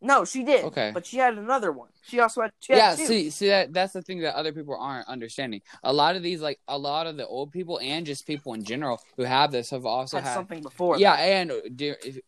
No, 0.00 0.24
she 0.24 0.44
did. 0.44 0.64
Okay. 0.66 0.92
but 0.94 1.04
she 1.06 1.16
had 1.18 1.36
another 1.36 1.72
one. 1.72 1.88
She 2.06 2.20
also 2.20 2.42
had. 2.42 2.52
She 2.60 2.72
had 2.72 2.78
yeah 2.78 2.94
see 2.94 3.30
see 3.30 3.48
that 3.48 3.72
that's 3.72 3.92
the 3.92 4.00
thing 4.02 4.20
that 4.20 4.34
other 4.36 4.52
people 4.52 4.76
aren't 4.78 5.08
understanding 5.08 5.60
a 5.82 5.92
lot 5.92 6.14
of 6.16 6.22
these 6.22 6.40
like 6.40 6.60
a 6.68 6.78
lot 6.78 7.06
of 7.06 7.16
the 7.16 7.26
old 7.26 7.50
people 7.52 7.80
and 7.82 8.06
just 8.06 8.26
people 8.26 8.54
in 8.54 8.62
general 8.64 9.00
who 9.16 9.24
have 9.24 9.50
this 9.50 9.70
have 9.70 9.84
also 9.84 10.18
had 10.18 10.24
had 10.26 10.34
something 10.34 10.62
before. 10.62 10.98
yeah 10.98 11.14
and 11.14 11.52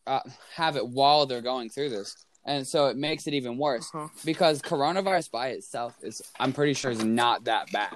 uh, 0.07 0.21
have 0.55 0.77
it 0.77 0.87
while 0.87 1.27
they're 1.27 1.41
going 1.41 1.71
through 1.71 1.89
this 1.91 2.17
and 2.45 2.67
so 2.67 2.87
it 2.87 2.97
makes 2.97 3.27
it 3.27 3.35
even 3.35 3.57
worse 3.57 3.89
Uh-huh. 3.95 4.09
because 4.25 4.61
coronavirus 4.61 5.31
by 5.31 5.49
itself 5.51 5.95
is 6.03 6.21
i'm 6.41 6.53
pretty 6.53 6.75
sure 6.75 6.91
is 6.91 7.05
not 7.05 7.45
that 7.45 7.71
bad 7.73 7.95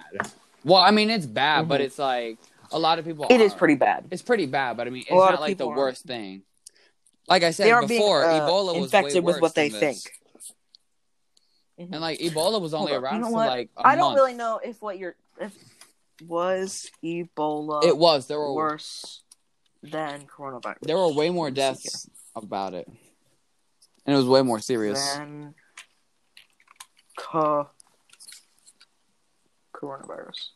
well 0.64 0.80
i 0.82 0.90
mean 0.90 1.10
it's 1.10 1.26
bad 1.26 1.66
but 1.68 1.80
Mhm. 1.80 1.84
it's 1.84 1.98
like 1.98 2.38
a 2.72 2.78
lot 2.78 2.98
of 2.98 3.04
people 3.04 3.26
It 3.30 3.40
is 3.40 3.52
are- 3.52 3.56
pretty 3.56 3.74
bad. 3.76 4.06
it's 4.10 4.22
pretty 4.22 4.46
bad 4.46 4.76
but 4.76 4.86
i 4.86 4.90
mean 4.90 5.02
it's 5.02 5.10
not 5.10 5.40
like 5.40 5.58
the 5.58 5.64
people 5.64 5.74
worst 5.76 6.04
thing 6.04 6.42
like 7.28 7.42
i 7.42 7.50
said 7.50 7.66
They 7.66 7.72
aren't 7.72 7.88
being 7.88 8.00
before 8.00 8.24
uh, 8.24 8.40
ebola 8.40 8.74
was 8.74 8.84
infected 8.84 9.14
way 9.16 9.20
with 9.20 9.34
worse 9.36 9.42
what 9.42 9.54
they 9.54 9.68
than 9.68 9.80
think. 9.80 10.02
this. 10.34 10.52
and 11.78 12.00
like 12.00 12.18
ebola 12.20 12.60
was 12.60 12.74
only 12.74 12.92
Hold 12.92 13.02
around 13.04 13.14
You 13.16 13.20
know 13.22 13.26
for 13.28 13.32
what? 13.34 13.48
like 13.48 13.70
I 13.76 13.92
I 13.92 13.96
don't 13.96 14.14
really 14.14 14.34
know 14.34 14.60
if 14.62 14.80
what 14.82 14.98
you're 14.98 15.14
if 15.40 15.52
was 16.28 16.88
Ebola 17.04 17.84
It 17.84 17.96
was. 17.98 18.28
There 18.28 18.38
were 18.38 18.54
worse 18.54 19.22
than 19.82 20.26
coronavirus. 20.26 20.78
there 20.82 20.96
were 20.96 21.12
way 21.12 21.28
more 21.30 21.46
Let 21.46 21.54
me 21.54 21.56
see 21.56 21.88
deaths 21.88 22.10
about 22.36 22.72
it, 22.74 22.86
and 24.06 24.14
it 24.14 24.16
was 24.16 24.26
way 24.26 24.42
more 24.42 24.60
serious. 24.60 25.02
than 25.16 25.54
co- 27.18 27.68
coronavirus. 29.74 30.50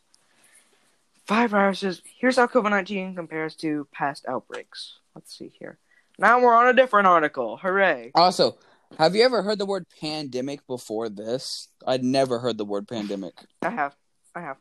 Five 1.27 1.51
viruses. 1.51 2.01
Here's 2.19 2.37
how 2.37 2.47
COVID 2.47 2.69
nineteen 2.71 3.13
compares 3.15 3.53
to 3.57 3.87
past 3.91 4.25
outbreaks. 4.27 4.97
Let's 5.13 5.37
see 5.37 5.51
here. 5.59 5.77
Now 6.19 6.41
we're 6.41 6.53
on 6.53 6.67
a 6.67 6.73
different 6.73 7.07
article. 7.07 7.55
Hooray! 7.55 8.11
Also, 8.13 8.57
have 8.97 9.15
you 9.15 9.23
ever 9.23 9.41
heard 9.41 9.57
the 9.57 9.65
word 9.65 9.85
pandemic 10.01 10.67
before 10.67 11.07
this? 11.07 11.69
I'd 11.87 12.03
never 12.03 12.39
heard 12.39 12.57
the 12.57 12.65
word 12.65 12.89
pandemic. 12.89 13.33
I 13.61 13.69
have. 13.69 13.95
I 14.35 14.41
have. 14.41 14.57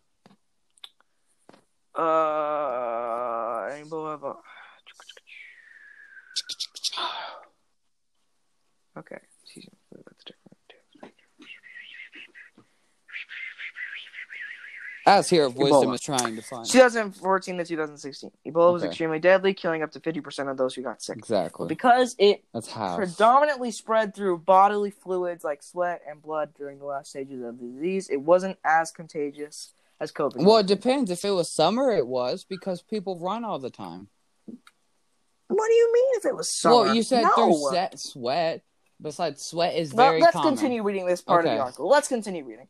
Uh. 1.97 2.29
Okay. 8.97 9.19
Season 9.45 9.71
four, 9.89 10.03
that's 10.05 10.25
different. 10.25 10.49
As 15.09 15.31
here, 15.31 15.49
wisdom 15.49 15.89
Ebola. 15.91 15.95
is 15.95 16.01
trying 16.03 16.37
to 16.37 16.43
find 16.43 16.67
2014 16.67 17.57
to 17.57 17.65
2016. 17.65 18.31
Ebola 18.47 18.73
was 18.75 18.83
Okay. 18.83 18.89
extremely 18.91 19.19
deadly, 19.19 19.55
killing 19.55 19.83
up 19.83 19.91
to 19.93 20.01
50% 20.01 20.51
of 20.51 20.59
those 20.59 20.75
who 20.75 20.83
got 20.83 21.01
sick. 21.01 21.17
exactly. 21.17 21.67
Because 21.67 22.15
it 22.19 22.45
That's 22.53 22.71
how. 22.71 22.97
predominantly 22.97 23.71
spread 23.71 24.15
through 24.15 24.39
bodily 24.39 24.91
fluids 24.91 25.45
like 25.45 25.63
sweat 25.63 26.03
and 26.07 26.21
blood 26.21 26.53
during 26.55 26.79
the 26.79 26.85
last 26.85 27.09
stages 27.11 27.43
of 27.43 27.59
the 27.59 27.67
disease, 27.67 28.11
it 28.11 28.19
wasn't 28.21 28.59
as 28.65 28.91
contagious 28.91 29.73
as 29.99 30.13
COVID. 30.13 30.45
Well, 30.45 30.59
it 30.59 30.67
depends. 30.67 31.11
If 31.11 31.25
it 31.25 31.31
was 31.31 31.51
summer, 31.51 31.91
it 31.91 32.07
was 32.07 32.45
because 32.45 32.83
people 32.83 33.19
run 33.19 33.45
all 33.45 33.59
the 33.59 33.71
time. 33.71 34.09
what 35.49 35.67
do 35.69 35.75
you 35.75 35.93
mean 35.93 36.09
if 36.19 36.27
it 36.27 36.37
was 36.37 36.51
summer? 36.51 36.75
Well, 36.85 36.95
you 36.95 37.03
said 37.03 37.23
no. 37.23 37.31
through 37.35 37.71
set, 37.71 37.99
sweat. 37.99 38.63
Besides, 39.01 39.43
sweat 39.43 39.75
is 39.77 39.95
Well, 39.95 40.09
very 40.11 40.21
let's 40.21 40.33
common. 40.35 40.57
continue 40.57 40.83
reading 40.83 41.07
this 41.07 41.23
part 41.23 41.45
of 41.45 41.47
Okay. 41.47 41.57
the 41.57 41.63
article. 41.63 41.89
Let's 41.89 42.09
continue 42.09 42.45
reading. 42.45 42.69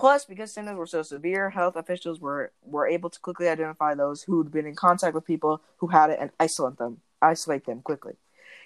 Plus, 0.00 0.24
because 0.24 0.50
symptoms 0.50 0.78
were 0.78 0.86
so 0.86 1.02
severe, 1.02 1.50
health 1.50 1.76
officials 1.76 2.20
were, 2.20 2.52
were 2.64 2.86
able 2.86 3.10
to 3.10 3.20
quickly 3.20 3.48
identify 3.48 3.94
those 3.94 4.22
who'd 4.22 4.50
been 4.50 4.64
in 4.64 4.74
contact 4.74 5.14
with 5.14 5.26
people 5.26 5.60
who 5.76 5.88
had 5.88 6.08
it 6.08 6.18
and 6.18 6.30
isolate 6.40 6.78
them 6.78 7.02
isolate 7.22 7.66
them 7.66 7.82
quickly. 7.82 8.14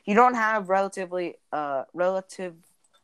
You 0.04 0.14
don't 0.14 0.34
have 0.34 0.68
relatively 0.68 1.34
uh 1.52 1.84
relative 1.92 2.54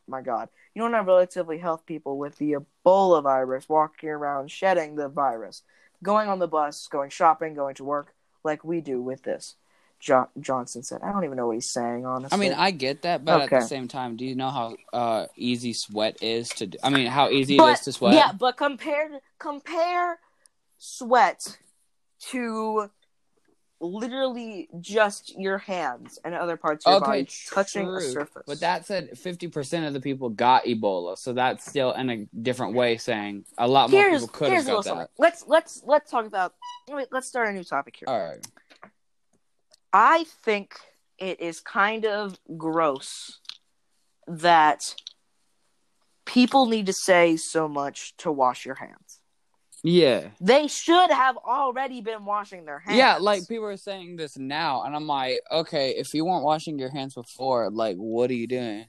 my 0.07 0.21
god. 0.21 0.47
You 0.73 0.81
don't 0.81 0.93
have 0.93 1.07
relatively 1.07 1.57
healthy 1.57 1.83
people 1.85 2.17
with 2.17 2.37
the 2.37 2.55
Ebola 2.55 3.21
virus 3.21 3.67
walking 3.67 4.07
around 4.07 4.49
shedding 4.49 4.95
the 4.95 5.09
virus, 5.09 5.63
going 6.01 6.29
on 6.29 6.39
the 6.39 6.47
bus, 6.47 6.87
going 6.87 7.09
shopping, 7.09 7.53
going 7.53 7.75
to 7.75 7.83
work, 7.83 8.13
like 8.45 8.63
we 8.63 8.79
do 8.79 9.01
with 9.01 9.23
this. 9.23 9.55
Jo- 10.01 10.29
Johnson 10.39 10.83
said. 10.83 11.01
I 11.03 11.11
don't 11.11 11.23
even 11.23 11.37
know 11.37 11.47
what 11.47 11.55
he's 11.55 11.69
saying, 11.69 12.05
honestly. 12.05 12.35
I 12.35 12.39
mean, 12.39 12.57
I 12.57 12.71
get 12.71 13.03
that, 13.03 13.23
but 13.23 13.41
at 13.41 13.49
the 13.49 13.67
same 13.67 13.87
time, 13.87 14.17
do 14.17 14.25
you 14.25 14.35
know 14.35 14.49
how 14.49 14.75
uh, 14.91 15.27
easy 15.37 15.73
sweat 15.73 16.21
is 16.21 16.49
to? 16.49 16.67
Do? 16.67 16.77
I 16.83 16.89
mean, 16.89 17.07
how 17.07 17.29
easy 17.29 17.55
it 17.55 17.59
but, 17.59 17.73
is 17.73 17.81
to 17.81 17.93
sweat. 17.93 18.15
Yeah, 18.15 18.31
but 18.31 18.57
compare 18.57 19.21
compare 19.37 20.19
sweat 20.79 21.57
to 22.31 22.89
literally 23.79 24.69
just 24.79 25.37
your 25.37 25.59
hands 25.59 26.19
and 26.23 26.33
other 26.33 26.57
parts 26.57 26.85
of 26.85 26.91
your 26.91 26.97
Okay, 26.97 27.23
body 27.23 27.27
touching 27.49 27.87
a 27.87 28.01
surface. 28.01 28.43
But 28.47 28.59
that 28.61 28.87
said, 28.87 29.17
fifty 29.17 29.47
percent 29.47 29.85
of 29.85 29.93
the 29.93 30.01
people 30.01 30.29
got 30.29 30.65
Ebola, 30.65 31.17
so 31.17 31.33
that's 31.33 31.67
still 31.67 31.91
in 31.91 32.09
a 32.09 32.25
different 32.41 32.73
way 32.73 32.97
saying 32.97 33.45
a 33.57 33.67
lot 33.67 33.91
more 33.91 34.01
here's 34.01 34.21
people 34.21 34.27
could 34.29 34.51
have 34.51 34.65
got 34.65 34.83
that. 34.83 34.89
something. 34.89 35.07
Let's 35.19 35.43
let's 35.47 35.83
let's 35.85 36.09
talk 36.09 36.25
about. 36.25 36.55
Wait, 36.89 37.07
let's 37.11 37.27
start 37.27 37.49
a 37.49 37.53
new 37.53 37.63
topic 37.63 37.97
here. 37.97 38.09
All 38.09 38.19
right. 38.19 38.39
I 39.93 40.25
think 40.43 40.75
it 41.17 41.41
is 41.41 41.59
kind 41.59 42.05
of 42.05 42.39
gross 42.57 43.39
that 44.27 44.95
people 46.25 46.65
need 46.67 46.85
to 46.85 46.93
say 46.93 47.37
so 47.37 47.67
much 47.67 48.15
to 48.17 48.31
wash 48.31 48.65
your 48.65 48.75
hands. 48.75 49.19
Yeah. 49.83 50.29
They 50.39 50.67
should 50.67 51.11
have 51.11 51.37
already 51.37 52.01
been 52.01 52.25
washing 52.25 52.65
their 52.65 52.79
hands. 52.79 52.97
Yeah, 52.97 53.17
like 53.17 53.47
people 53.47 53.65
are 53.65 53.77
saying 53.77 54.15
this 54.15 54.37
now, 54.37 54.83
and 54.83 54.95
I'm 54.95 55.07
like, 55.07 55.39
okay, 55.51 55.91
if 55.91 56.13
you 56.13 56.23
weren't 56.25 56.43
washing 56.43 56.77
your 56.77 56.89
hands 56.89 57.15
before, 57.15 57.69
like, 57.71 57.97
what 57.97 58.29
are 58.29 58.35
you 58.35 58.47
doing? 58.47 58.85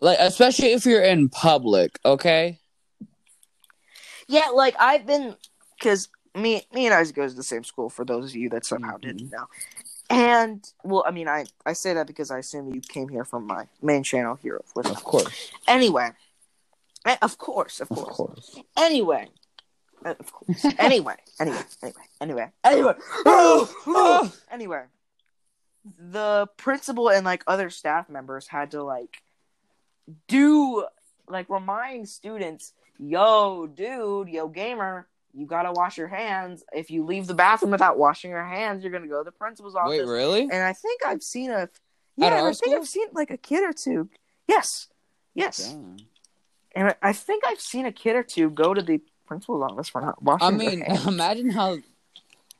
Like, 0.00 0.18
especially 0.20 0.72
if 0.72 0.86
you're 0.86 1.02
in 1.02 1.28
public, 1.28 1.98
okay? 2.04 2.60
Yeah, 4.28 4.48
like 4.54 4.76
I've 4.78 5.06
been 5.06 5.36
because 5.78 6.08
me 6.36 6.66
me 6.72 6.86
and 6.86 6.94
Isaac 6.94 7.16
goes 7.16 7.32
to 7.32 7.36
the 7.36 7.42
same 7.42 7.64
school. 7.64 7.88
For 7.88 8.04
those 8.04 8.30
of 8.30 8.36
you 8.36 8.48
that 8.50 8.64
somehow 8.66 8.96
Mhm. 8.96 9.00
didn't 9.00 9.30
know, 9.30 9.46
And 10.08 10.64
well, 10.84 11.02
I 11.06 11.10
mean, 11.10 11.26
I 11.28 11.46
I 11.64 11.72
say 11.72 11.92
that 11.94 12.06
because 12.06 12.30
I 12.30 12.38
assume 12.38 12.72
you 12.72 12.80
came 12.80 13.08
here 13.08 13.24
from 13.24 13.46
my 13.46 13.66
main 13.82 14.02
channel 14.04 14.36
here 14.36 14.56
of 14.56 14.66
Wizard. 14.76 14.96
Of 14.96 15.02
course. 15.04 15.50
Anyway, 15.66 16.10
Eh, 17.04 17.16
of 17.22 17.38
course, 17.38 17.80
of 17.80 17.90
Of 17.90 17.96
course. 17.98 18.16
course. 18.16 18.60
Anyway, 18.76 19.28
Uh, 20.04 20.14
of 20.20 20.32
course. 20.32 20.64
Anyway, 20.78 21.16
anyway, 21.40 21.62
anyway, 21.82 22.02
anyway, 22.20 22.52
anyway. 22.64 22.94
anyway, 24.50 24.84
the 25.98 26.46
principal 26.56 27.08
and 27.10 27.24
like 27.24 27.42
other 27.46 27.70
staff 27.70 28.08
members 28.08 28.46
had 28.48 28.70
to 28.72 28.82
like 28.84 29.22
do 30.28 30.86
like 31.28 31.48
remind 31.48 32.08
students, 32.08 32.72
"Yo, 32.98 33.66
dude, 33.66 34.28
yo, 34.28 34.46
gamer." 34.48 35.08
You 35.36 35.46
gotta 35.46 35.70
wash 35.72 35.98
your 35.98 36.08
hands. 36.08 36.64
If 36.72 36.90
you 36.90 37.04
leave 37.04 37.26
the 37.26 37.34
bathroom 37.34 37.70
without 37.70 37.98
washing 37.98 38.30
your 38.30 38.44
hands, 38.44 38.82
you're 38.82 38.92
gonna 38.92 39.06
go 39.06 39.18
to 39.18 39.24
the 39.24 39.32
principal's 39.32 39.74
office. 39.74 39.90
Wait, 39.90 40.06
really? 40.06 40.42
And 40.42 40.54
I 40.54 40.72
think 40.72 41.02
I've 41.04 41.22
seen 41.22 41.50
a 41.50 41.68
yeah, 42.16 42.28
I 42.28 42.42
think 42.44 42.56
school? 42.56 42.74
I've 42.74 42.88
seen 42.88 43.08
like 43.12 43.30
a 43.30 43.36
kid 43.36 43.62
or 43.62 43.72
two. 43.72 44.08
Yes, 44.48 44.88
yes, 45.34 45.72
Damn. 45.72 45.96
and 46.74 46.94
I- 47.02 47.12
think 47.12 47.44
I've 47.46 47.60
seen 47.60 47.84
a 47.84 47.92
kid 47.92 48.16
or 48.16 48.22
two 48.22 48.48
go 48.48 48.72
to 48.72 48.80
the 48.80 49.02
principal's 49.26 49.70
office 49.70 49.88
for 49.88 50.00
not 50.00 50.22
washing. 50.22 50.46
I 50.46 50.50
mean, 50.50 50.82
imagine 51.06 51.50
how. 51.50 51.78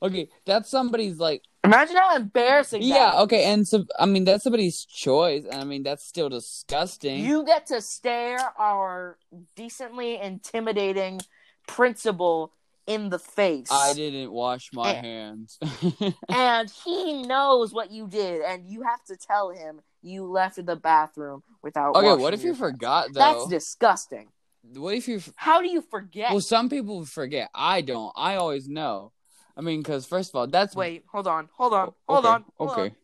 Okay, 0.03 0.29
that's 0.45 0.69
somebody's 0.69 1.19
like. 1.19 1.43
imagine 1.65 1.97
how 1.97 2.15
embarrassing. 2.15 2.83
Yeah. 2.83 3.15
is. 3.15 3.21
Okay, 3.23 3.45
and 3.45 3.67
so 3.67 3.87
I 3.99 4.05
mean 4.05 4.25
that's 4.25 4.45
somebody's 4.45 4.85
choice, 4.85 5.45
and 5.51 5.63
I 5.63 5.65
mean 5.65 5.83
that's 5.83 6.05
still 6.05 6.29
disgusting. 6.29 7.25
You 7.25 7.47
get 7.47 7.67
to 7.69 7.81
stare 7.81 8.53
our 8.59 9.17
decently 9.55 10.21
intimidating 10.21 11.21
principal 11.67 12.53
in 12.87 13.09
the 13.11 13.19
face. 13.19 13.69
I 13.71 13.93
didn't 13.95 14.31
wash 14.33 14.71
my 14.73 14.93
Eh. 14.95 15.01
hands. 15.01 15.59
and 16.29 16.71
he 16.85 17.23
knows 17.23 17.73
what 17.73 17.91
you 17.91 18.07
did, 18.09 18.43
and 18.43 18.65
you 18.67 18.83
have 18.83 19.03
to 19.07 19.17
tell 19.17 19.51
him 19.51 19.81
you 20.03 20.25
left 20.25 20.65
the 20.65 20.77
bathroom 20.77 21.43
without. 21.63 21.97
okay, 21.97 22.15
what 22.21 22.33
if 22.35 22.41
you 22.41 22.47
your- 22.49 22.55
forgot 22.57 23.13
though? 23.13 23.21
That's 23.21 23.49
disgusting. 23.49 24.29
what 24.75 24.95
if 24.95 25.09
you? 25.09 25.21
How 25.37 25.61
do 25.63 25.69
you 25.69 25.83
forget? 25.83 26.31
Well, 26.31 26.41
some 26.41 26.69
people 26.69 27.05
forget. 27.05 27.51
I 27.55 27.81
don't. 27.81 28.13
I 28.17 28.37
always 28.37 28.69
know. 28.69 29.13
I 29.57 29.63
mean, 29.63 29.81
because 29.81 30.07
first 30.07 30.31
of 30.31 30.37
all, 30.37 30.47
that's 30.47 30.77
Wait, 30.77 31.05
hold 31.11 31.27
on, 31.27 31.49
hold 31.55 31.73
on, 31.73 31.93
hold 32.09 32.25
okay, 32.27 32.35
on. 32.35 32.45
hold 32.59 32.71
Okay. 32.71 32.83
on. 32.83 32.97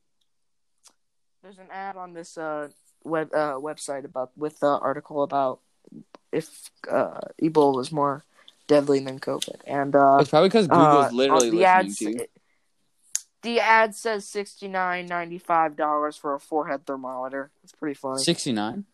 There's 1.42 1.58
an 1.58 1.68
ad 1.72 1.96
on 1.96 2.12
this 2.14 2.38
uh 2.38 2.68
web 3.04 3.30
uh 3.34 3.54
website 3.54 4.04
about 4.04 4.30
with 4.36 4.60
the 4.60 4.66
article 4.68 5.22
about 5.24 5.60
if 6.30 6.70
uh 6.90 7.20
Ebola 7.42 7.74
was 7.76 7.90
more 7.90 8.22
deadly 8.72 9.00
than 9.00 9.18
COVID, 9.18 9.60
and 9.66 9.94
uh, 9.94 10.18
It's 10.20 10.30
probably 10.30 10.48
because 10.48 10.66
Google's 10.66 11.06
uh, 11.06 11.10
literally 11.12 11.50
the 11.50 11.64
ad, 11.64 11.88
to 11.90 12.10
you. 12.10 12.26
the 13.42 13.60
ad 13.60 13.94
says 13.94 14.26
sixty 14.28 14.68
nine 14.68 15.06
ninety 15.06 15.38
five 15.38 15.76
dollars 15.76 16.16
for 16.16 16.34
a 16.34 16.40
forehead 16.40 16.86
thermometer. 16.86 17.50
It's 17.64 17.72
pretty 17.72 17.94
funny. 17.94 18.22
Sixty 18.22 18.52
nine. 18.52 18.84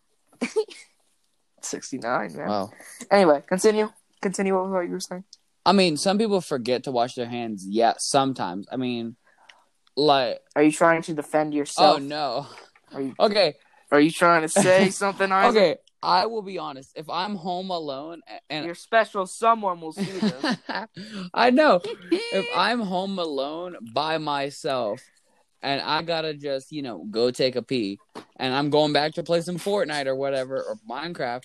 Sixty 1.61 1.97
nine, 1.97 2.35
man. 2.35 2.47
Wow. 2.47 2.71
Anyway, 3.11 3.43
continue. 3.47 3.89
Continue 4.21 4.61
with 4.61 4.71
what 4.71 4.81
you 4.81 4.91
were 4.91 4.99
saying. 4.99 5.23
I 5.65 5.71
mean, 5.73 5.97
some 5.97 6.17
people 6.17 6.41
forget 6.41 6.83
to 6.85 6.91
wash 6.91 7.15
their 7.15 7.27
hands. 7.27 7.65
Yeah, 7.67 7.93
sometimes. 7.97 8.67
I 8.71 8.77
mean, 8.77 9.15
like, 9.95 10.39
Are 10.55 10.63
you 10.63 10.71
trying 10.71 11.01
to 11.03 11.13
defend 11.13 11.53
yourself? 11.53 11.97
oh 11.97 11.99
no. 11.99 12.47
Are 12.93 13.01
you 13.01 13.13
Okay, 13.19 13.55
Are 13.91 13.99
you 13.99 14.09
trying 14.11 14.41
to 14.43 14.49
say 14.49 14.89
something? 15.01 15.31
Isaac? 15.31 15.55
okay. 15.57 15.77
I 16.01 16.25
will 16.25 16.41
be 16.41 16.57
honest. 16.57 16.93
If 16.95 17.09
I'm 17.09 17.35
home 17.35 17.71
alone 17.71 18.21
and 18.49 18.65
you're 18.65 18.75
special 18.75 19.25
someone 19.25 19.81
will 19.81 19.91
see 19.93 20.03
this. 20.03 20.57
I 21.33 21.49
know. 21.49 21.81
If 22.11 22.45
I'm 22.55 22.79
home 22.79 23.19
alone 23.19 23.75
by 23.93 24.17
myself 24.17 25.01
and 25.61 25.81
I 25.81 26.01
gotta 26.03 26.33
just, 26.33 26.71
you 26.71 26.81
know, 26.81 27.05
go 27.11 27.31
take 27.31 27.55
a 27.55 27.61
pee 27.61 27.99
and 28.37 28.53
I'm 28.53 28.69
going 28.69 28.93
back 28.93 29.13
to 29.15 29.23
play 29.23 29.41
some 29.41 29.57
Fortnite 29.57 30.05
or 30.05 30.15
whatever 30.15 30.63
or 30.63 30.75
Minecraft, 30.89 31.43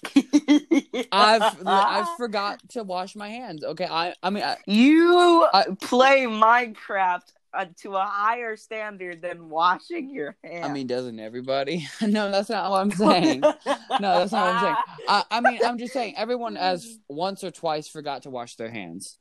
I've 1.11 1.43
I 1.67 2.07
forgot 2.17 2.61
to 2.71 2.85
wash 2.85 3.17
my 3.17 3.29
hands. 3.29 3.65
Okay, 3.65 3.89
I 3.91 4.15
I 4.23 4.31
mean 4.31 4.45
I, 4.45 4.57
you 4.67 5.49
I- 5.53 5.67
play 5.81 6.27
Minecraft 6.27 7.33
uh, 7.57 7.67
to 7.83 7.95
a 7.97 8.05
higher 8.05 8.57
standard 8.57 9.23
than 9.23 9.49
washing 9.49 10.11
your 10.11 10.37
hands. 10.43 10.67
I 10.67 10.73
mean 10.73 10.87
doesn't 10.87 11.19
everybody? 11.21 11.87
no, 12.03 12.31
that's 12.31 12.49
not 12.51 12.71
what 12.71 12.81
I'm 12.81 12.91
saying. 12.93 13.41
No, 13.41 13.53
that's 14.01 14.33
not 14.33 14.47
what 14.47 14.55
I'm 14.55 14.63
saying. 14.63 14.77
I, 15.09 15.25
I 15.31 15.41
mean 15.41 15.61
I'm 15.65 15.79
just 15.79 15.93
saying 15.93 16.15
everyone 16.17 16.57
has 16.57 16.99
once 17.09 17.45
or 17.45 17.51
twice 17.51 17.89
forgot 17.89 18.23
to 18.23 18.31
wash 18.31 18.57
their 18.57 18.71
hands. 18.71 19.19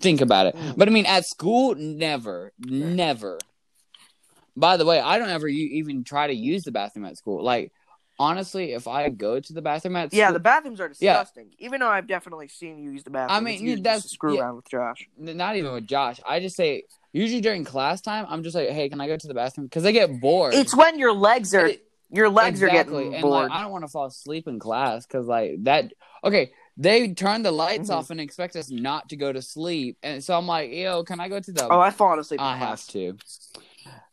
Think 0.00 0.20
about 0.20 0.46
it. 0.46 0.56
But 0.76 0.88
I 0.88 0.90
mean 0.90 1.06
at 1.06 1.24
school 1.26 1.74
never, 1.74 2.52
never. 2.58 3.38
By 4.56 4.76
the 4.76 4.84
way, 4.84 4.98
I 5.00 5.18
don't 5.18 5.28
ever 5.30 5.46
u- 5.46 5.78
even 5.78 6.02
try 6.04 6.26
to 6.26 6.34
use 6.34 6.64
the 6.64 6.72
bathroom 6.72 7.04
at 7.04 7.16
school. 7.16 7.42
Like 7.44 7.72
honestly, 8.18 8.72
if 8.72 8.88
I 8.88 9.08
go 9.08 9.38
to 9.38 9.52
the 9.52 9.62
bathroom 9.62 9.94
at 9.94 10.10
school, 10.10 10.18
Yeah, 10.18 10.32
the 10.32 10.40
bathrooms 10.40 10.80
are 10.80 10.90
Yeah. 10.98 11.12
disgusting. 11.12 11.50
Even 11.60 11.78
though 11.78 11.88
I've 11.88 12.08
definitely 12.08 12.48
seen 12.48 12.78
you 12.80 12.90
use 12.90 13.04
the 13.04 13.10
bathroom. 13.10 13.36
I 13.36 13.40
mean, 13.40 13.80
that's- 13.82 14.10
screw 14.10 14.34
yeah. 14.34 14.40
around 14.42 14.56
with 14.56 14.68
Josh. 14.68 15.08
Not 15.16 15.54
even 15.54 15.72
with 15.72 15.86
Josh. 15.86 16.18
I 16.28 16.40
just 16.40 16.56
say 16.56 16.82
usually 17.12 17.40
during 17.40 17.64
class 17.64 18.00
time, 18.00 18.26
I'm 18.28 18.42
just 18.42 18.54
like, 18.54 18.68
hey, 18.70 18.88
can 18.88 19.00
I 19.00 19.06
go 19.06 19.16
to 19.16 19.26
the 19.26 19.34
bathroom? 19.34 19.66
Because 19.66 19.82
they 19.82 19.92
get 19.92 20.20
bored. 20.20 20.54
It's 20.54 20.74
when 20.76 20.98
your 20.98 21.12
legs 21.12 21.54
are 21.54 21.66
It- 21.66 21.84
your 22.10 22.30
legs 22.30 22.62
exactly. 22.62 22.78
are 22.78 22.84
getting 23.02 23.14
and 23.16 23.22
bored. 23.22 23.50
like 23.50 23.50
I 23.52 23.60
don't 23.62 23.70
want 23.70 23.84
to 23.84 23.88
fall 23.88 24.06
asleep 24.06 24.48
in 24.48 24.58
class 24.58 25.04
because 25.06 25.26
like 25.26 25.62
that. 25.64 25.92
Okay, 26.24 26.52
they 26.78 27.12
turn 27.12 27.42
the 27.42 27.50
lights 27.52 27.90
Mhm. 27.90 27.94
off 27.96 28.08
and 28.10 28.18
expect 28.20 28.56
us 28.56 28.70
not 28.70 29.10
to 29.10 29.16
go 29.16 29.30
to 29.30 29.42
sleep, 29.42 29.98
and 30.02 30.24
so 30.24 30.34
I'm 30.38 30.46
like, 30.46 30.70
yo, 30.70 31.04
can 31.04 31.20
I 31.20 31.28
go 31.28 31.38
to 31.38 31.52
the? 31.52 31.68
oh, 31.68 31.80
I've 31.80 31.94
fallen 31.96 32.18
asleep. 32.18 32.40
In 32.40 32.46
I 32.46 32.56
class. 32.58 32.86
have 32.86 32.92
to. 32.94 33.18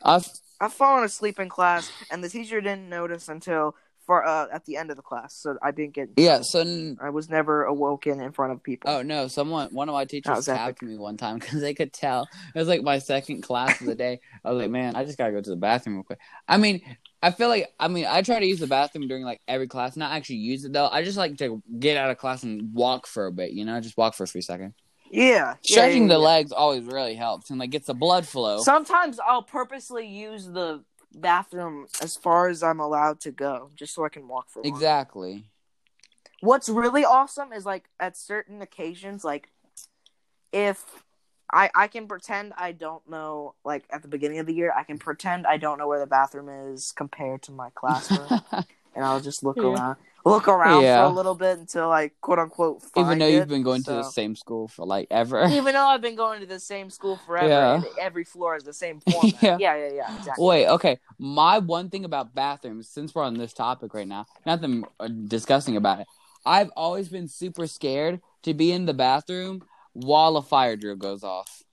I've 0.03 0.27
I've 0.59 0.73
fallen 0.73 1.03
asleep 1.03 1.39
in 1.39 1.49
class, 1.49 1.91
and 2.11 2.23
the 2.23 2.29
teacher 2.29 2.59
didn't 2.61 2.89
notice 2.89 3.27
until 3.29 3.75
for 4.05 4.25
uh, 4.25 4.47
at 4.51 4.65
the 4.65 4.77
end 4.77 4.91
of 4.91 4.95
the 4.97 5.01
class, 5.01 5.35
so 5.35 5.57
I 5.61 5.71
didn't 5.71 5.93
get. 5.93 6.09
yeah. 6.17 6.41
So 6.41 6.61
n- 6.61 6.97
I 7.01 7.09
was 7.09 7.29
never 7.29 7.63
awoken 7.63 8.21
in 8.21 8.31
front 8.31 8.53
of 8.53 8.61
people. 8.63 8.89
oh 8.89 9.01
no, 9.01 9.27
someone 9.27 9.69
one 9.69 9.89
of 9.89 9.93
my 9.93 10.05
teachers 10.05 10.45
tapped 10.45 10.81
me 10.81 10.97
one 10.97 11.17
time 11.17 11.39
because 11.39 11.61
they 11.61 11.73
could 11.73 11.91
tell 11.93 12.27
it 12.53 12.59
was 12.59 12.67
like 12.67 12.83
my 12.83 12.99
second 12.99 13.41
class 13.41 13.79
of 13.81 13.87
the 13.87 13.95
day. 13.95 14.19
I 14.43 14.51
was 14.51 14.61
like, 14.61 14.71
man, 14.71 14.95
I 14.95 15.05
just 15.05 15.17
gotta 15.17 15.31
go 15.31 15.41
to 15.41 15.49
the 15.49 15.55
bathroom 15.55 15.95
real 15.95 16.03
quick. 16.03 16.19
I 16.47 16.57
mean. 16.57 16.81
I 17.23 17.31
feel 17.31 17.47
like 17.47 17.73
I 17.79 17.87
mean 17.87 18.05
I 18.07 18.21
try 18.21 18.37
to 18.37 18.45
use 18.45 18.59
the 18.59 18.67
bathroom 18.67 19.07
during 19.07 19.23
like 19.23 19.41
every 19.47 19.65
class, 19.67 19.97
not 19.97 20.11
actually 20.11 20.35
use 20.35 20.63
it 20.63 20.73
though. 20.73 20.87
I 20.87 21.03
just 21.03 21.17
like 21.17 21.37
to 21.37 21.63
get 21.79 21.97
out 21.97 22.11
of 22.11 22.19
class 22.19 22.43
and 22.43 22.71
walk 22.71 23.07
for 23.07 23.25
a 23.25 23.31
bit, 23.31 23.51
you 23.51 23.65
know, 23.65 23.81
just 23.81 23.97
walk 23.97 24.13
for 24.13 24.25
a 24.25 24.27
few 24.27 24.43
seconds. 24.43 24.75
Yeah, 25.09 25.23
yeah, 25.23 25.53
Stretching 25.63 26.03
yeah, 26.03 26.15
the 26.15 26.19
yeah. 26.19 26.25
legs 26.25 26.51
always 26.51 26.83
really 26.83 27.15
helps 27.15 27.49
and 27.49 27.59
like 27.59 27.71
gets 27.71 27.87
the 27.87 27.95
blood 27.95 28.27
flow. 28.27 28.59
Sometimes 28.61 29.19
I'll 29.25 29.41
purposely 29.41 30.05
use 30.05 30.45
the 30.45 30.83
bathroom 31.15 31.87
as 32.01 32.15
far 32.15 32.47
as 32.49 32.61
I'm 32.61 32.79
allowed 32.79 33.19
to 33.21 33.31
go, 33.31 33.71
just 33.75 33.93
so 33.95 34.05
I 34.05 34.09
can 34.09 34.27
walk 34.27 34.49
for. 34.49 34.61
longer. 34.61 34.75
exactly. 34.75 35.45
What's 36.41 36.69
really 36.69 37.05
awesome 37.05 37.53
is 37.53 37.65
like 37.65 37.85
at 37.99 38.17
certain 38.17 38.61
occasions, 38.61 39.23
like 39.23 39.49
if 40.51 40.83
I 41.51 41.69
I 41.73 41.87
can 41.87 42.07
pretend 42.07 42.53
I 42.57 42.71
don't 42.71 43.07
know, 43.09 43.55
like 43.63 43.85
at 43.89 44.01
the 44.01 44.07
beginning 44.07 44.39
of 44.39 44.45
the 44.45 44.53
year, 44.53 44.73
I 44.75 44.83
can 44.83 44.97
pretend 44.97 45.47
I 45.47 45.57
don't 45.57 45.77
know 45.77 45.87
where 45.87 45.99
the 45.99 46.05
bathroom 46.07 46.49
is 46.49 46.91
compared 46.91 47.41
to 47.43 47.51
my 47.51 47.69
classroom, 47.75 48.41
and 48.95 49.05
I'll 49.05 49.21
just 49.21 49.43
look 49.43 49.57
Yeah. 49.57 49.63
around, 49.63 49.97
look 50.25 50.47
around 50.47 50.83
Yeah. 50.83 51.05
for 51.05 51.11
a 51.11 51.15
little 51.15 51.35
bit 51.35 51.59
until 51.59 51.91
I 51.91 52.09
quote 52.19 52.39
unquote 52.39 52.83
Even 52.97 53.19
though 53.19 53.27
it. 53.27 53.33
you've 53.33 53.47
been 53.47 53.61
going 53.63 53.83
to 53.83 53.91
the 53.91 54.03
same 54.03 54.35
school 54.35 54.67
for 54.67 54.85
like 54.85 55.07
ever. 55.11 55.45
Even 55.49 55.73
though 55.73 55.85
I've 55.85 56.01
been 56.01 56.15
going 56.15 56.41
to 56.41 56.47
the 56.47 56.59
same 56.59 56.89
school 56.89 57.17
forever, 57.25 57.47
Yeah. 57.47 57.75
and 57.75 57.85
every 58.01 58.23
floor 58.25 58.55
is 58.55 58.63
the 58.63 58.73
same 58.73 58.99
format. 59.11 59.41
Yeah. 59.41 59.57
yeah, 59.59 59.75
yeah, 59.75 59.91
yeah, 59.93 60.17
exactly. 60.17 60.45
Wait, 60.45 60.67
okay. 60.67 60.99
My 61.19 61.59
one 61.59 61.89
thing 61.89 62.05
about 62.05 62.33
bathrooms, 62.33 62.89
since 62.89 63.13
we're 63.13 63.23
on 63.23 63.35
this 63.35 63.53
topic 63.53 63.93
right 63.93 64.07
now, 64.07 64.25
nothing 64.45 64.83
uh, 64.99 65.07
disgusting 65.07 65.77
about 65.77 65.99
it. 65.99 66.07
I've 66.45 66.69
always 66.75 67.07
been 67.09 67.27
super 67.27 67.67
scared 67.67 68.19
to 68.43 68.53
be 68.53 68.71
in 68.71 68.85
the 68.85 68.93
bathroom 68.93 69.63
while 69.93 70.37
a 70.37 70.41
fire 70.41 70.75
drill 70.75 70.95
goes 70.95 71.23
off. 71.23 71.63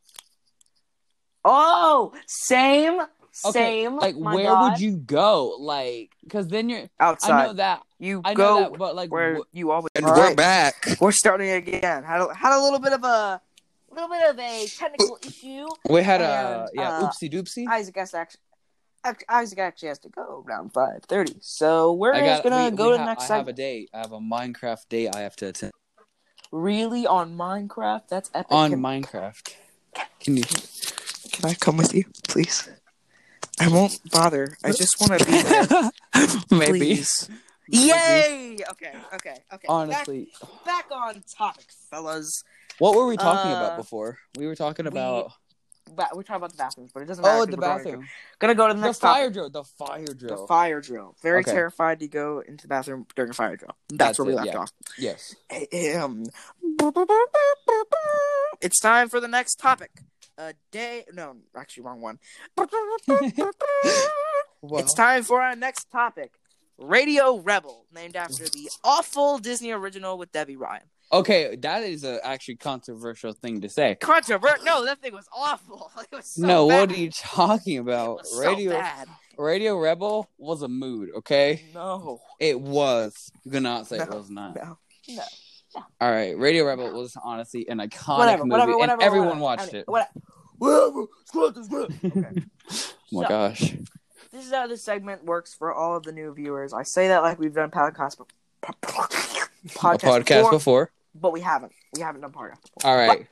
Oh, 1.44 2.12
same, 2.26 3.00
Okay, 3.46 3.82
same. 3.84 3.96
Like, 3.96 4.16
my 4.16 4.34
where 4.34 4.44
God. 4.46 4.72
would 4.72 4.80
you 4.80 4.96
go? 4.96 5.56
Like, 5.58 6.10
because 6.22 6.48
then 6.48 6.68
you're. 6.68 6.88
outside? 7.00 7.32
I 7.32 7.46
know 7.46 7.52
that. 7.54 7.82
You 7.98 8.20
I 8.24 8.34
know 8.34 8.36
go 8.36 8.58
that, 8.60 8.78
but 8.78 8.94
like, 8.94 9.10
where 9.10 9.36
wh- 9.36 9.40
you 9.56 9.70
always. 9.70 9.90
And 9.94 10.04
All 10.04 10.14
we're 10.14 10.34
back. 10.34 10.96
We're 11.00 11.12
starting 11.12 11.50
again. 11.50 12.04
Had 12.04 12.20
a, 12.20 12.34
had 12.34 12.56
a 12.58 12.60
little 12.62 12.78
bit 12.78 12.92
of 12.92 13.04
a 13.04 13.40
little 13.90 14.08
bit 14.08 14.28
of 14.30 14.38
a 14.38 14.66
technical 14.66 15.18
issue. 15.26 15.66
we 15.88 16.02
had 16.02 16.20
a 16.20 16.68
yeah, 16.74 16.90
uh, 16.98 17.08
oopsie 17.08 17.30
doopsie. 17.32 17.66
Isaac 17.68 17.96
has 17.96 18.10
to 18.12 18.18
actually. 18.18 18.40
act- 19.04 19.24
Isaac 19.28 19.58
actually 19.58 19.88
has 19.88 19.98
to 20.00 20.08
go 20.08 20.44
around 20.46 20.72
five 20.72 21.02
thirty, 21.08 21.36
so 21.40 21.92
we're 21.92 22.12
I 22.14 22.20
just 22.26 22.42
gonna 22.42 22.70
we- 22.70 22.76
go 22.76 22.86
we 22.86 22.92
to 22.92 22.98
the 22.98 23.04
next 23.06 23.30
I 23.30 23.36
have 23.36 23.48
a 23.48 23.52
date. 23.52 23.88
I 23.94 23.98
have 23.98 24.12
a 24.12 24.18
Minecraft 24.20 24.88
date 24.88 25.14
I 25.14 25.20
have 25.20 25.36
to 25.36 25.46
attend 25.48 25.72
Really 26.50 27.06
on 27.06 27.36
Minecraft? 27.36 28.08
That's 28.08 28.30
epic. 28.34 28.52
on 28.52 28.70
can, 28.72 28.80
Minecraft. 28.82 29.54
Can 30.20 30.36
you? 30.36 30.44
can 31.32 31.48
I 31.50 31.54
come 31.54 31.78
with 31.78 31.94
you, 31.94 32.04
please? 32.28 32.68
I 33.60 33.68
won't 33.68 33.98
bother. 34.10 34.56
I 34.64 34.72
just 34.72 34.96
want 35.00 35.20
to 35.20 35.26
be 35.26 35.42
there. 35.42 35.90
Maybe. 36.58 36.78
Please. 36.78 37.28
Yay! 37.68 38.58
Okay, 38.72 38.92
okay, 39.14 39.36
okay. 39.52 39.66
Honestly, 39.68 40.28
back, 40.64 40.88
back 40.88 40.90
on 40.90 41.22
topic, 41.36 41.66
fellas. 41.90 42.42
what 42.78 42.94
were 42.96 43.06
we 43.06 43.16
talking 43.16 43.52
Uh, 43.52 43.56
about 43.56 43.76
before? 43.76 44.18
We 44.36 44.46
were 44.46 44.56
talking 44.56 44.86
about. 44.86 45.32
ba- 45.94 46.08
we 46.14 46.24
talked 46.24 46.38
about 46.38 46.50
the 46.50 46.56
bathrooms, 46.58 46.90
but 46.92 47.02
it 47.02 47.06
doesn't 47.06 47.22
matter. 47.22 47.38
Oh, 47.38 47.44
the 47.46 47.52
we're 47.56 47.62
going- 47.62 47.78
bathroom. 47.84 48.08
Gonna 48.40 48.54
go 48.56 48.68
to 48.68 48.74
the 48.74 48.80
The 48.80 48.86
next 48.86 48.98
fire 48.98 49.24
topic. 49.30 49.32
drill. 49.34 49.50
The 49.50 49.64
fire 49.64 50.04
drill. 50.06 50.40
The 50.42 50.46
fire 50.48 50.80
drill. 50.80 51.16
Very 51.22 51.40
Okay. 51.40 51.52
terrified 51.52 52.00
to 52.00 52.08
go 52.08 52.40
into 52.46 52.62
the 52.62 52.68
bathroom 52.68 53.06
during 53.14 53.30
a 53.30 53.34
fire 53.34 53.56
drill. 53.56 53.76
That's, 53.88 53.98
That's 53.98 54.18
where 54.18 54.26
we 54.26 54.32
it, 54.32 54.36
left 54.36 54.48
yeah. 54.48 54.58
off. 54.58 54.72
yes. 54.98 55.34
It's 58.60 58.80
time 58.80 59.08
for 59.08 59.20
the 59.20 59.28
next 59.28 59.56
topic. 59.56 59.90
A 60.38 60.54
day. 60.70 61.04
No, 61.12 61.36
actually, 61.56 61.84
wrong 61.84 62.00
one. 62.00 62.18
It's 64.64 64.94
time 64.94 65.24
for 65.24 65.40
our 65.42 65.56
next 65.56 65.90
topic. 65.90 66.32
Radio 66.78 67.38
Rebel, 67.38 67.84
named 67.92 68.16
after 68.16 68.44
the 68.44 68.70
awful 68.84 69.38
Disney 69.38 69.72
original 69.72 70.16
with 70.18 70.32
Debby 70.32 70.56
Ryan. 70.56 70.84
Okay, 71.12 71.56
that 71.56 71.82
is 71.82 72.04
a 72.04 72.24
actually 72.26 72.56
controversial 72.56 73.32
thing 73.34 73.60
to 73.60 73.68
say. 73.68 73.96
Controversial? 73.96 74.64
No, 74.64 74.84
that 74.84 75.00
thing 75.00 75.12
was 75.12 75.28
awful. 75.36 75.90
It 76.00 76.16
was 76.16 76.26
so 76.34 76.46
no, 76.46 76.68
bad. 76.68 76.88
what 76.88 76.96
are 76.96 77.00
you 77.00 77.10
talking 77.10 77.78
about? 77.78 78.22
Radio 78.38 78.72
so. 78.80 79.04
Radio 79.42 79.78
Rebel 79.78 80.28
was 80.38 80.62
a 80.62 80.68
mood, 80.68 81.10
okay? 81.16 81.62
No, 81.74 82.20
It 82.40 82.60
was. 82.60 83.30
You 83.44 83.50
cannot 83.50 83.86
say 83.86 83.98
it 83.98 84.08
was 84.08 84.30
not. 84.30 84.56
no, 84.56 84.78
no. 85.08 85.22
All 85.74 86.10
right, 86.10 86.36
Radio 86.38 86.64
Rebel 86.66 86.92
was 86.92 87.16
honestly 87.22 87.68
an 87.68 87.78
iconic 87.78 88.18
Whatever, 88.18 88.44
movie, 88.44 88.50
whatever, 88.50 88.70
and 88.72 88.78
whatever. 88.80 89.02
everyone 89.02 89.26
whatever. 89.40 89.40
watched 89.42 89.68
Any- 89.74 89.78
it. 89.80 89.88
Whatever. 89.88 90.10
Whatever. 90.58 91.06
Screw 91.26 91.46
it, 91.48 91.64
screw 91.64 91.84
it. 91.84 91.92
Okay. 92.04 92.42
Oh 93.12 93.18
my 93.18 93.22
So- 93.22 93.28
gosh. 93.28 93.74
This 94.30 94.46
is 94.46 94.52
how 94.52 94.66
this 94.66 94.82
segment 94.82 95.24
works 95.24 95.52
for 95.54 95.74
all 95.74 95.94
of 95.96 96.04
the 96.04 96.12
new 96.12 96.32
viewers. 96.32 96.72
I 96.72 96.84
say 96.84 97.08
that 97.08 97.22
like 97.22 97.38
we've 97.38 97.52
done 97.52 97.70
podcast, 97.70 98.16
be- 98.18 98.24
A 98.68 98.72
podcast, 98.88 99.48
podcast 100.24 100.26
before, 100.26 100.50
before. 100.50 100.90
but 101.14 101.32
we 101.32 101.40
haven't. 101.42 101.72
We 101.94 102.00
haven't 102.02 102.22
done 102.22 102.32
podcast 102.32 102.62
before. 102.74 102.90
All 102.90 102.96
right, 102.96 103.26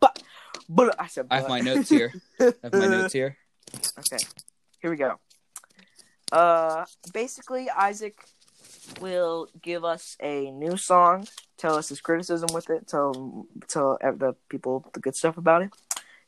But, 0.00 0.22
but 0.68 0.94
I 1.00 1.08
said. 1.08 1.26
I 1.30 1.36
have 1.36 1.44
but. 1.44 1.50
my 1.50 1.60
notes 1.60 1.88
here. 1.88 2.12
I 2.40 2.52
have 2.62 2.72
my 2.72 2.86
notes 2.86 3.12
here. 3.12 3.36
Okay, 3.98 4.18
here 4.80 4.90
we 4.90 4.96
go. 4.96 5.18
Uh, 6.30 6.84
basically, 7.12 7.68
Isaac 7.70 8.16
will 9.00 9.48
give 9.62 9.84
us 9.84 10.16
a 10.20 10.50
new 10.50 10.76
song, 10.76 11.26
tell 11.56 11.76
us 11.76 11.88
his 11.88 12.00
criticism 12.00 12.48
with 12.52 12.70
it, 12.70 12.86
tell 12.86 13.46
tell 13.68 13.98
the 14.00 14.34
people 14.48 14.88
the 14.92 15.00
good 15.00 15.16
stuff 15.16 15.36
about 15.36 15.62
it. 15.62 15.70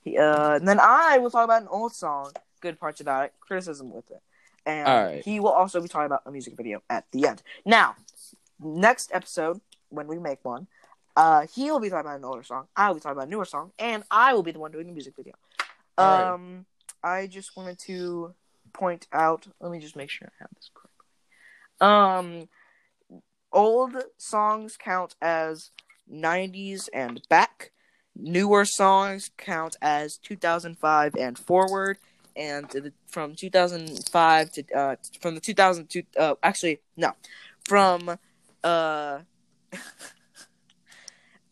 He, 0.02 0.18
uh, 0.18 0.54
and 0.54 0.68
then 0.68 0.78
I 0.80 1.18
will 1.18 1.30
talk 1.30 1.44
about 1.44 1.62
an 1.62 1.68
old 1.68 1.94
song, 1.94 2.32
good 2.60 2.78
parts 2.78 3.00
about 3.00 3.24
it, 3.26 3.34
criticism 3.40 3.92
with 3.92 4.10
it, 4.10 4.22
and 4.64 4.88
Alright. 4.88 5.24
he 5.24 5.40
will 5.40 5.50
also 5.50 5.80
be 5.80 5.88
talking 5.88 6.06
about 6.06 6.22
a 6.26 6.30
music 6.30 6.56
video 6.56 6.82
at 6.88 7.04
the 7.12 7.26
end. 7.26 7.42
Now, 7.64 7.96
next 8.60 9.10
episode 9.12 9.60
when 9.88 10.06
we 10.06 10.18
make 10.18 10.44
one. 10.44 10.66
Uh, 11.16 11.46
he 11.54 11.70
will 11.70 11.80
be 11.80 11.88
talking 11.88 12.06
about 12.06 12.18
an 12.18 12.24
older 12.24 12.42
song. 12.42 12.66
I 12.76 12.88
will 12.88 12.96
be 12.96 13.00
talking 13.00 13.16
about 13.16 13.28
a 13.28 13.30
newer 13.30 13.46
song, 13.46 13.72
and 13.78 14.04
I 14.10 14.34
will 14.34 14.42
be 14.42 14.52
the 14.52 14.58
one 14.58 14.70
doing 14.70 14.86
the 14.86 14.92
music 14.92 15.14
video. 15.16 15.32
Um, 15.96 16.66
I 17.02 17.26
just 17.26 17.56
wanted 17.56 17.78
to 17.80 18.34
point 18.74 19.06
out. 19.12 19.46
Let 19.60 19.72
me 19.72 19.78
just 19.78 19.96
make 19.96 20.10
sure 20.10 20.28
I 20.28 20.42
have 20.42 20.50
this 20.54 20.70
correctly. 20.74 20.85
Um, 21.80 22.48
old 23.52 23.94
songs 24.16 24.76
count 24.76 25.14
as 25.20 25.70
'90s 26.12 26.88
and 26.92 27.20
back. 27.28 27.72
Newer 28.14 28.64
songs 28.64 29.30
count 29.36 29.76
as 29.82 30.16
2005 30.18 31.14
and 31.16 31.38
forward, 31.38 31.98
and 32.34 32.92
from 33.06 33.34
2005 33.34 34.52
to 34.52 34.74
uh, 34.74 34.96
from 35.20 35.34
the 35.34 35.40
2002. 35.40 36.02
Uh, 36.18 36.34
actually, 36.42 36.80
no, 36.96 37.12
from 37.66 38.18
uh, 38.64 39.18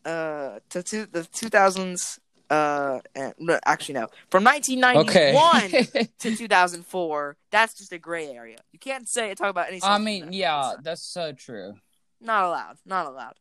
uh, 0.05 0.59
to, 0.69 0.83
to 0.83 1.05
the 1.05 1.21
2000s. 1.21 2.19
Uh, 2.49 2.99
no, 3.39 3.59
actually, 3.65 3.95
no, 3.95 4.07
from 4.29 4.43
1991 4.43 5.65
Okay. 5.65 6.09
to 6.19 6.35
2004, 6.35 7.37
that's 7.51 7.73
just 7.73 7.91
a 7.91 7.97
gray 7.97 8.27
area. 8.27 8.57
You 8.71 8.79
can't 8.79 9.07
say 9.09 9.33
talk 9.33 9.49
about 9.49 9.69
any. 9.69 9.79
I 9.83 9.97
mean, 9.97 10.31
yeah, 10.31 10.73
that's 10.83 11.01
so 11.01 11.31
true. 11.31 11.75
not 12.21 12.43
allowed. 12.43 12.77
Not 12.85 13.07
allowed. 13.07 13.33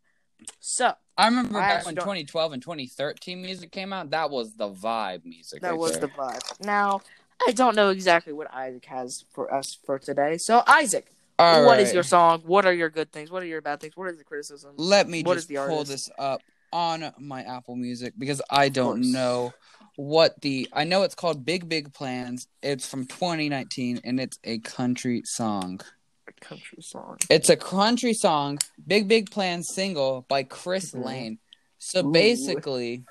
So 0.60 0.92
I 1.16 1.26
remember 1.26 1.58
I 1.58 1.68
back 1.68 1.86
when 1.86 1.94
don't- 1.94 2.04
2012 2.04 2.52
and 2.54 2.62
2013 2.62 3.40
music 3.40 3.70
came 3.70 3.92
out. 3.92 4.10
That 4.10 4.30
was 4.30 4.54
the 4.54 4.68
vibe 4.70 5.24
music. 5.24 5.62
that 5.62 5.70
right 5.70 5.78
was 5.78 5.92
there. 5.92 6.02
the 6.02 6.08
vibe. 6.08 6.60
Now 6.64 7.00
I 7.46 7.52
don't 7.52 7.76
know 7.76 7.90
exactly 7.90 8.32
what 8.32 8.52
Isaac 8.52 8.84
has 8.86 9.24
for 9.32 9.52
us 9.52 9.78
for 9.84 9.98
today. 9.98 10.38
So 10.38 10.62
Isaac, 10.66 11.06
All 11.38 11.66
what 11.66 11.78
is 11.80 11.88
right. 11.88 11.94
your 11.94 12.02
song? 12.02 12.42
What 12.46 12.66
are 12.66 12.72
your 12.72 12.90
good 12.90 13.12
things? 13.12 13.30
What 13.30 13.42
are 13.42 13.46
your 13.46 13.60
bad 13.62 13.80
things? 13.80 13.96
what 13.96 14.08
is 14.10 14.18
the 14.18 14.24
criticism 14.24 14.72
Let 14.76 15.08
me 15.08 15.22
What 15.22 15.34
just 15.34 15.50
is 15.50 15.56
pull 15.58 15.70
artist? 15.78 15.90
this 15.90 16.10
up 16.18 16.42
on 16.74 17.12
my 17.18 17.42
Apple 17.44 17.76
Music 17.76 18.12
because 18.18 18.42
I 18.50 18.68
don't 18.68 19.12
know 19.12 19.54
what 19.96 20.40
the. 20.42 20.68
I 20.72 20.82
know 20.84 21.02
it's 21.04 21.14
called 21.14 21.46
Big 21.46 21.68
Big 21.68 21.94
Plans. 21.94 22.48
It's 22.62 22.86
from 22.86 23.06
2019 23.06 24.00
and 24.04 24.18
it's 24.20 24.38
a 24.42 24.58
country 24.58 25.22
song. 25.24 25.80
A 26.28 26.32
Country 26.44 26.82
song. 26.82 27.16
It's 27.30 27.48
a 27.48 27.56
country 27.56 28.12
song, 28.12 28.58
Big 28.86 29.06
Big 29.08 29.30
Plans 29.30 29.68
single 29.68 30.26
by 30.28 30.42
Chris 30.42 30.90
Mhm. 30.90 31.04
Lane. 31.04 31.38
So 31.78 32.04
Ooh. 32.04 32.12
basically, 32.12 33.04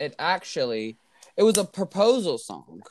it 0.00 0.14
actually 0.18 0.96
it 1.36 1.44
was 1.44 1.56
a 1.58 1.64
proposal 1.64 2.38
song. 2.38 2.82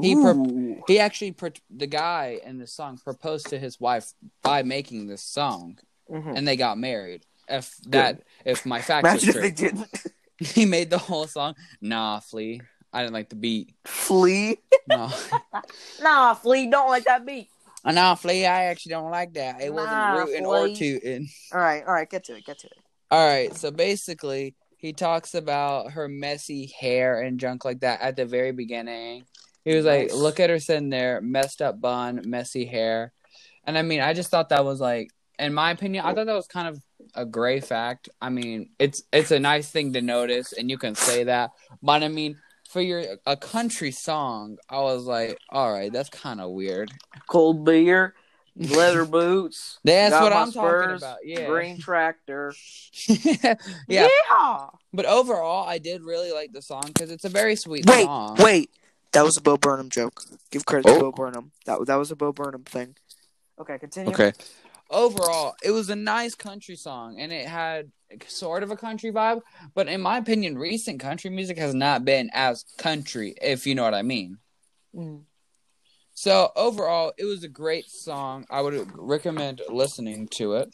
He 0.00 0.16
pro- 0.16 0.82
He 0.88 0.98
actually 0.98 1.30
pro- 1.32 1.50
the 1.70 1.86
guy 1.86 2.40
in 2.44 2.58
the 2.58 2.66
song 2.66 2.98
proposed 2.98 3.46
to 3.50 3.58
his 3.60 3.78
wife 3.78 4.14
by 4.42 4.64
making 4.64 5.06
this 5.06 5.22
song, 5.22 5.78
Mhm. 6.10 6.36
and 6.36 6.48
they 6.48 6.56
got 6.56 6.76
married. 6.78 7.24
If 7.48 7.74
that, 7.88 8.22
if 8.44 8.64
my 8.66 8.80
facts 8.80 9.04
Imagine 9.08 9.28
are 9.28 9.30
if 9.30 9.34
true, 9.34 9.42
they 9.42 9.50
didn't 9.50 9.88
he 10.38 10.64
made 10.66 10.90
the 10.90 10.98
whole 10.98 11.26
song. 11.26 11.54
Nah, 11.80 12.20
flea. 12.20 12.60
I 12.92 13.02
didn't 13.02 13.14
like 13.14 13.28
the 13.28 13.36
beat. 13.36 13.74
Flea. 13.86 14.58
No, 14.86 15.10
Nah, 16.00 16.34
Flea. 16.34 16.70
Don't 16.70 16.88
like 16.88 17.04
that 17.04 17.26
beat. 17.26 17.48
Uh, 17.84 17.92
nah, 17.92 18.14
flea. 18.14 18.46
I 18.46 18.64
actually 18.66 18.90
don't 18.90 19.10
like 19.10 19.34
that. 19.34 19.60
It 19.60 19.70
Nah, 19.70 19.74
wasn't 19.76 20.16
rooting 20.30 20.46
or 20.46 20.66
flea. 20.66 20.74
tooting. 20.76 21.28
All 21.52 21.60
right, 21.60 21.84
all 21.86 21.92
right. 21.92 22.08
Get 22.08 22.24
to 22.24 22.36
it. 22.36 22.44
Get 22.46 22.58
to 22.60 22.66
it. 22.68 22.72
All 23.10 23.26
right, 23.26 23.54
so 23.54 23.70
basically, 23.70 24.54
he 24.78 24.92
talks 24.92 25.34
about 25.34 25.92
her 25.92 26.08
messy 26.08 26.66
hair 26.78 27.20
and 27.20 27.38
junk 27.38 27.64
like 27.64 27.80
that 27.80 28.00
at 28.00 28.16
the 28.16 28.24
very 28.26 28.52
beginning. 28.52 29.24
He 29.64 29.74
was 29.74 29.84
like, 29.84 30.08
Nice. 30.08 30.14
"Look 30.14 30.40
at 30.40 30.50
her 30.50 30.58
sitting 30.58 30.90
there, 30.90 31.20
messed 31.20 31.62
up 31.62 31.80
bun, 31.80 32.22
messy 32.24 32.64
hair," 32.64 33.12
and 33.64 33.76
I 33.78 33.82
mean, 33.82 34.00
I 34.00 34.14
just 34.14 34.30
thought 34.30 34.48
that 34.50 34.64
was 34.64 34.80
like, 34.80 35.10
in 35.38 35.54
my 35.54 35.70
opinion, 35.70 36.04
I 36.04 36.14
thought 36.14 36.26
that 36.26 36.34
was 36.34 36.46
kind 36.46 36.68
of 36.68 36.80
a 37.14 37.24
gray 37.24 37.60
fact. 37.60 38.08
I 38.20 38.30
mean, 38.30 38.70
it's 38.78 39.02
it's 39.12 39.30
a 39.30 39.38
nice 39.40 39.70
thing 39.70 39.92
to 39.94 40.00
notice, 40.02 40.52
and 40.52 40.70
you 40.70 40.78
can 40.78 40.94
say 40.94 41.24
that, 41.24 41.50
but 41.82 42.02
I 42.02 42.08
mean, 42.08 42.36
for 42.68 42.80
your 42.80 43.04
a 43.26 43.36
country 43.36 43.90
song, 43.90 44.58
I 44.68 44.80
was 44.80 45.04
like, 45.04 45.38
all 45.50 45.72
right, 45.72 45.92
that's 45.92 46.08
kind 46.08 46.40
of 46.40 46.50
weird. 46.50 46.90
Cold 47.28 47.64
beer, 47.64 48.14
leather 48.56 49.04
boots. 49.18 49.78
That's 49.84 50.12
what 50.14 50.32
I'm 50.32 50.50
talking 50.52 50.96
about. 50.96 51.18
Yeah, 51.24 51.46
Green 51.46 51.78
tractor. 51.78 52.54
yeah. 53.08 54.08
Yeehaw! 54.08 54.74
But 54.92 55.06
overall, 55.06 55.66
I 55.68 55.78
did 55.78 56.02
really 56.02 56.32
like 56.32 56.52
the 56.52 56.62
song 56.62 56.82
because 56.86 57.10
it's 57.10 57.24
a 57.24 57.28
very 57.28 57.56
sweet 57.56 57.86
Wait, 57.86 58.04
song. 58.04 58.36
wait. 58.38 58.70
That 59.12 59.24
was 59.24 59.36
a 59.36 59.40
Bo 59.40 59.56
Burnham 59.56 59.90
joke. 59.90 60.24
Give 60.50 60.66
credit 60.66 60.90
Oh. 60.90 60.94
to 60.94 61.00
Bo 61.00 61.06
oh. 61.06 61.12
Burnham. 61.12 61.52
That 61.66 61.86
that 61.86 61.96
was 61.96 62.10
a 62.10 62.16
Bo 62.16 62.32
Burnham 62.32 62.64
thing. 62.64 62.96
Okay, 63.60 63.78
continue. 63.78 64.12
Okay. 64.12 64.32
Overall, 64.94 65.56
it 65.62 65.72
was 65.72 65.90
a 65.90 65.96
nice 65.96 66.36
country 66.36 66.76
song 66.76 67.18
and 67.18 67.32
it 67.32 67.48
had 67.48 67.90
sort 68.28 68.62
of 68.62 68.70
a 68.70 68.76
country 68.76 69.10
vibe, 69.10 69.40
but 69.74 69.88
in 69.88 70.00
my 70.00 70.18
opinion, 70.18 70.56
recent 70.56 71.00
country 71.00 71.30
music 71.30 71.58
has 71.58 71.74
not 71.74 72.04
been 72.04 72.30
as 72.32 72.64
country, 72.78 73.34
if 73.42 73.66
you 73.66 73.74
know 73.74 73.82
what 73.82 73.92
I 73.92 74.02
mean. 74.02 74.38
Mm. 74.94 75.22
So 76.12 76.52
overall, 76.54 77.12
it 77.18 77.24
was 77.24 77.42
a 77.42 77.48
great 77.48 77.90
song. 77.90 78.46
I 78.48 78.60
would 78.60 78.88
recommend 78.94 79.62
listening 79.68 80.28
to 80.34 80.54
it. 80.54 80.72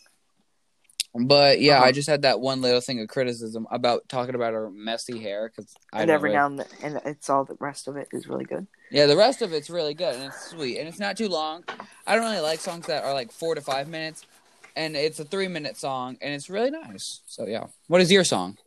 But 1.14 1.60
yeah, 1.60 1.78
Uh-huh. 1.78 1.86
I 1.86 1.92
just 1.92 2.08
had 2.08 2.22
that 2.22 2.40
one 2.40 2.60
little 2.60 2.80
thing 2.80 3.00
of 3.00 3.08
criticism 3.08 3.66
about 3.70 4.08
talking 4.08 4.34
about 4.34 4.52
her 4.52 4.70
messy 4.70 5.18
hair 5.18 5.48
because 5.48 5.74
I 5.92 6.02
And 6.02 6.10
every 6.10 6.32
now 6.32 6.46
and 6.46 6.58
then, 6.60 6.66
and 6.82 7.00
it's 7.04 7.28
all 7.28 7.44
the 7.44 7.56
rest 7.58 7.88
of 7.88 7.96
it 7.96 8.08
is 8.12 8.28
really 8.28 8.44
good. 8.44 8.66
Yeah, 8.90 9.06
the 9.06 9.16
rest 9.16 9.42
of 9.42 9.52
it's 9.52 9.70
really 9.70 9.94
good 9.94 10.14
and 10.14 10.24
it's 10.24 10.50
sweet 10.50 10.78
and 10.78 10.88
it's 10.88 11.00
not 11.00 11.16
too 11.16 11.28
long. 11.28 11.64
I 12.06 12.14
don't 12.14 12.24
really 12.24 12.40
like 12.40 12.60
songs 12.60 12.86
that 12.86 13.04
are 13.04 13.12
like 13.12 13.32
four 13.32 13.54
to 13.54 13.60
five 13.60 13.88
minutes, 13.88 14.24
and 14.76 14.96
it's 14.96 15.18
a 15.18 15.24
three 15.24 15.48
minute 15.48 15.76
song 15.76 16.16
and 16.20 16.32
it's 16.32 16.48
really 16.48 16.70
nice. 16.70 17.20
So 17.26 17.46
yeah, 17.46 17.66
what 17.88 18.00
is 18.00 18.10
your 18.12 18.24
song? 18.24 18.58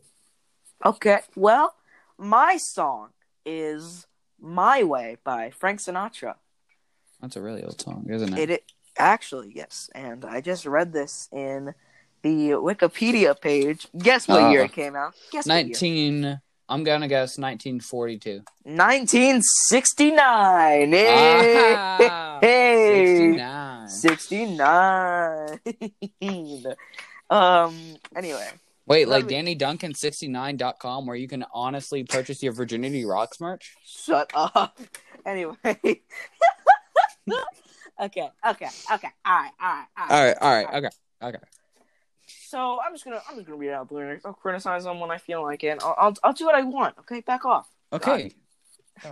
Okay, 0.84 1.20
well, 1.34 1.74
my 2.18 2.58
song 2.58 3.10
is 3.46 4.06
"My 4.38 4.82
Way" 4.82 5.16
by 5.24 5.50
Frank 5.50 5.80
Sinatra. 5.80 6.34
That's 7.22 7.36
a 7.36 7.40
really 7.40 7.62
old 7.64 7.80
song, 7.80 8.06
isn't 8.10 8.34
it? 8.34 8.38
It, 8.38 8.50
it 8.50 8.72
actually 8.98 9.52
yes, 9.54 9.88
and 9.94 10.26
I 10.26 10.42
just 10.42 10.66
read 10.66 10.92
this 10.92 11.28
in 11.32 11.74
the 12.24 12.50
Wikipedia 12.58 13.40
page. 13.40 13.86
Guess 13.96 14.26
what 14.26 14.42
Ah. 14.42 14.50
year 14.50 14.62
it 14.64 14.72
came 14.72 14.96
out? 14.96 15.14
Guess 15.30 15.46
what 15.46 15.54
year? 15.54 15.64
Nineteen. 15.66 16.40
I'm 16.68 16.82
gonna 16.82 17.06
guess 17.08 17.38
1942. 17.38 18.42
1969. 18.64 20.92
Hey, 20.92 21.74
Ah, 21.76 22.38
hey. 22.40 23.36
69. 23.36 23.88
69. 23.88 25.60
um. 27.30 27.96
Anyway, 28.16 28.48
Wait, 28.86 29.08
Let 29.08 29.22
like 29.22 29.30
me- 29.44 29.54
DannyDuncan69.com 29.56 31.06
where 31.06 31.16
you 31.16 31.26
can 31.28 31.44
honestly 31.54 32.04
purchase 32.04 32.42
your 32.42 32.52
Virginity 32.52 33.04
Rocks 33.06 33.40
merch? 33.40 33.74
Shut 33.84 34.30
up. 34.34 34.78
Anyway. 35.26 35.54
okay, 35.64 36.02
okay, 37.98 38.28
okay. 38.28 38.28
All 38.92 38.92
right, 38.92 39.10
all 39.24 39.34
right, 39.34 39.48
all 39.96 40.00
right. 40.06 40.10
All 40.10 40.24
right, 40.24 40.36
all 40.38 40.52
right, 40.52 40.66
okay, 40.74 40.90
okay. 41.22 41.38
So 42.54 42.78
I'm 42.80 42.92
just 42.94 43.04
gonna 43.04 43.20
I'm 43.28 43.34
just 43.34 43.46
gonna 43.48 43.58
read 43.58 43.70
out 43.72 43.88
the 43.88 43.94
lyrics. 43.94 44.24
I'll 44.24 44.32
criticize 44.32 44.84
them 44.84 45.00
when 45.00 45.10
I 45.10 45.18
feel 45.18 45.42
like 45.42 45.64
it. 45.64 45.82
I'll 45.82 45.96
I'll, 45.98 46.14
I'll 46.22 46.32
do 46.32 46.44
what 46.46 46.54
I 46.54 46.62
want. 46.62 46.96
Okay, 47.00 47.20
back 47.20 47.44
off. 47.44 47.68
Okay. 47.92 48.30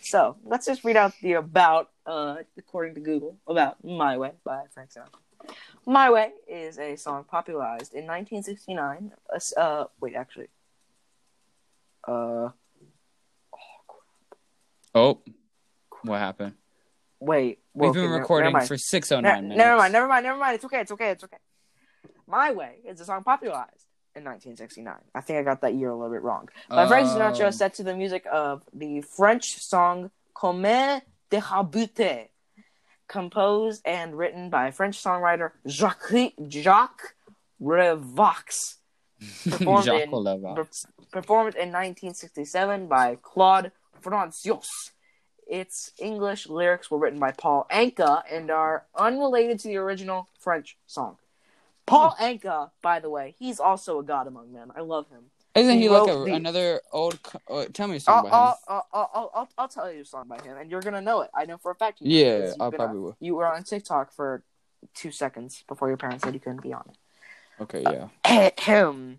So 0.00 0.36
let's 0.42 0.66
just 0.66 0.82
read 0.84 0.96
out 0.96 1.12
the 1.22 1.34
about, 1.34 1.90
uh, 2.04 2.36
according 2.56 2.94
to 2.96 3.00
Google, 3.00 3.36
about 3.46 3.82
"My 3.84 4.16
Way" 4.18 4.32
by 4.42 4.64
Frank 4.74 4.90
Sinatra. 4.90 5.54
"My 5.86 6.10
Way" 6.10 6.32
is 6.48 6.78
a 6.80 6.96
song 6.96 7.24
popularized 7.24 7.94
in 7.94 8.04
1969. 8.06 9.12
Uh, 9.32 9.60
Uh, 9.60 9.84
wait, 10.00 10.14
actually, 10.16 10.48
uh, 12.08 12.48
Oh, 14.94 14.94
Oh. 14.94 15.22
what 16.02 16.18
happened? 16.18 16.54
wait. 17.20 17.60
We've 17.74 17.90
okay, 17.90 18.00
been 18.00 18.10
never- 18.10 18.20
recording 18.20 18.46
never 18.46 18.58
mind. 18.58 18.68
for 18.68 18.76
609 18.78 19.34
Ne- 19.34 19.40
minutes. 19.42 19.58
never 19.58 19.76
mind, 19.76 19.92
never 19.92 20.08
mind, 20.08 20.24
never 20.24 20.38
mind. 20.38 20.54
It's 20.56 20.64
okay, 20.64 20.80
it's 20.80 20.92
okay, 20.92 21.10
it's 21.10 21.24
okay. 21.24 21.36
"My 22.28 22.52
Way" 22.52 22.76
is 22.84 23.00
a 23.00 23.04
song 23.04 23.24
popularized 23.24 23.86
in 24.14 24.22
1969. 24.24 24.94
I 25.14 25.20
think 25.22 25.38
I 25.38 25.42
got 25.42 25.60
that 25.62 25.74
year 25.74 25.88
a 25.90 25.96
little 25.96 26.12
bit 26.12 26.22
wrong. 26.22 26.48
By 26.68 26.86
Frank 26.86 27.08
Sinatra, 27.08 27.46
Um, 27.46 27.52
set 27.52 27.74
to 27.74 27.82
the 27.82 27.94
music 27.96 28.24
of 28.30 28.62
the 28.72 29.00
French 29.00 29.58
song 29.60 30.10
"Comme 30.34 30.62
des 30.62 31.40
Rabuté," 31.40 32.28
composed 33.08 33.80
and 33.84 34.16
written 34.16 34.50
by 34.50 34.70
French 34.70 35.02
songwriter 35.02 35.52
Jacques 35.66 36.32
Jacques 36.48 37.14
Revox, 37.60 38.76
performed 39.50 39.84
Jacques 39.86 40.02
in- 40.02 40.10
Levax. 40.10 40.86
performed 41.10 41.54
in 41.54 41.72
1967 41.72 42.86
by 42.86 43.16
Claude 43.22 43.72
François. 44.02 44.90
Its 45.46 45.92
English 45.98 46.46
lyrics 46.46 46.90
were 46.90 46.98
written 46.98 47.18
by 47.18 47.32
Paul 47.32 47.66
Anka 47.70 48.22
and 48.30 48.50
are 48.50 48.86
unrelated 48.94 49.58
to 49.60 49.68
the 49.68 49.78
original 49.78 50.28
French 50.38 50.76
song. 50.86 51.16
Paul 51.88 52.16
Anka, 52.20 52.70
by 52.82 53.00
the 53.00 53.10
way, 53.10 53.34
he's 53.38 53.60
also 53.60 53.98
a 53.98 54.04
god 54.04 54.26
among 54.26 54.52
men. 54.52 54.70
I 54.76 54.80
love 54.80 55.08
him. 55.08 55.24
Isn't 55.54 55.74
he 55.76 55.82
he 55.82 55.88
like 55.88 56.08
a, 56.08 56.24
the- 56.24 56.34
another 56.34 56.80
old? 56.92 57.18
uh, 57.50 57.64
tell 57.72 57.88
me 57.88 57.96
a 57.96 58.00
song 58.00 58.18
I'll, 58.18 58.26
about 58.26 58.50
him. 58.50 58.56
I'll, 58.68 58.86
I'll, 58.92 59.30
I'll, 59.34 59.48
I'll, 59.58 59.68
tell 59.68 59.92
you 59.92 60.02
a 60.02 60.04
song 60.04 60.28
by 60.28 60.40
him, 60.40 60.56
and 60.56 60.70
you're 60.70 60.82
gonna 60.82 61.00
know 61.00 61.22
it. 61.22 61.30
I 61.34 61.46
know 61.46 61.56
for 61.56 61.70
a 61.70 61.74
fact. 61.74 62.00
You 62.00 62.24
Yeah, 62.24 62.52
I 62.60 62.70
probably 62.70 62.98
on- 62.98 63.02
will. 63.02 63.16
You 63.20 63.34
were 63.34 63.46
on 63.46 63.64
TikTok 63.64 64.12
for 64.12 64.44
two 64.94 65.10
seconds 65.10 65.64
before 65.66 65.88
your 65.88 65.96
parents 65.96 66.24
said 66.24 66.34
you 66.34 66.40
couldn't 66.40 66.62
be 66.62 66.72
on 66.72 66.84
it. 66.88 66.96
Okay, 67.62 67.82
yeah. 67.82 68.08
it. 68.24 68.60
Him. 68.60 69.18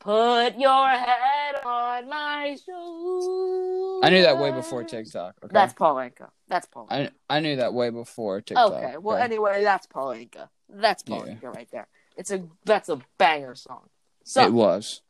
Put 0.00 0.58
your 0.58 0.88
head 0.88 1.54
on 1.64 2.10
my 2.10 2.58
shoulder. 2.66 4.06
I 4.06 4.10
knew 4.10 4.20
that 4.22 4.38
way 4.38 4.50
before 4.50 4.84
TikTok. 4.84 5.36
Okay. 5.42 5.50
That's 5.50 5.72
Paul 5.72 5.94
Anka. 5.94 6.28
That's 6.46 6.66
Paul. 6.66 6.88
Anka. 6.90 7.10
I 7.30 7.36
I 7.36 7.40
knew 7.40 7.56
that 7.56 7.72
way 7.72 7.88
before 7.88 8.42
TikTok. 8.42 8.72
Okay. 8.72 8.96
Well, 8.98 9.16
anyway, 9.16 9.62
that's 9.62 9.86
Paul 9.86 10.08
Anka. 10.08 10.50
That's 10.74 11.02
Paul 11.02 11.26
Yeah. 11.26 11.34
Anka 11.34 11.54
right 11.54 11.68
there. 11.70 11.88
It's 12.16 12.30
a 12.30 12.42
that's 12.64 12.88
a 12.88 13.00
banger 13.18 13.54
song. 13.54 13.88
So 14.24 14.42
it 14.42 14.52
was. 14.52 15.02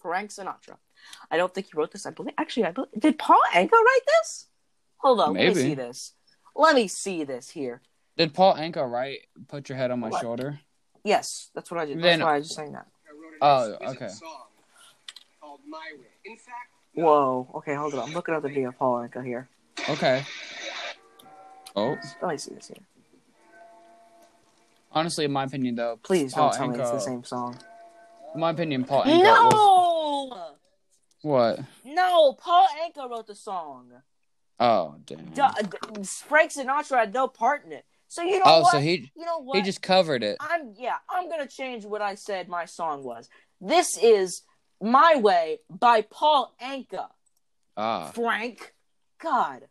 Frank 0.00 0.30
Sinatra. 0.30 0.76
I 1.30 1.36
don't 1.36 1.52
think 1.52 1.66
he 1.66 1.72
wrote 1.74 1.92
this. 1.92 2.06
I 2.06 2.10
believe 2.10 2.34
actually, 2.38 2.64
I 2.66 2.70
believe 2.72 2.90
did 2.98 3.18
Paul 3.18 3.40
Anka 3.52 3.72
write 3.72 4.00
this? 4.06 4.46
Hold 4.98 5.20
on, 5.20 5.34
let 5.34 5.46
me 5.48 5.54
see 5.54 5.74
this. 5.74 6.14
Let 6.56 6.74
me 6.74 6.88
see 6.88 7.24
this 7.24 7.50
here. 7.50 7.80
Did 8.16 8.34
Paul 8.34 8.54
Anka 8.54 8.90
write 8.90 9.20
"Put 9.46 9.68
Your 9.68 9.78
Head 9.78 9.90
on 9.90 10.00
My 10.00 10.08
What? 10.08 10.20
Shoulder"? 10.20 10.60
Yes, 11.04 11.50
that's 11.54 11.70
what 11.70 11.78
I 11.80 11.86
did. 11.86 12.02
That's 12.02 12.20
why 12.20 12.34
I 12.34 12.38
was 12.38 12.48
just 12.48 12.56
saying 12.56 12.72
that. 12.72 12.86
I 13.08 13.12
wrote 13.12 13.72
an 13.72 13.80
Oh, 13.86 13.90
okay. 13.92 14.08
song 14.08 14.46
called 15.40 15.60
My 15.66 15.78
Way. 15.96 16.06
In 16.24 16.36
fact, 16.36 16.70
Whoa. 16.94 17.48
Okay, 17.54 17.74
hold 17.76 17.94
on. 17.94 18.08
I'm 18.08 18.12
looking 18.14 18.34
at 18.34 18.42
the 18.42 18.48
video 18.48 18.70
of 18.70 18.78
Paul 18.78 18.96
Anka 19.08 19.24
here. 19.24 19.48
Okay. 19.88 20.24
Oh, 21.76 21.96
Let 22.20 22.30
me 22.32 22.36
see 22.38 22.54
this 22.54 22.66
here. 22.66 22.82
Honestly, 24.92 25.24
in 25.24 25.32
my 25.32 25.44
opinion, 25.44 25.74
though, 25.74 25.98
Please 26.02 26.32
Paul 26.32 26.50
don't 26.50 26.58
tell 26.58 26.68
me 26.68 26.78
it's 26.78 26.90
the 26.90 26.96
Anka- 26.96 27.00
same 27.00 27.24
song. 27.24 27.58
In 28.34 28.40
my 28.40 28.50
opinion, 28.50 28.84
Paul 28.84 29.04
Anka 29.04 29.18
was 29.18 30.30
No, 30.32 30.56
what? 31.22 31.60
no. 31.84 32.32
Paul 32.34 32.66
Anka 32.84 33.08
wrote 33.10 33.26
the 33.26 33.34
song. 33.34 33.90
Oh, 34.60 34.96
damn. 35.06 35.26
Duh, 35.30 35.52
d- 35.62 36.04
Frank 36.04 36.52
Sinatra 36.52 36.98
had 36.98 37.14
no 37.14 37.28
part 37.28 37.64
in 37.64 37.72
it. 37.72 37.84
So 38.08 38.22
you 38.22 38.38
know 38.38 38.44
oh, 38.46 38.60
what? 38.62 38.72
so 38.72 38.80
he 38.80 39.10
you 39.14 39.24
know 39.24 39.38
what? 39.38 39.56
he 39.56 39.62
just 39.62 39.82
covered 39.82 40.22
it. 40.22 40.38
I'm 40.40 40.74
yeah, 40.78 40.96
I'm 41.10 41.28
gonna 41.28 41.46
change 41.46 41.84
what 41.84 42.00
I 42.00 42.14
said 42.14 42.48
my 42.48 42.64
song 42.64 43.04
was. 43.04 43.28
This 43.60 43.98
is 43.98 44.42
My 44.80 45.16
Way 45.16 45.58
by 45.68 46.00
Paul 46.02 46.54
Anka. 46.62 47.08
Ah, 47.76 48.10
Frank. 48.14 48.74
God. 49.22 49.66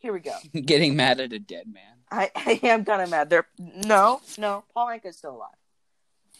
Here 0.00 0.12
we 0.12 0.20
go. 0.20 0.36
getting 0.64 0.96
mad 0.96 1.20
at 1.20 1.32
a 1.32 1.38
dead 1.38 1.66
man. 1.70 1.97
I, 2.10 2.30
I 2.36 2.60
am 2.64 2.84
kinda 2.84 3.06
mad. 3.06 3.30
There 3.30 3.46
no, 3.58 4.20
no, 4.38 4.64
Paul 4.74 4.88
Anka's 4.88 5.16
still 5.16 5.36
alive. 5.36 5.48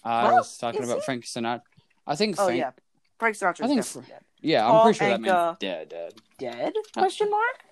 I 0.05 0.25
Well, 0.25 0.37
was 0.37 0.57
talking 0.59 0.83
is 0.83 0.89
about 0.89 1.01
he? 1.01 1.05
Frank 1.05 1.25
Sinatra. 1.25 1.63
I 2.07 2.17
think. 2.17 2.37
Oh 2.39 2.47
Frank, 2.47 2.59
yeah. 2.59 2.71
Frank 3.19 3.37
Sinatra's 3.37 3.61
I 3.63 3.67
think 3.67 3.81
definitely 3.83 4.11
dead. 4.11 4.21
Yeah, 4.41 4.71
I'm 4.71 4.83
pretty 4.83 4.99
sure 4.99 5.09
that 5.09 5.21
Anka- 5.21 5.23
man's 5.47 5.59
dead. 5.59 5.89
Dead. 5.89 6.15
Dead? 6.39 6.73
Uh, 6.97 7.01
Question 7.01 7.31
mark? 7.31 7.65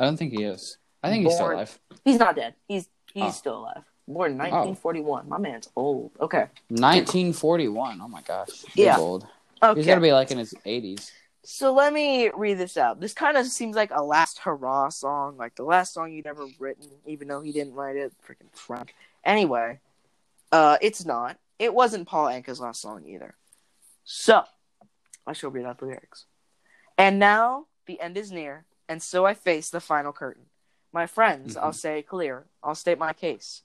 I 0.00 0.04
don't 0.04 0.16
think 0.16 0.32
he 0.32 0.42
is. 0.42 0.78
I 1.02 1.08
think 1.10 1.24
he's 1.24 1.34
still 1.34 1.50
alive. 1.52 1.78
He's 2.04 2.18
not 2.18 2.36
dead. 2.36 2.54
He's 2.68 2.88
he's 3.14 3.24
Oh. 3.24 3.30
still 3.30 3.58
alive. 3.58 3.82
Born 4.08 4.32
in 4.32 4.38
1941. 4.38 5.28
My 5.28 5.38
man's 5.38 5.68
old. 5.76 6.10
Okay. 6.20 6.46
1941. 6.68 8.00
Oh 8.02 8.08
my 8.08 8.20
gosh. 8.22 8.62
Big 8.74 8.86
Yeah. 8.86 8.98
old. 8.98 9.26
Okay. 9.62 9.78
He's 9.80 9.86
gotta 9.86 10.00
be 10.00 10.12
like 10.12 10.30
in 10.32 10.38
his 10.38 10.52
80s. 10.66 11.10
So 11.44 11.72
let 11.72 11.92
me 11.92 12.30
read 12.34 12.54
this 12.58 12.76
out. 12.76 13.00
This 13.00 13.14
kind 13.14 13.36
of 13.36 13.46
seems 13.46 13.74
like 13.74 13.90
a 13.92 14.02
last 14.02 14.38
hurrah 14.38 14.90
song, 14.90 15.36
like 15.36 15.56
the 15.56 15.64
last 15.64 15.92
song 15.92 16.12
you'd 16.12 16.26
ever 16.26 16.46
written, 16.58 16.88
even 17.06 17.26
though 17.28 17.40
he 17.40 17.50
didn't 17.52 17.74
write 17.74 17.96
it. 17.96 18.12
Freaking 18.26 18.52
Frank. 18.52 18.94
Anyway, 19.24 19.80
uh, 20.52 20.78
it's 20.80 21.04
not. 21.04 21.38
It 21.58 21.74
wasn't 21.74 22.06
Paul 22.06 22.26
Anka's 22.26 22.60
last 22.60 22.80
song 22.80 23.04
either. 23.06 23.34
So, 24.04 24.44
I 25.26 25.32
shall 25.32 25.50
read 25.50 25.66
out 25.66 25.78
the 25.78 25.86
lyrics. 25.86 26.26
And 26.96 27.18
now 27.18 27.66
the 27.86 28.00
end 28.00 28.16
is 28.16 28.30
near, 28.30 28.64
and 28.88 29.02
so 29.02 29.26
I 29.26 29.34
face 29.34 29.68
the 29.70 29.80
final 29.80 30.12
curtain. 30.12 30.46
My 30.92 31.06
friends, 31.06 31.56
Mhm. 31.56 31.62
I'll 31.62 31.72
say 31.72 32.02
clear. 32.02 32.46
I'll 32.62 32.74
state 32.74 32.98
my 32.98 33.12
case, 33.12 33.62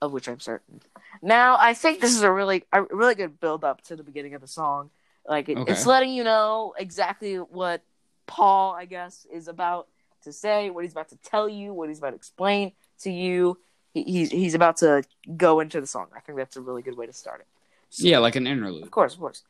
of 0.00 0.12
which 0.12 0.28
I'm 0.28 0.40
certain. 0.40 0.82
Now, 1.22 1.56
I 1.60 1.74
think 1.74 2.00
this 2.00 2.14
is 2.14 2.22
a 2.22 2.32
really, 2.32 2.64
a 2.72 2.82
really 2.82 3.14
good 3.14 3.38
build 3.38 3.64
up 3.64 3.82
to 3.82 3.96
the 3.96 4.02
beginning 4.02 4.34
of 4.34 4.40
the 4.40 4.48
song. 4.48 4.90
Like 5.30 5.48
it, 5.48 5.56
Okay. 5.56 5.72
it's 5.72 5.86
letting 5.86 6.12
you 6.12 6.24
know 6.24 6.74
exactly 6.76 7.36
what 7.36 7.82
Paul, 8.26 8.74
I 8.74 8.84
guess, 8.84 9.26
is 9.32 9.46
about 9.46 9.86
to 10.24 10.32
say, 10.32 10.70
what 10.70 10.82
he's 10.82 10.92
about 10.92 11.08
to 11.10 11.16
tell 11.18 11.48
you, 11.48 11.72
what 11.72 11.88
he's 11.88 11.98
about 11.98 12.10
to 12.10 12.16
explain 12.16 12.72
to 13.02 13.10
you. 13.12 13.56
He, 13.94 14.02
he's 14.02 14.30
he's 14.30 14.54
about 14.54 14.78
to 14.78 15.04
go 15.36 15.60
into 15.60 15.80
the 15.80 15.86
song. 15.86 16.08
I 16.14 16.20
think 16.20 16.36
that's 16.36 16.56
a 16.56 16.60
really 16.60 16.82
good 16.82 16.96
way 16.96 17.06
to 17.06 17.12
start 17.12 17.40
it. 17.40 17.46
Yeah, 17.92 18.18
like 18.18 18.34
an 18.34 18.46
interlude. 18.46 18.82
Of 18.82 18.90
course, 18.90 19.14
of 19.14 19.20
course. 19.20 19.44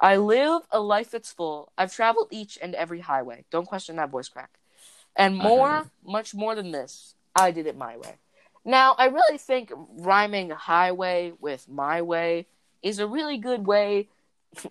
I 0.00 0.16
live 0.16 0.62
a 0.72 0.80
life 0.80 1.12
that's 1.12 1.30
full. 1.32 1.70
I've 1.78 1.94
traveled 1.94 2.28
each 2.30 2.58
and 2.60 2.74
every 2.74 3.00
highway. 3.00 3.44
Don't 3.50 3.66
question 3.66 3.96
that 3.96 4.10
voice 4.10 4.28
crack. 4.28 4.50
And 5.14 5.36
more, 5.36 5.90
much 6.04 6.34
more 6.34 6.54
than 6.54 6.70
this, 6.72 7.14
I 7.36 7.50
did 7.50 7.66
it 7.66 7.76
my 7.76 7.96
way. 7.96 8.14
Now, 8.64 8.94
I 8.96 9.06
really 9.06 9.38
think 9.38 9.72
rhyming 9.98 10.50
highway 10.50 11.32
with 11.38 11.68
my 11.68 12.02
way 12.02 12.46
is 12.82 12.98
a 12.98 13.06
really 13.06 13.38
good 13.38 13.66
way 13.66 14.08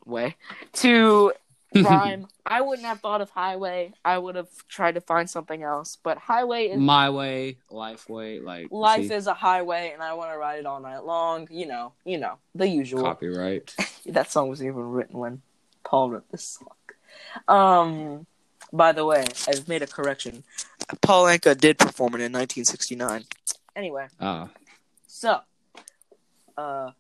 way 0.06 0.36
to 0.74 1.34
rhyme. 1.76 2.28
I 2.46 2.62
wouldn't 2.62 2.88
have 2.88 3.00
thought 3.00 3.22
of 3.22 3.30
highway. 3.30 3.94
I 4.04 4.18
would 4.18 4.36
have 4.36 4.50
tried 4.68 4.96
to 4.96 5.02
find 5.02 5.30
something 5.30 5.62
else. 5.62 5.98
But 6.02 6.18
highway 6.18 6.68
is 6.70 6.80
My 6.80 7.10
way, 7.12 7.58
life 7.70 8.10
way, 8.10 8.40
like 8.40 8.68
life 8.72 9.08
see, 9.08 9.14
is 9.14 9.28
a 9.28 9.34
highway, 9.36 9.92
and 9.94 10.02
I 10.02 10.14
want 10.14 10.32
to 10.32 10.38
ride 10.38 10.60
it 10.60 10.66
all 10.66 10.80
night 10.80 11.04
long. 11.06 11.48
You 11.52 11.68
know, 11.68 11.94
you 12.06 12.18
know 12.18 12.38
the 12.56 12.68
usual. 12.68 13.04
copyright. 13.04 13.76
That 14.06 14.32
song 14.32 14.48
wasn't 14.48 14.70
even 14.70 14.90
written 14.90 15.20
when 15.20 15.42
Paul 15.84 16.10
wrote 16.10 16.32
this 16.32 16.44
song. 16.58 16.70
Um, 17.48 18.26
by 18.74 18.92
the 18.92 19.06
way, 19.06 19.26
I've 19.48 19.68
made 19.68 19.84
a 19.84 19.88
correction. 19.88 20.44
Paul 21.02 21.26
Anka 21.26 21.56
did 21.56 21.78
perform 21.78 22.16
it 22.16 22.22
in 22.22 22.32
1969. 22.32 23.26
Anyway, 23.76 24.08
Ah, 24.20 24.50
so, 25.06 25.42
uh, 26.58 26.92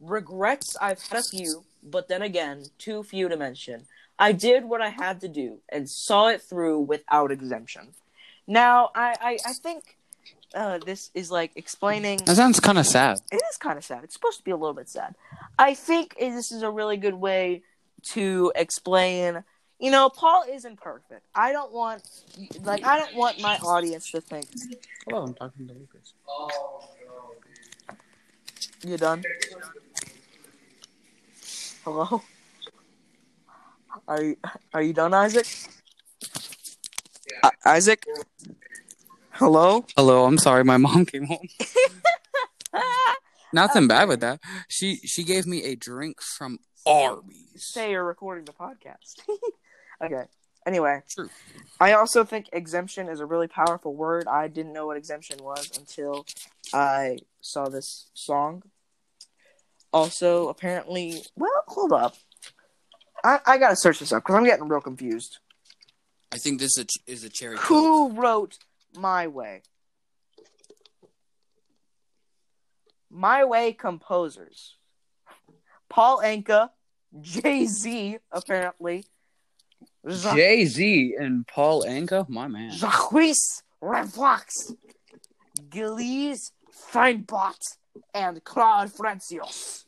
regrets 0.00 0.76
I've 0.80 1.02
had 1.02 1.20
a 1.20 1.22
few, 1.22 1.64
but 1.84 2.08
then 2.08 2.22
again, 2.22 2.64
too 2.78 3.02
few 3.02 3.28
to 3.28 3.36
mention. 3.36 3.86
I 4.18 4.32
did 4.32 4.64
what 4.64 4.80
I 4.80 4.90
had 4.90 5.20
to 5.22 5.28
do 5.28 5.58
and 5.68 5.88
saw 5.88 6.28
it 6.28 6.40
through 6.40 6.80
without 6.80 7.32
exemption. 7.32 7.88
Now, 8.46 8.90
I, 8.94 9.16
I, 9.20 9.38
I 9.46 9.52
think 9.54 9.96
uh, 10.54 10.78
this 10.78 11.10
is 11.14 11.30
like 11.30 11.52
explaining. 11.56 12.18
that 12.24 12.36
sounds 12.36 12.60
kind 12.60 12.78
of 12.78 12.86
sad. 12.86 13.18
It 13.32 13.42
is 13.50 13.56
kind 13.56 13.76
of 13.76 13.84
sad. 13.84 14.04
It's 14.04 14.14
supposed 14.14 14.38
to 14.38 14.44
be 14.44 14.52
a 14.52 14.56
little 14.56 14.74
bit 14.74 14.88
sad. 14.88 15.14
I 15.58 15.74
think 15.74 16.16
this 16.18 16.52
is 16.52 16.62
a 16.62 16.70
really 16.70 16.96
good 16.96 17.14
way 17.14 17.62
to 18.10 18.52
explain. 18.54 19.42
You 19.80 19.90
know, 19.90 20.08
Paul 20.08 20.44
isn't 20.48 20.80
perfect. 20.80 21.26
I 21.34 21.52
don't 21.52 21.72
want, 21.72 22.08
like, 22.62 22.84
I 22.84 22.98
don't 22.98 23.16
want 23.16 23.40
my 23.40 23.56
audience 23.56 24.10
to 24.12 24.20
think. 24.20 24.46
Hello, 25.06 25.24
I'm 25.24 25.34
talking 25.34 25.66
to 25.66 25.74
Lucas. 25.74 26.14
You 28.84 28.96
done? 28.96 29.24
Hello. 31.84 32.22
Are 34.08 34.22
you 34.22 34.36
are 34.72 34.80
you 34.80 34.94
done, 34.94 35.12
Isaac? 35.12 35.46
I- 37.42 37.50
Isaac. 37.66 38.06
Hello. 39.32 39.84
Hello, 39.94 40.24
I'm 40.24 40.38
sorry, 40.38 40.64
my 40.64 40.78
mom 40.78 41.04
came 41.04 41.26
home. 41.26 41.46
Nothing 43.52 43.86
bad 43.86 44.08
with 44.08 44.20
that. 44.20 44.40
She 44.68 44.96
she 44.96 45.24
gave 45.24 45.46
me 45.46 45.62
a 45.64 45.76
drink 45.76 46.22
from 46.22 46.58
Arby's. 46.86 47.64
Say 47.66 47.90
you're 47.90 48.02
recording 48.02 48.46
the 48.46 48.52
podcast. 48.52 49.20
okay. 50.02 50.24
Anyway, 50.66 51.02
True. 51.06 51.28
I 51.78 51.92
also 51.92 52.24
think 52.24 52.48
exemption 52.54 53.10
is 53.10 53.20
a 53.20 53.26
really 53.26 53.48
powerful 53.48 53.94
word. 53.94 54.26
I 54.26 54.48
didn't 54.48 54.72
know 54.72 54.86
what 54.86 54.96
exemption 54.96 55.36
was 55.42 55.70
until 55.76 56.24
I 56.72 57.18
saw 57.42 57.68
this 57.68 58.08
song. 58.14 58.62
Also, 59.94 60.48
apparently, 60.48 61.22
well, 61.36 61.62
hold 61.68 61.92
up. 61.92 62.16
I, 63.22 63.38
I 63.46 63.58
gotta 63.58 63.76
search 63.76 64.00
this 64.00 64.12
up 64.12 64.24
because 64.24 64.34
I'm 64.34 64.44
getting 64.44 64.66
real 64.66 64.80
confused. 64.80 65.38
I 66.32 66.38
think 66.38 66.58
this 66.58 66.76
is 66.76 66.78
a, 66.78 66.84
ch- 66.84 67.02
is 67.06 67.22
a 67.22 67.28
cherry 67.28 67.56
coke. 67.56 67.68
Who 67.68 68.10
wrote 68.20 68.58
My 68.98 69.28
Way? 69.28 69.62
My 73.08 73.44
Way 73.44 73.72
composers. 73.72 74.74
Paul 75.88 76.20
Anka, 76.24 76.70
Jay 77.20 77.66
Z, 77.66 78.18
apparently. 78.32 79.04
Jacques 80.08 80.34
Jay 80.34 80.64
Z 80.64 81.14
and 81.20 81.46
Paul 81.46 81.84
Anka, 81.84 82.28
my 82.28 82.48
man. 82.48 82.72
Jacques 82.72 83.12
Reflex, 83.80 84.72
Gilles 85.72 86.50
Feinbot, 86.90 87.60
and 88.12 88.42
Claude 88.42 88.90
François. 88.90 89.83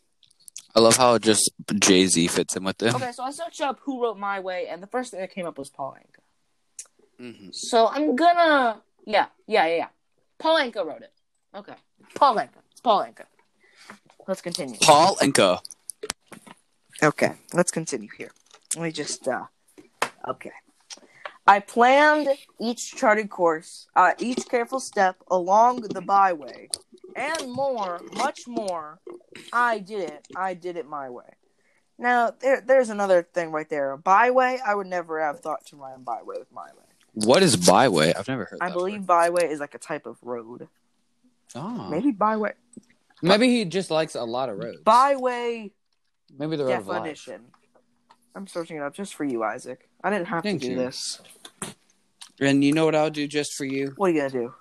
I 0.76 0.80
love 0.80 0.96
how 0.98 1.16
just 1.16 1.50
Jay 1.80 2.06
Z 2.06 2.26
fits 2.28 2.54
in 2.54 2.62
with 2.62 2.76
them. 2.76 2.94
Okay, 2.96 3.10
so 3.10 3.24
I 3.24 3.30
searched 3.30 3.62
up 3.62 3.80
who 3.82 4.02
wrote 4.02 4.18
My 4.18 4.40
Way, 4.40 4.66
and 4.68 4.82
the 4.82 4.86
first 4.86 5.10
thing 5.10 5.20
that 5.20 5.32
came 5.32 5.46
up 5.46 5.56
was 5.56 5.70
Paul 5.70 5.96
Anka. 5.98 7.24
Mhm. 7.24 7.54
So 7.54 7.88
I'm 7.88 8.14
gonna, 8.14 8.82
yeah, 9.06 9.28
yeah, 9.46 9.66
yeah, 9.66 9.76
yeah. 9.76 9.88
Paul 10.38 10.58
Anka 10.58 10.84
wrote 10.84 11.00
it. 11.00 11.12
Okay, 11.54 11.76
Paul 12.14 12.36
Anka. 12.36 12.60
It's 12.72 12.82
Paul 12.82 13.00
Anka. 13.04 13.24
Let's 14.28 14.42
continue. 14.42 14.76
Paul 14.82 15.16
Anka. 15.16 15.60
Okay, 17.02 17.32
let's 17.54 17.70
continue 17.70 18.10
here. 18.18 18.32
Let 18.74 18.82
me 18.82 18.92
just, 18.92 19.26
uh, 19.26 19.46
okay. 20.28 20.52
I 21.46 21.60
planned 21.60 22.28
each 22.60 22.96
charted 22.96 23.30
course, 23.30 23.86
uh, 23.96 24.12
each 24.18 24.46
careful 24.48 24.80
step 24.80 25.16
along 25.30 25.82
the 25.82 26.02
byway, 26.02 26.68
and 27.16 27.50
more, 27.50 28.00
much 28.12 28.46
more. 28.46 29.00
I 29.52 29.78
did 29.78 30.10
it. 30.10 30.28
I 30.36 30.54
did 30.54 30.76
it 30.76 30.86
my 30.86 31.10
way. 31.10 31.24
Now, 31.98 32.32
there, 32.40 32.60
there's 32.60 32.90
another 32.90 33.22
thing 33.22 33.50
right 33.50 33.68
there. 33.68 33.92
A 33.92 33.98
byway, 33.98 34.58
I 34.64 34.74
would 34.74 34.86
never 34.86 35.20
have 35.20 35.40
thought 35.40 35.64
to 35.66 35.76
rhyme 35.76 36.04
byway 36.04 36.36
with 36.38 36.52
my 36.52 36.66
way. 36.66 36.84
What 37.14 37.42
is 37.42 37.56
byway? 37.56 38.12
I've 38.12 38.28
never 38.28 38.44
heard. 38.44 38.58
I 38.60 38.70
believe 38.70 39.00
word. 39.00 39.06
byway 39.06 39.48
is 39.48 39.60
like 39.60 39.74
a 39.74 39.78
type 39.78 40.04
of 40.04 40.18
road. 40.22 40.68
Oh. 41.54 41.88
Maybe 41.88 42.10
byway. 42.12 42.52
Maybe 43.22 43.48
he 43.48 43.64
just 43.64 43.90
likes 43.90 44.14
a 44.14 44.24
lot 44.24 44.50
of 44.50 44.58
roads. 44.58 44.80
Byway 44.84 45.72
Maybe 46.38 46.56
the 46.56 46.64
road 46.64 46.72
of 46.74 46.86
life. 46.86 46.98
definition. 46.98 47.46
I'm 48.34 48.46
searching 48.46 48.76
it 48.76 48.82
up 48.82 48.92
just 48.92 49.14
for 49.14 49.24
you, 49.24 49.42
Isaac. 49.42 49.88
I 50.04 50.10
didn't 50.10 50.26
have 50.26 50.42
Thank 50.42 50.60
to 50.60 50.66
do 50.66 50.72
you. 50.74 50.78
this. 50.78 51.22
And 52.38 52.62
you 52.62 52.72
know 52.74 52.84
what 52.84 52.94
I'll 52.94 53.08
do 53.08 53.26
just 53.26 53.54
for 53.54 53.64
you? 53.64 53.94
What 53.96 54.10
are 54.10 54.12
you 54.12 54.20
gonna 54.20 54.30
do? 54.30 54.54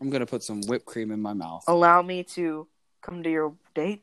I'm 0.00 0.10
gonna 0.10 0.26
put 0.26 0.42
some 0.42 0.60
whipped 0.62 0.86
cream 0.86 1.10
in 1.10 1.20
my 1.20 1.32
mouth. 1.32 1.64
allow 1.68 2.02
me 2.02 2.22
to 2.24 2.66
come 3.02 3.22
to 3.22 3.30
your 3.30 3.54
date? 3.74 4.02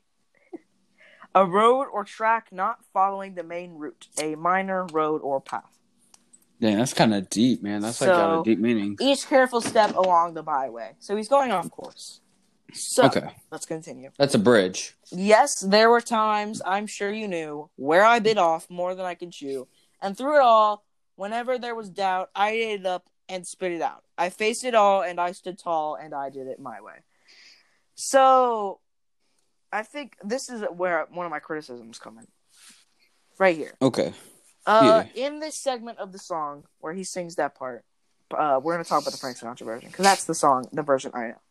a 1.34 1.46
road 1.46 1.86
or 1.94 2.04
track 2.04 2.48
not 2.52 2.84
following 2.94 3.36
the 3.36 3.44
main 3.44 3.74
route, 3.76 4.08
a 4.22 4.36
minor 4.36 4.86
road 4.88 5.22
or 5.22 5.40
path. 5.40 5.78
Yeah, 6.60 6.76
that's 6.76 6.94
kind 6.94 7.14
of 7.14 7.30
deep, 7.30 7.64
man. 7.64 7.82
That's 7.82 8.02
like 8.02 8.10
got 8.10 8.42
a 8.42 8.44
deep 8.44 8.60
meaning. 8.60 8.98
Each 9.00 9.26
careful 9.28 9.62
step 9.62 9.96
along 9.96 10.34
the 10.34 10.44
byway. 10.44 10.92
So 11.00 11.16
he's 11.16 11.28
going 11.28 11.52
off 11.52 11.72
course. 11.72 12.20
So 12.74 13.06
Okay, 13.06 13.28
let's 13.52 13.66
continue. 13.66 14.12
that's 14.18 14.36
a 14.36 14.40
bridge. 14.40 14.96
Yes, 15.12 15.60
there 15.60 15.90
were 15.90 16.02
times, 16.02 16.62
I'm 16.66 16.86
sure 16.88 17.12
you 17.12 17.28
knew, 17.28 17.70
where 17.76 18.04
I 18.04 18.20
bit 18.20 18.38
off 18.38 18.70
more 18.70 18.94
than 18.96 19.06
I 19.06 19.16
could 19.16 19.32
chew. 19.32 19.68
And 20.02 20.18
through 20.18 20.38
it 20.38 20.42
all, 20.42 20.86
whenever 21.16 21.58
there 21.58 21.76
was 21.76 21.90
doubt, 21.90 22.30
I 22.36 22.52
ate 22.52 22.82
it 22.82 22.86
up 22.86 23.10
and 23.32 23.48
spit 23.48 23.72
it 23.72 23.82
out. 23.82 24.04
I 24.18 24.30
faced 24.30 24.64
it 24.66 24.76
all 24.76 25.02
and 25.02 25.20
I 25.20 25.32
stood 25.32 25.58
tall 25.58 25.96
and 25.96 26.14
I 26.14 26.30
did 26.30 26.48
it 26.48 26.60
my 26.60 26.82
way. 26.82 26.96
So, 27.96 28.80
I 29.72 29.84
think 29.84 30.18
this 30.24 30.50
is 30.50 30.64
where 30.76 31.08
one 31.12 31.26
of 31.26 31.32
my 31.32 31.40
criticisms 31.40 31.98
come 31.98 32.18
in. 32.18 32.28
Right 33.40 33.56
here. 33.56 33.74
Okay. 33.82 34.14
Uh, 34.66 35.06
in 35.16 35.40
this 35.40 35.56
segment 35.56 35.98
of 35.98 36.12
the 36.12 36.20
song 36.20 36.66
where 36.80 36.94
he 36.94 37.04
sings 37.04 37.36
that 37.36 37.56
part, 37.56 37.84
uh, 38.32 38.60
we're 38.62 38.74
gonna 38.74 38.84
talk 38.84 39.02
about 39.02 39.12
the 39.12 39.18
Frank 39.18 39.38
Sinatra 39.38 39.66
version 39.66 39.90
because 39.90 40.04
that's 40.04 40.26
the 40.26 40.36
song, 40.36 40.66
the 40.72 40.84
version 40.84 41.12
I 41.14 41.30
know. 41.30 41.42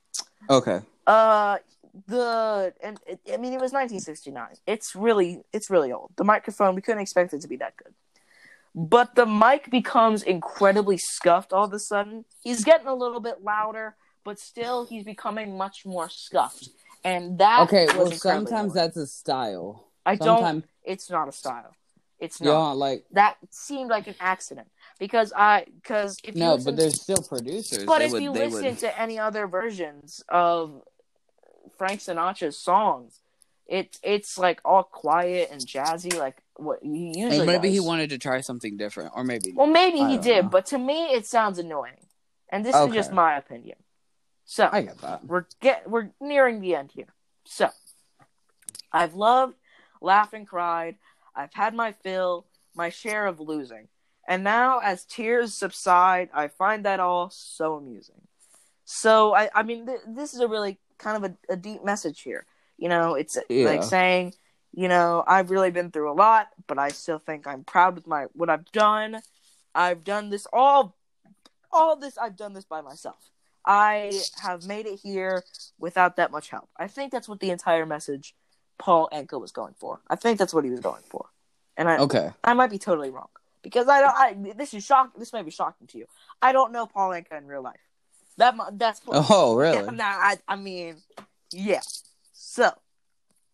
Okay. 0.49 0.81
Uh, 1.07 1.59
the 2.07 2.73
and 2.83 3.01
it, 3.07 3.21
I 3.33 3.37
mean 3.37 3.53
it 3.53 3.61
was 3.61 3.73
1969. 3.73 4.49
It's 4.67 4.95
really 4.95 5.43
it's 5.53 5.71
really 5.71 5.93
old. 5.93 6.13
The 6.17 6.25
microphone 6.25 6.75
we 6.75 6.83
couldn't 6.83 7.01
expect 7.01 7.35
it 7.35 7.41
to 7.41 7.49
be 7.49 7.57
that 7.57 7.77
good, 7.77 7.95
but 8.75 9.15
the 9.15 9.27
mic 9.27 9.71
becomes 9.71 10.23
incredibly 10.23 10.97
scuffed 10.99 11.53
all 11.53 11.65
of 11.65 11.73
a 11.73 11.79
sudden. 11.79 12.25
He's 12.43 12.65
getting 12.65 12.87
a 12.87 12.95
little 12.95 13.21
bit 13.21 13.43
louder, 13.43 13.97
but 14.25 14.39
still 14.39 14.87
he's 14.87 15.05
becoming 15.05 15.57
much 15.57 15.85
more 15.85 16.09
scuffed, 16.09 16.69
and 17.05 17.39
that 17.39 17.61
Okay. 17.63 17.87
was 17.87 17.97
Well, 17.97 18.11
sometimes 18.13 18.75
that's 18.75 18.97
a 18.97 19.07
style. 19.07 19.87
I 20.07 20.15
don't. 20.17 20.65
It's 20.85 21.11
not 21.11 21.29
a 21.29 21.33
style. 21.33 21.75
It's 22.19 22.41
not. 22.41 22.51
don't 22.51 22.77
like. 22.79 23.07
That 23.13 23.37
seemed 23.51 23.89
like 23.91 24.07
an 24.07 24.15
accident 24.21 24.69
because 24.99 25.33
I 25.35 25.65
because 25.83 26.19
if 26.23 26.35
you 26.35 26.41
No, 26.41 26.59
but 26.59 26.77
there's 26.77 27.01
still 27.01 27.23
producers. 27.23 27.85
but 27.85 28.01
They 28.01 28.07
if 28.07 28.13
would- 28.13 28.23
you 28.23 28.33
they 28.33 28.47
listen 28.49 28.65
would- 28.67 28.79
to 28.81 29.01
any 29.01 29.19
other 29.19 29.47
versions 29.47 30.23
of 30.29 30.83
Frank 31.79 32.01
Sinatra's 32.01 32.59
songs, 32.59 33.21
it 33.71 33.99
it's 34.03 34.37
like 34.37 34.61
all 34.65 34.83
quiet 34.83 35.49
and 35.53 35.61
jazzy, 35.61 36.19
like 36.19 36.43
what 36.57 36.81
he 36.83 37.13
usually. 37.17 37.41
Or 37.41 37.47
maybe 37.47 37.71
he 37.71 37.79
wanted 37.79 38.11
to 38.11 38.19
try 38.19 38.41
something 38.41 38.77
different, 38.77 39.13
or 39.15 39.23
maybe. 39.23 39.53
Well, 39.55 39.69
maybe 39.69 40.01
I 40.01 40.11
he 40.11 40.19
did, 40.19 40.45
know. 40.45 40.51
but 40.51 40.67
to 40.67 40.79
me, 40.79 41.15
it 41.15 41.25
sounds 41.25 41.59
annoying, 41.59 42.07
and 42.49 42.65
this 42.65 42.75
is 42.75 42.93
just 42.93 43.13
my 43.13 43.39
opinion. 43.39 43.77
So 44.45 44.69
I 44.71 44.83
get 44.83 44.99
that. 44.99 45.25
we're 45.25 45.45
get 45.61 45.89
we're 45.89 46.11
nearing 46.21 46.61
the 46.61 46.75
end 46.75 46.91
here. 46.93 47.15
So 47.45 47.71
I've 48.93 49.15
loved, 49.15 49.55
laughed, 50.03 50.35
and 50.35 50.47
cried. 50.47 50.97
I've 51.35 51.55
had 51.55 51.73
my 51.73 51.93
fill, 51.93 52.47
my 52.75 52.89
share 52.89 53.27
of 53.27 53.39
losing. 53.39 53.87
And 54.27 54.43
now 54.43 54.81
as 54.81 55.05
tears 55.05 55.55
subside, 55.55 56.29
I 56.35 56.49
find 56.49 56.85
that 56.85 56.99
all 56.99 57.31
so 57.31 57.77
amusing. 57.77 58.23
So 58.85 59.33
I 59.33 59.49
I 59.55 59.63
mean 59.63 59.87
th- 59.87 60.01
this 60.09 60.35
is 60.35 60.41
a 60.41 60.49
really 60.49 60.81
kind 60.99 61.25
of 61.25 61.31
a, 61.31 61.53
a 61.53 61.57
deep 61.57 61.85
message 61.85 62.23
here. 62.23 62.47
You 62.81 62.89
know, 62.89 63.15
it's 63.15 63.39
Yeah. 63.49 63.67
like 63.67 63.83
saying, 63.85 64.35
you 64.73 64.89
know, 64.89 65.23
I've 65.27 65.51
really 65.51 65.71
been 65.71 65.91
through 65.93 66.11
a 66.11 66.15
lot, 66.15 66.49
but 66.67 66.79
I 66.79 66.89
still 66.89 67.19
think 67.19 67.47
I'm 67.47 67.63
proud 67.63 67.95
with 67.95 68.07
my 68.07 68.25
what 68.33 68.49
I've 68.51 68.65
done. 68.73 69.23
I've 69.75 70.03
done 70.03 70.31
this 70.31 70.47
all 70.53 70.97
all 71.71 71.95
this 71.95 72.19
I've 72.19 72.37
done 72.37 72.55
this 72.55 72.65
by 72.65 72.81
myself. 72.81 73.31
I 73.65 74.23
have 74.43 74.65
made 74.65 74.87
it 74.87 74.99
here 75.01 75.45
without 75.79 76.17
that 76.17 76.33
much 76.33 76.49
help. 76.49 76.69
I 76.77 76.89
think 76.89 77.13
that's 77.13 77.29
what 77.29 77.41
the 77.41 77.51
entire 77.51 77.85
message 77.87 78.35
Paul 78.79 79.09
Anka 79.13 79.39
was 79.39 79.53
going 79.53 79.75
for. 79.79 80.01
I 80.09 80.17
think 80.17 80.39
that's 80.39 80.55
what 80.55 80.65
he 80.65 80.71
was 80.71 80.81
going 80.81 81.03
for. 81.09 81.27
And 81.77 81.89
I 81.89 81.99
Okay. 81.99 82.33
I 82.43 82.55
might 82.55 82.71
be 82.71 82.79
totally 82.79 83.11
wrong 83.11 83.29
because 83.63 83.89
I 83.89 84.01
don't. 84.01 84.49
I 84.49 84.53
this 84.55 84.73
is 84.73 84.85
shock. 84.85 85.13
This 85.19 85.35
may 85.35 85.43
be 85.43 85.51
shocking 85.51 85.87
to 85.89 85.99
you. 85.99 86.07
I 86.41 86.53
don't 86.53 86.73
know 86.73 86.87
Paul 86.87 87.11
Anka 87.11 87.37
in 87.37 87.47
real 87.47 87.63
life. 87.63 87.81
That 88.39 88.57
that's 88.79 89.03
Oh, 89.07 89.55
really? 89.55 89.85
Yeah, 89.85 89.91
nah, 89.91 90.05
I 90.05 90.39
I 90.49 90.57
mean, 90.57 90.97
yeah. 91.53 91.83
So 92.43 92.71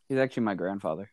He's 0.08 0.18
actually 0.18 0.44
my 0.44 0.54
grandfather. 0.54 1.10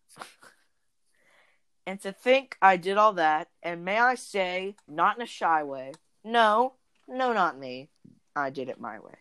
and 1.87 1.99
to 2.01 2.11
think 2.11 2.55
I 2.61 2.77
did 2.77 2.97
all 2.97 3.13
that, 3.13 3.49
and 3.63 3.83
may 3.83 3.97
I 3.97 4.13
say, 4.13 4.75
not 4.87 5.17
in 5.17 5.23
a 5.23 5.25
shy 5.25 5.63
way. 5.63 5.93
No, 6.23 6.73
no, 7.07 7.33
not 7.33 7.57
me. 7.57 7.89
I 8.35 8.51
did 8.51 8.69
it 8.69 8.79
my 8.79 8.99
way. 8.99 9.15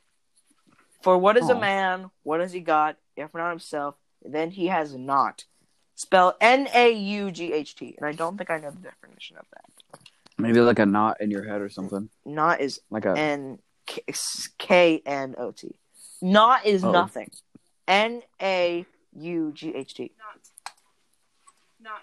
For 1.02 1.16
what 1.16 1.38
is 1.38 1.48
a 1.48 1.58
man? 1.58 2.10
What 2.24 2.40
has 2.40 2.52
he 2.52 2.60
got? 2.60 2.98
If 3.16 3.32
not 3.34 3.48
himself, 3.50 3.94
then 4.22 4.50
he 4.50 4.66
has 4.66 4.94
not. 4.94 5.46
Spell 5.94 6.36
N 6.40 6.68
A 6.74 6.92
U 6.92 7.30
G 7.30 7.54
H 7.54 7.74
T, 7.74 7.94
and 7.96 8.06
I 8.06 8.12
don't 8.12 8.36
think 8.36 8.50
I 8.50 8.58
know 8.58 8.70
the 8.70 8.76
definition 8.90 9.38
of 9.38 9.46
that. 9.54 10.00
Maybe 10.36 10.60
like 10.60 10.78
a 10.78 10.86
knot 10.86 11.20
in 11.22 11.30
your 11.30 11.44
head 11.44 11.62
or 11.62 11.70
something. 11.70 12.10
Knot 12.26 12.60
is 12.60 12.80
Like 12.90 13.06
a. 13.06 13.16
N 13.16 13.58
K 14.58 15.02
N 15.06 15.34
O 15.38 15.52
T. 15.52 15.74
Knot 16.20 16.66
is 16.66 16.84
Oh. 16.84 16.92
nothing. 16.92 17.30
N 17.88 18.22
A 18.40 18.86
U 19.16 19.52
G 19.54 19.74
H 19.74 19.94
T. 19.94 20.12
Not. 20.18 20.40
Not. 21.82 22.00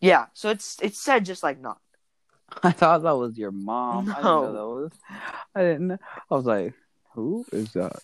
Yeah, 0.00 0.26
so 0.34 0.50
it's 0.50 0.78
it's 0.82 0.98
said 1.02 1.24
just 1.24 1.42
like 1.42 1.60
not. 1.60 1.78
I 2.62 2.70
thought 2.70 3.02
that 3.02 3.16
was 3.16 3.36
your 3.36 3.50
mom. 3.50 4.08
I 4.10 4.16
didn't 4.16 4.24
No. 4.24 4.40
know 4.42 4.52
that 4.52 4.66
was. 4.82 4.92
I 5.54 5.60
didn't. 5.62 5.86
know. 5.88 5.98
I 6.30 6.34
was 6.34 6.44
like, 6.46 6.74
who 7.14 7.44
is 7.52 7.72
that? 7.72 8.00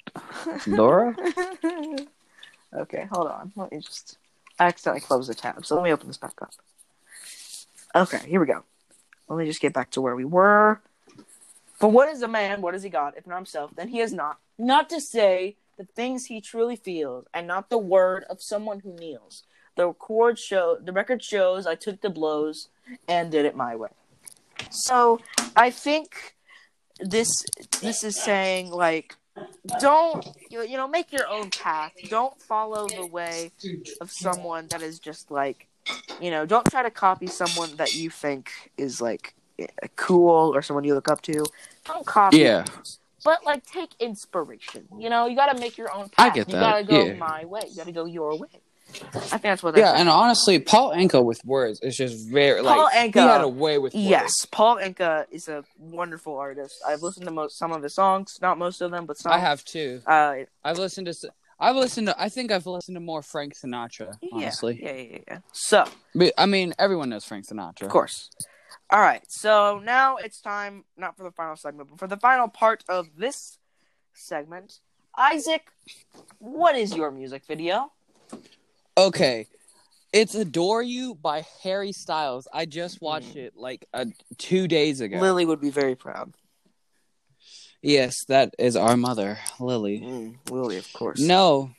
Laura? 0.66 1.14
okay, 2.74 3.06
hold 3.12 3.28
on. 3.28 3.52
Let 3.56 3.70
me 3.72 3.78
just 3.80 4.18
I 4.58 4.66
accidentally 4.66 5.00
closed 5.00 5.30
the 5.30 5.34
tab, 5.34 5.64
so 5.64 5.74
let 5.76 5.84
me 5.84 5.92
open 5.92 6.08
this 6.08 6.16
back 6.18 6.34
up. 6.42 6.50
Okay, 7.94 8.20
here 8.26 8.40
we 8.40 8.46
go. 8.46 8.64
Let 9.28 9.38
me 9.38 9.46
just 9.46 9.60
get 9.60 9.72
back 9.72 9.90
to 9.92 10.00
where 10.00 10.16
we 10.16 10.24
were. 10.24 10.80
For 11.78 11.90
what 11.90 12.08
is 12.08 12.22
a 12.22 12.28
man? 12.28 12.62
What 12.62 12.74
has 12.74 12.82
he 12.82 12.90
got? 12.90 13.16
If 13.16 13.26
not 13.26 13.36
himself, 13.36 13.72
then 13.76 13.88
he 13.88 14.00
is 14.00 14.12
not. 14.12 14.38
Not 14.58 14.88
to 14.90 15.00
say 15.00 15.56
the 15.76 15.84
things 15.84 16.26
he 16.26 16.40
truly 16.40 16.76
feels, 16.76 17.26
and 17.32 17.46
not 17.46 17.70
the 17.70 17.78
word 17.78 18.24
of 18.28 18.42
someone 18.42 18.80
who 18.80 18.92
kneels. 18.94 19.44
The 19.76 19.86
record 19.86 20.38
show, 20.38 20.78
the 20.82 20.92
record 20.92 21.22
shows, 21.22 21.66
I 21.66 21.74
took 21.74 22.00
the 22.02 22.10
blows 22.10 22.68
and 23.08 23.30
did 23.30 23.46
it 23.46 23.56
my 23.56 23.74
way. 23.74 23.88
So 24.70 25.20
I 25.56 25.70
think 25.70 26.36
this 27.00 27.28
this 27.80 28.04
is 28.04 28.20
saying 28.22 28.70
like 28.70 29.16
don't 29.80 30.24
you, 30.50 30.62
you 30.62 30.76
know 30.76 30.86
make 30.86 31.12
your 31.12 31.26
own 31.26 31.50
path 31.50 31.92
don't 32.08 32.40
follow 32.42 32.86
the 32.88 33.06
way 33.06 33.50
of 34.00 34.10
someone 34.10 34.68
that 34.68 34.82
is 34.82 34.98
just 34.98 35.30
like 35.30 35.66
you 36.20 36.30
know 36.30 36.46
don't 36.46 36.66
try 36.70 36.82
to 36.82 36.90
copy 36.90 37.26
someone 37.26 37.74
that 37.76 37.94
you 37.94 38.10
think 38.10 38.70
is 38.76 39.00
like 39.00 39.34
cool 39.96 40.54
or 40.54 40.62
someone 40.62 40.84
you 40.84 40.94
look 40.94 41.08
up 41.08 41.22
to 41.22 41.44
don't 41.86 42.06
copy 42.06 42.38
Yeah. 42.38 42.62
them. 42.62 42.82
But 43.24 43.44
like 43.44 43.64
take 43.64 43.90
inspiration 44.00 44.88
you 44.98 45.10
know 45.10 45.26
you 45.26 45.36
got 45.36 45.52
to 45.52 45.58
make 45.58 45.78
your 45.78 45.92
own 45.92 46.08
path. 46.08 46.32
I 46.32 46.34
get 46.34 46.48
you 46.48 46.54
got 46.54 46.78
to 46.78 46.84
go 46.84 47.06
yeah. 47.06 47.14
my 47.14 47.44
way 47.44 47.62
you 47.68 47.76
got 47.76 47.86
to 47.86 47.92
go 47.92 48.04
your 48.04 48.36
way 48.36 48.48
i 49.14 49.20
think 49.20 49.42
that's 49.42 49.62
what 49.62 49.76
Yeah, 49.76 49.84
that's 49.86 50.00
and 50.00 50.08
honestly, 50.08 50.58
Paul 50.58 50.92
Anka 50.92 51.24
with 51.24 51.42
words 51.44 51.80
is 51.80 51.96
just 51.96 52.28
very 52.28 52.60
like 52.60 52.76
Paul 52.76 52.88
he 52.88 52.98
Anka- 52.98 53.22
had 53.22 53.40
a 53.40 53.48
way 53.48 53.78
with 53.78 53.94
words. 53.94 54.04
Yes, 54.04 54.32
Paul 54.50 54.76
Anka 54.76 55.24
is 55.30 55.48
a 55.48 55.64
wonderful 55.78 56.36
artist. 56.36 56.74
I've 56.86 57.02
listened 57.02 57.26
to 57.26 57.32
most 57.32 57.58
some 57.58 57.72
of 57.72 57.82
his 57.82 57.94
songs, 57.94 58.38
not 58.42 58.58
most 58.58 58.80
of 58.82 58.90
them, 58.90 59.06
but 59.06 59.18
some. 59.18 59.32
I 59.32 59.38
have 59.38 59.64
too. 59.64 60.02
Uh, 60.06 60.34
I've 60.64 60.78
listened 60.78 61.06
to. 61.06 61.14
I've 61.58 61.76
listened 61.76 62.08
to. 62.08 62.20
I 62.20 62.28
think 62.28 62.50
I've 62.50 62.66
listened 62.66 62.96
to 62.96 63.00
more 63.00 63.22
Frank 63.22 63.54
Sinatra. 63.54 64.16
yeah, 64.20 64.28
Honestly, 64.32 64.80
yeah, 64.82 64.92
yeah, 64.92 65.18
yeah. 65.28 65.38
So, 65.52 65.84
But, 66.14 66.34
I 66.36 66.46
mean, 66.46 66.74
everyone 66.78 67.08
knows 67.08 67.24
Frank 67.24 67.46
Sinatra. 67.46 67.82
of 67.82 67.88
course. 67.88 68.30
All 68.92 69.00
right, 69.00 69.22
so 69.26 69.80
now 69.82 70.16
it's 70.16 70.42
time 70.42 70.84
not 70.98 71.16
for 71.16 71.22
the 71.24 71.30
final 71.30 71.56
segment, 71.56 71.88
but 71.88 71.98
for 71.98 72.06
the 72.06 72.18
final 72.18 72.46
part 72.46 72.84
of 72.90 73.06
this 73.16 73.56
segment. 74.12 74.80
Isaac, 75.16 75.62
what 76.38 76.76
is 76.76 76.94
your 76.94 77.10
music 77.10 77.42
video? 77.48 77.90
Okay, 78.98 79.46
it's 80.12 80.34
"Adore 80.34 80.82
You" 80.82 81.14
by 81.14 81.46
Harry 81.62 81.92
Styles. 81.92 82.46
I 82.52 82.66
just 82.66 83.00
watched 83.00 83.34
Mm. 83.34 83.46
it 83.46 83.56
like 83.56 83.86
uh, 83.94 84.04
two 84.36 84.68
days 84.68 85.00
ago. 85.00 85.18
Lily 85.20 85.46
would 85.46 85.60
be 85.62 85.70
very 85.70 85.94
proud. 85.94 86.34
Yes, 87.80 88.14
that 88.28 88.54
is 88.58 88.76
our 88.76 88.98
mother, 88.98 89.38
Lily. 89.58 90.00
Mm, 90.00 90.50
Lily, 90.50 90.76
of 90.76 90.92
course. 90.92 91.18
No. 91.18 91.70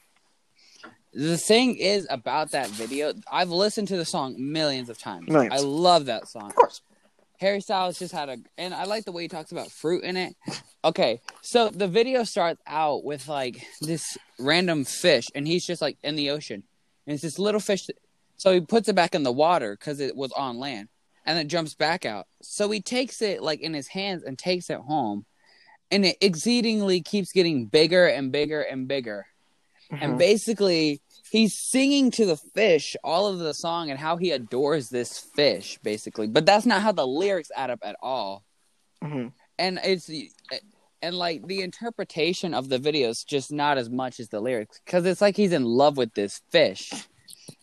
The 1.14 1.38
thing 1.38 1.78
is 1.78 2.08
about 2.10 2.52
that 2.52 2.70
video, 2.70 3.14
I've 3.32 3.52
listened 3.52 3.88
to 3.90 3.98
the 3.98 4.04
song 4.04 4.34
millions 4.40 4.90
of 4.90 4.98
times. 4.98 5.30
Millions. 5.30 5.54
I 5.54 5.60
love 5.64 6.06
that 6.08 6.28
song. 6.28 6.48
of 6.48 6.56
course. 6.56 6.82
Harry 7.44 7.60
Styles 7.60 8.00
just 8.00 8.14
had 8.14 8.30
a, 8.30 8.38
and 8.58 8.74
I 8.74 8.86
like 8.86 9.04
the 9.04 9.12
way 9.12 9.24
he 9.24 9.28
talks 9.28 9.52
about 9.52 9.70
fruit 9.70 10.06
in 10.06 10.16
it. 10.16 10.34
Okay, 10.86 11.20
so 11.42 11.68
the 11.70 11.90
video 11.90 12.24
starts 12.24 12.62
out 12.66 13.04
with 13.04 13.28
like 13.28 13.68
this 13.82 14.18
random 14.40 14.86
fish, 14.86 15.26
and 15.36 15.46
he's 15.46 15.66
just 15.66 15.82
like 15.82 15.98
in 16.04 16.16
the 16.16 16.30
ocean, 16.30 16.64
and 17.06 17.14
it's 17.14 17.22
this 17.22 17.38
little 17.38 17.60
fish. 17.60 17.86
So 18.38 18.54
he 18.54 18.62
puts 18.62 18.88
it 18.88 18.96
back 18.96 19.14
in 19.14 19.24
the 19.24 19.32
water 19.32 19.76
because 19.78 20.00
it 20.00 20.16
was 20.16 20.32
on 20.32 20.58
land, 20.58 20.88
and 21.26 21.38
it 21.38 21.48
jumps 21.48 21.76
back 21.76 22.06
out. 22.06 22.28
So 22.42 22.72
he 22.72 22.80
takes 22.82 23.22
it 23.22 23.44
like 23.44 23.60
in 23.60 23.74
his 23.74 23.90
hands 23.90 24.24
and 24.24 24.40
takes 24.40 24.70
it 24.70 24.80
home, 24.80 25.26
and 25.92 26.06
it 26.06 26.18
exceedingly 26.22 27.02
keeps 27.02 27.34
getting 27.34 27.66
bigger 27.66 28.08
and 28.08 28.32
bigger 28.32 28.62
and 28.62 28.88
bigger. 28.88 29.26
And 30.00 30.14
Mhm. 30.14 30.18
basically, 30.18 31.02
he's 31.34 31.54
singing 31.58 32.12
to 32.12 32.26
the 32.28 32.38
fish 32.38 32.96
all 33.04 33.26
of 33.26 33.40
the 33.40 33.54
song 33.56 33.90
and 33.90 34.00
how 34.00 34.18
he 34.18 34.30
adores 34.32 34.90
this 34.90 35.12
fish, 35.36 35.80
basically. 35.82 36.28
But 36.28 36.46
that's 36.46 36.68
not 36.68 36.84
how 36.84 36.92
the 36.92 37.08
lyrics 37.08 37.50
add 37.56 37.72
up 37.72 37.80
at 37.82 37.96
all. 38.02 38.44
Mhm. 39.04 39.32
And 39.58 39.80
it's 39.84 40.10
and 41.02 41.16
like 41.26 41.46
the 41.48 41.62
interpretation 41.62 42.54
of 42.54 42.70
the 42.70 42.78
video 42.78 43.10
is 43.10 43.24
just 43.24 43.52
not 43.52 43.78
as 43.80 43.90
much 43.90 44.20
as 44.20 44.30
the 44.30 44.40
lyrics 44.40 44.80
because 44.86 45.06
it's 45.08 45.22
like 45.22 45.36
he's 45.36 45.52
in 45.60 45.66
love 45.66 45.98
with 45.98 46.14
this 46.14 46.42
fish. 46.52 46.94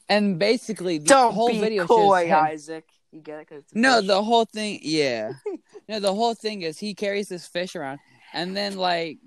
And 0.08 0.38
basically, 0.38 0.98
the 0.98 1.06
Don't 1.06 1.32
whole 1.34 1.50
be 1.50 1.60
video 1.60 1.84
is 1.84 1.88
coy, 1.88 2.26
him- 2.26 2.44
Isaac. 2.44 2.84
You 3.12 3.20
get 3.20 3.38
it? 3.40 3.48
'Cause 3.48 3.62
no, 3.72 3.98
fish. 4.00 4.06
the 4.08 4.22
whole 4.22 4.44
thing, 4.46 4.80
yeah. 4.82 5.32
no, 5.88 6.00
the 6.00 6.12
whole 6.12 6.34
thing 6.34 6.62
is 6.62 6.78
he 6.78 6.92
carries 6.94 7.28
this 7.28 7.46
fish 7.46 7.76
around, 7.76 7.98
and 8.32 8.56
then 8.56 8.76
like 8.76 9.18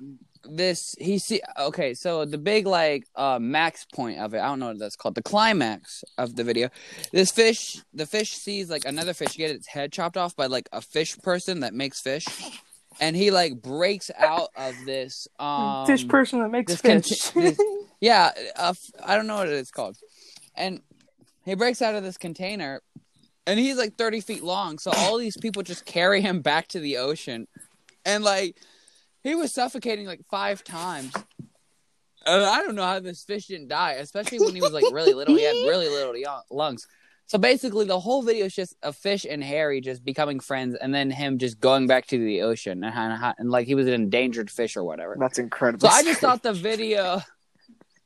this, 0.45 0.95
he 0.99 1.17
see. 1.17 1.41
Okay, 1.59 1.93
so 1.93 2.25
the 2.25 2.37
big 2.37 2.65
like 2.67 3.05
uh 3.15 3.39
max 3.39 3.85
point 3.93 4.19
of 4.19 4.33
it, 4.33 4.39
I 4.39 4.47
don't 4.47 4.59
know 4.59 4.67
what 4.67 4.79
that's 4.79 4.95
called. 4.95 5.15
The 5.15 5.23
climax 5.23 6.03
of 6.17 6.35
the 6.35 6.43
video, 6.43 6.69
this 7.11 7.31
fish, 7.31 7.81
the 7.93 8.05
fish 8.05 8.31
sees 8.35 8.69
like 8.69 8.85
another 8.85 9.13
fish 9.13 9.37
get 9.37 9.51
its 9.51 9.67
head 9.67 9.91
chopped 9.91 10.17
off 10.17 10.35
by 10.35 10.47
like 10.47 10.69
a 10.71 10.81
fish 10.81 11.17
person 11.19 11.61
that 11.61 11.73
makes 11.73 12.01
fish, 12.01 12.27
and 12.99 13.15
he 13.15 13.31
like 13.31 13.61
breaks 13.61 14.11
out 14.17 14.49
of 14.55 14.85
this 14.85 15.27
um 15.39 15.85
fish 15.85 16.07
person 16.07 16.39
that 16.39 16.51
makes 16.51 16.71
fish. 16.81 17.21
this- 17.35 17.59
yeah, 18.01 18.31
uh, 18.57 18.73
I 19.03 19.15
don't 19.15 19.27
know 19.27 19.37
what 19.37 19.47
it's 19.49 19.71
called. 19.71 19.97
And 20.55 20.81
he 21.45 21.55
breaks 21.55 21.81
out 21.81 21.95
of 21.95 22.03
this 22.03 22.17
container, 22.17 22.81
and 23.47 23.59
he's 23.59 23.77
like 23.77 23.95
30 23.97 24.19
feet 24.21 24.43
long. 24.43 24.77
So 24.77 24.91
all 24.91 25.17
these 25.17 25.37
people 25.37 25.63
just 25.63 25.85
carry 25.85 26.21
him 26.21 26.41
back 26.41 26.67
to 26.69 26.79
the 26.79 26.97
ocean. 26.97 27.47
And 28.05 28.23
like, 28.23 28.57
he 29.24 29.36
was 29.36 29.51
suffocating 29.53 30.05
like 30.05 30.21
five 30.30 30.63
times. 30.63 31.13
And 32.26 32.43
I 32.43 32.61
don't 32.61 32.76
know 32.76 32.86
how 32.86 32.99
this 32.99 33.24
fish 33.24 33.47
didn't 33.47 33.67
die, 33.67 33.93
especially 33.93 34.39
when 34.39 34.55
he 34.55 34.61
was 34.61 34.71
like 34.71 34.86
really 34.91 35.13
little. 35.13 35.36
He 35.36 35.43
had 35.43 35.55
really 35.67 35.89
little 35.89 36.15
lungs. 36.49 36.88
So 37.26 37.38
basically, 37.38 37.86
the 37.86 37.99
whole 37.99 38.21
video 38.21 38.45
is 38.45 38.53
just 38.55 38.76
a 38.84 38.91
fish 38.93 39.26
and 39.30 39.43
Harry 39.43 39.82
just 39.82 40.03
becoming 40.03 40.39
friends, 40.39 40.76
and 40.76 40.93
then 40.93 41.09
him 41.09 41.38
just 41.38 41.59
going 41.59 41.88
back 41.88 42.05
to 42.07 42.17
the 42.17 42.41
ocean, 42.41 42.84
and, 42.84 42.93
and, 42.95 43.34
and 43.38 43.49
like 43.49 43.65
he 43.65 43.76
was 43.76 43.88
an 43.88 43.93
endangered 43.93 44.51
fish 44.51 44.76
or 44.78 44.84
whatever. 44.84 45.15
That's 45.19 45.39
incredible. 45.39 45.89
So 45.89 45.93
I 45.95 46.03
just 46.03 46.19
thought 46.19 46.43
the 46.43 46.53
video, 46.53 47.21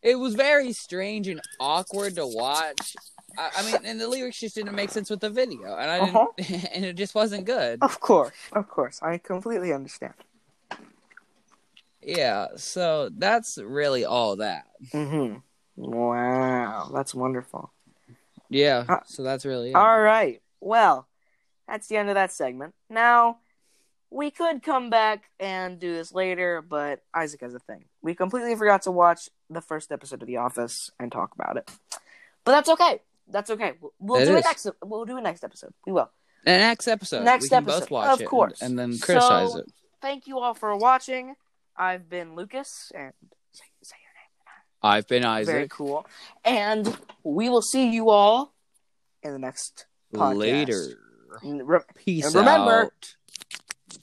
it 0.04 0.16
was 0.16 0.36
very 0.36 0.72
strange 0.72 1.28
and 1.28 1.42
awkward 1.60 2.16
to 2.16 2.28
watch. 2.28 2.96
I, 3.38 3.50
I 3.58 3.66
mean, 3.66 3.76
and 3.84 4.00
the 4.00 4.08
lyrics 4.08 4.40
just 4.40 4.56
didn't 4.56 4.76
make 4.76 4.92
sense 4.92 5.10
with 5.10 5.20
the 5.20 5.32
video, 5.32 5.76
and 5.76 5.90
I 5.92 6.00
didn't, 6.06 6.16
Uh-huh. 6.16 6.68
and 6.74 6.86
it 6.86 6.94
just 6.96 7.16
wasn't 7.16 7.46
good. 7.46 7.80
Of 7.82 8.00
course, 8.00 8.34
of 8.54 8.68
course, 8.70 9.02
I 9.02 9.18
completely 9.18 9.74
understand. 9.74 10.14
Yeah, 12.08 12.48
so 12.56 13.10
that's 13.16 13.58
really 13.58 14.06
all 14.06 14.38
that. 14.38 14.66
Mm-hmm. 14.94 15.38
Wow, 15.76 16.90
that's 16.94 17.14
wonderful. 17.14 17.72
Yeah, 18.50 18.86
Uh, 18.88 19.00
so 19.06 19.24
that's 19.24 19.46
really 19.46 19.72
it. 19.72 19.76
All 19.76 20.00
right, 20.02 20.42
well, 20.62 21.08
that's 21.68 21.88
the 21.88 21.98
end 21.98 22.10
of 22.10 22.16
that 22.16 22.32
segment. 22.32 22.74
Now, 22.90 23.40
we 24.10 24.32
could 24.32 24.64
come 24.64 24.90
back 24.90 25.30
and 25.40 25.80
do 25.80 25.94
this 25.94 26.14
later, 26.14 26.62
but 26.62 27.02
Isaac 27.14 27.42
has 27.42 27.54
a 27.54 27.60
thing. 27.60 27.86
We 28.02 28.16
completely 28.16 28.56
forgot 28.56 28.84
to 28.84 28.92
watch 28.92 29.30
the 29.50 29.60
first 29.62 29.92
episode 29.92 30.22
of 30.22 30.28
The 30.28 30.38
Office 30.38 30.90
and 31.00 31.12
talk 31.12 31.32
about 31.36 31.58
it, 31.58 31.70
but 32.46 32.54
that's 32.54 32.70
okay. 32.70 33.02
That's 33.30 33.50
okay. 33.50 33.74
We'll, 33.82 33.94
we'll 34.00 34.22
It 34.22 34.26
do 34.26 34.36
it 34.36 34.40
is. 34.40 34.46
next. 34.46 34.68
We'll 34.82 35.04
do 35.06 35.18
it 35.18 35.22
next 35.22 35.44
episode. 35.44 35.74
We 35.86 35.92
will. 35.92 36.10
The 36.46 36.52
next 36.52 36.88
episode, 36.88 37.26
Next 37.26 37.44
we 37.44 37.50
can 37.50 37.64
episode, 37.64 37.80
both 37.82 37.92
watch 37.92 38.14
of 38.14 38.22
it 38.22 38.28
course. 38.30 38.62
and, 38.62 38.80
and 38.80 38.94
then 38.94 39.00
criticize 39.00 39.52
So- 39.52 39.60
it. 39.60 39.72
Thank 40.02 40.28
you 40.28 40.40
all 40.40 40.54
for 40.54 40.74
watching. 40.78 41.36
I've 41.78 42.10
been 42.10 42.36
Lucas, 42.36 42.92
and 42.96 43.14
say, 43.52 43.66
say 43.84 43.96
your 44.02 44.14
name. 44.14 44.52
I've 44.82 45.08
been 45.08 45.24
name. 45.24 45.46
Very 45.46 45.68
cool. 45.70 46.06
And 46.44 46.98
we 47.24 47.50
will 47.50 47.62
see 47.62 47.90
you 47.92 48.10
all 48.10 48.54
in 49.24 49.34
the 49.34 49.40
next 49.40 49.86
podcast. 50.14 50.38
Later. 50.38 50.84
Re- 51.44 51.80
Peace 51.96 52.26
And 52.26 52.36
remember- 52.36 52.86
out. 52.86 53.16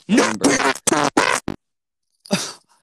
Remember. 0.09 1.11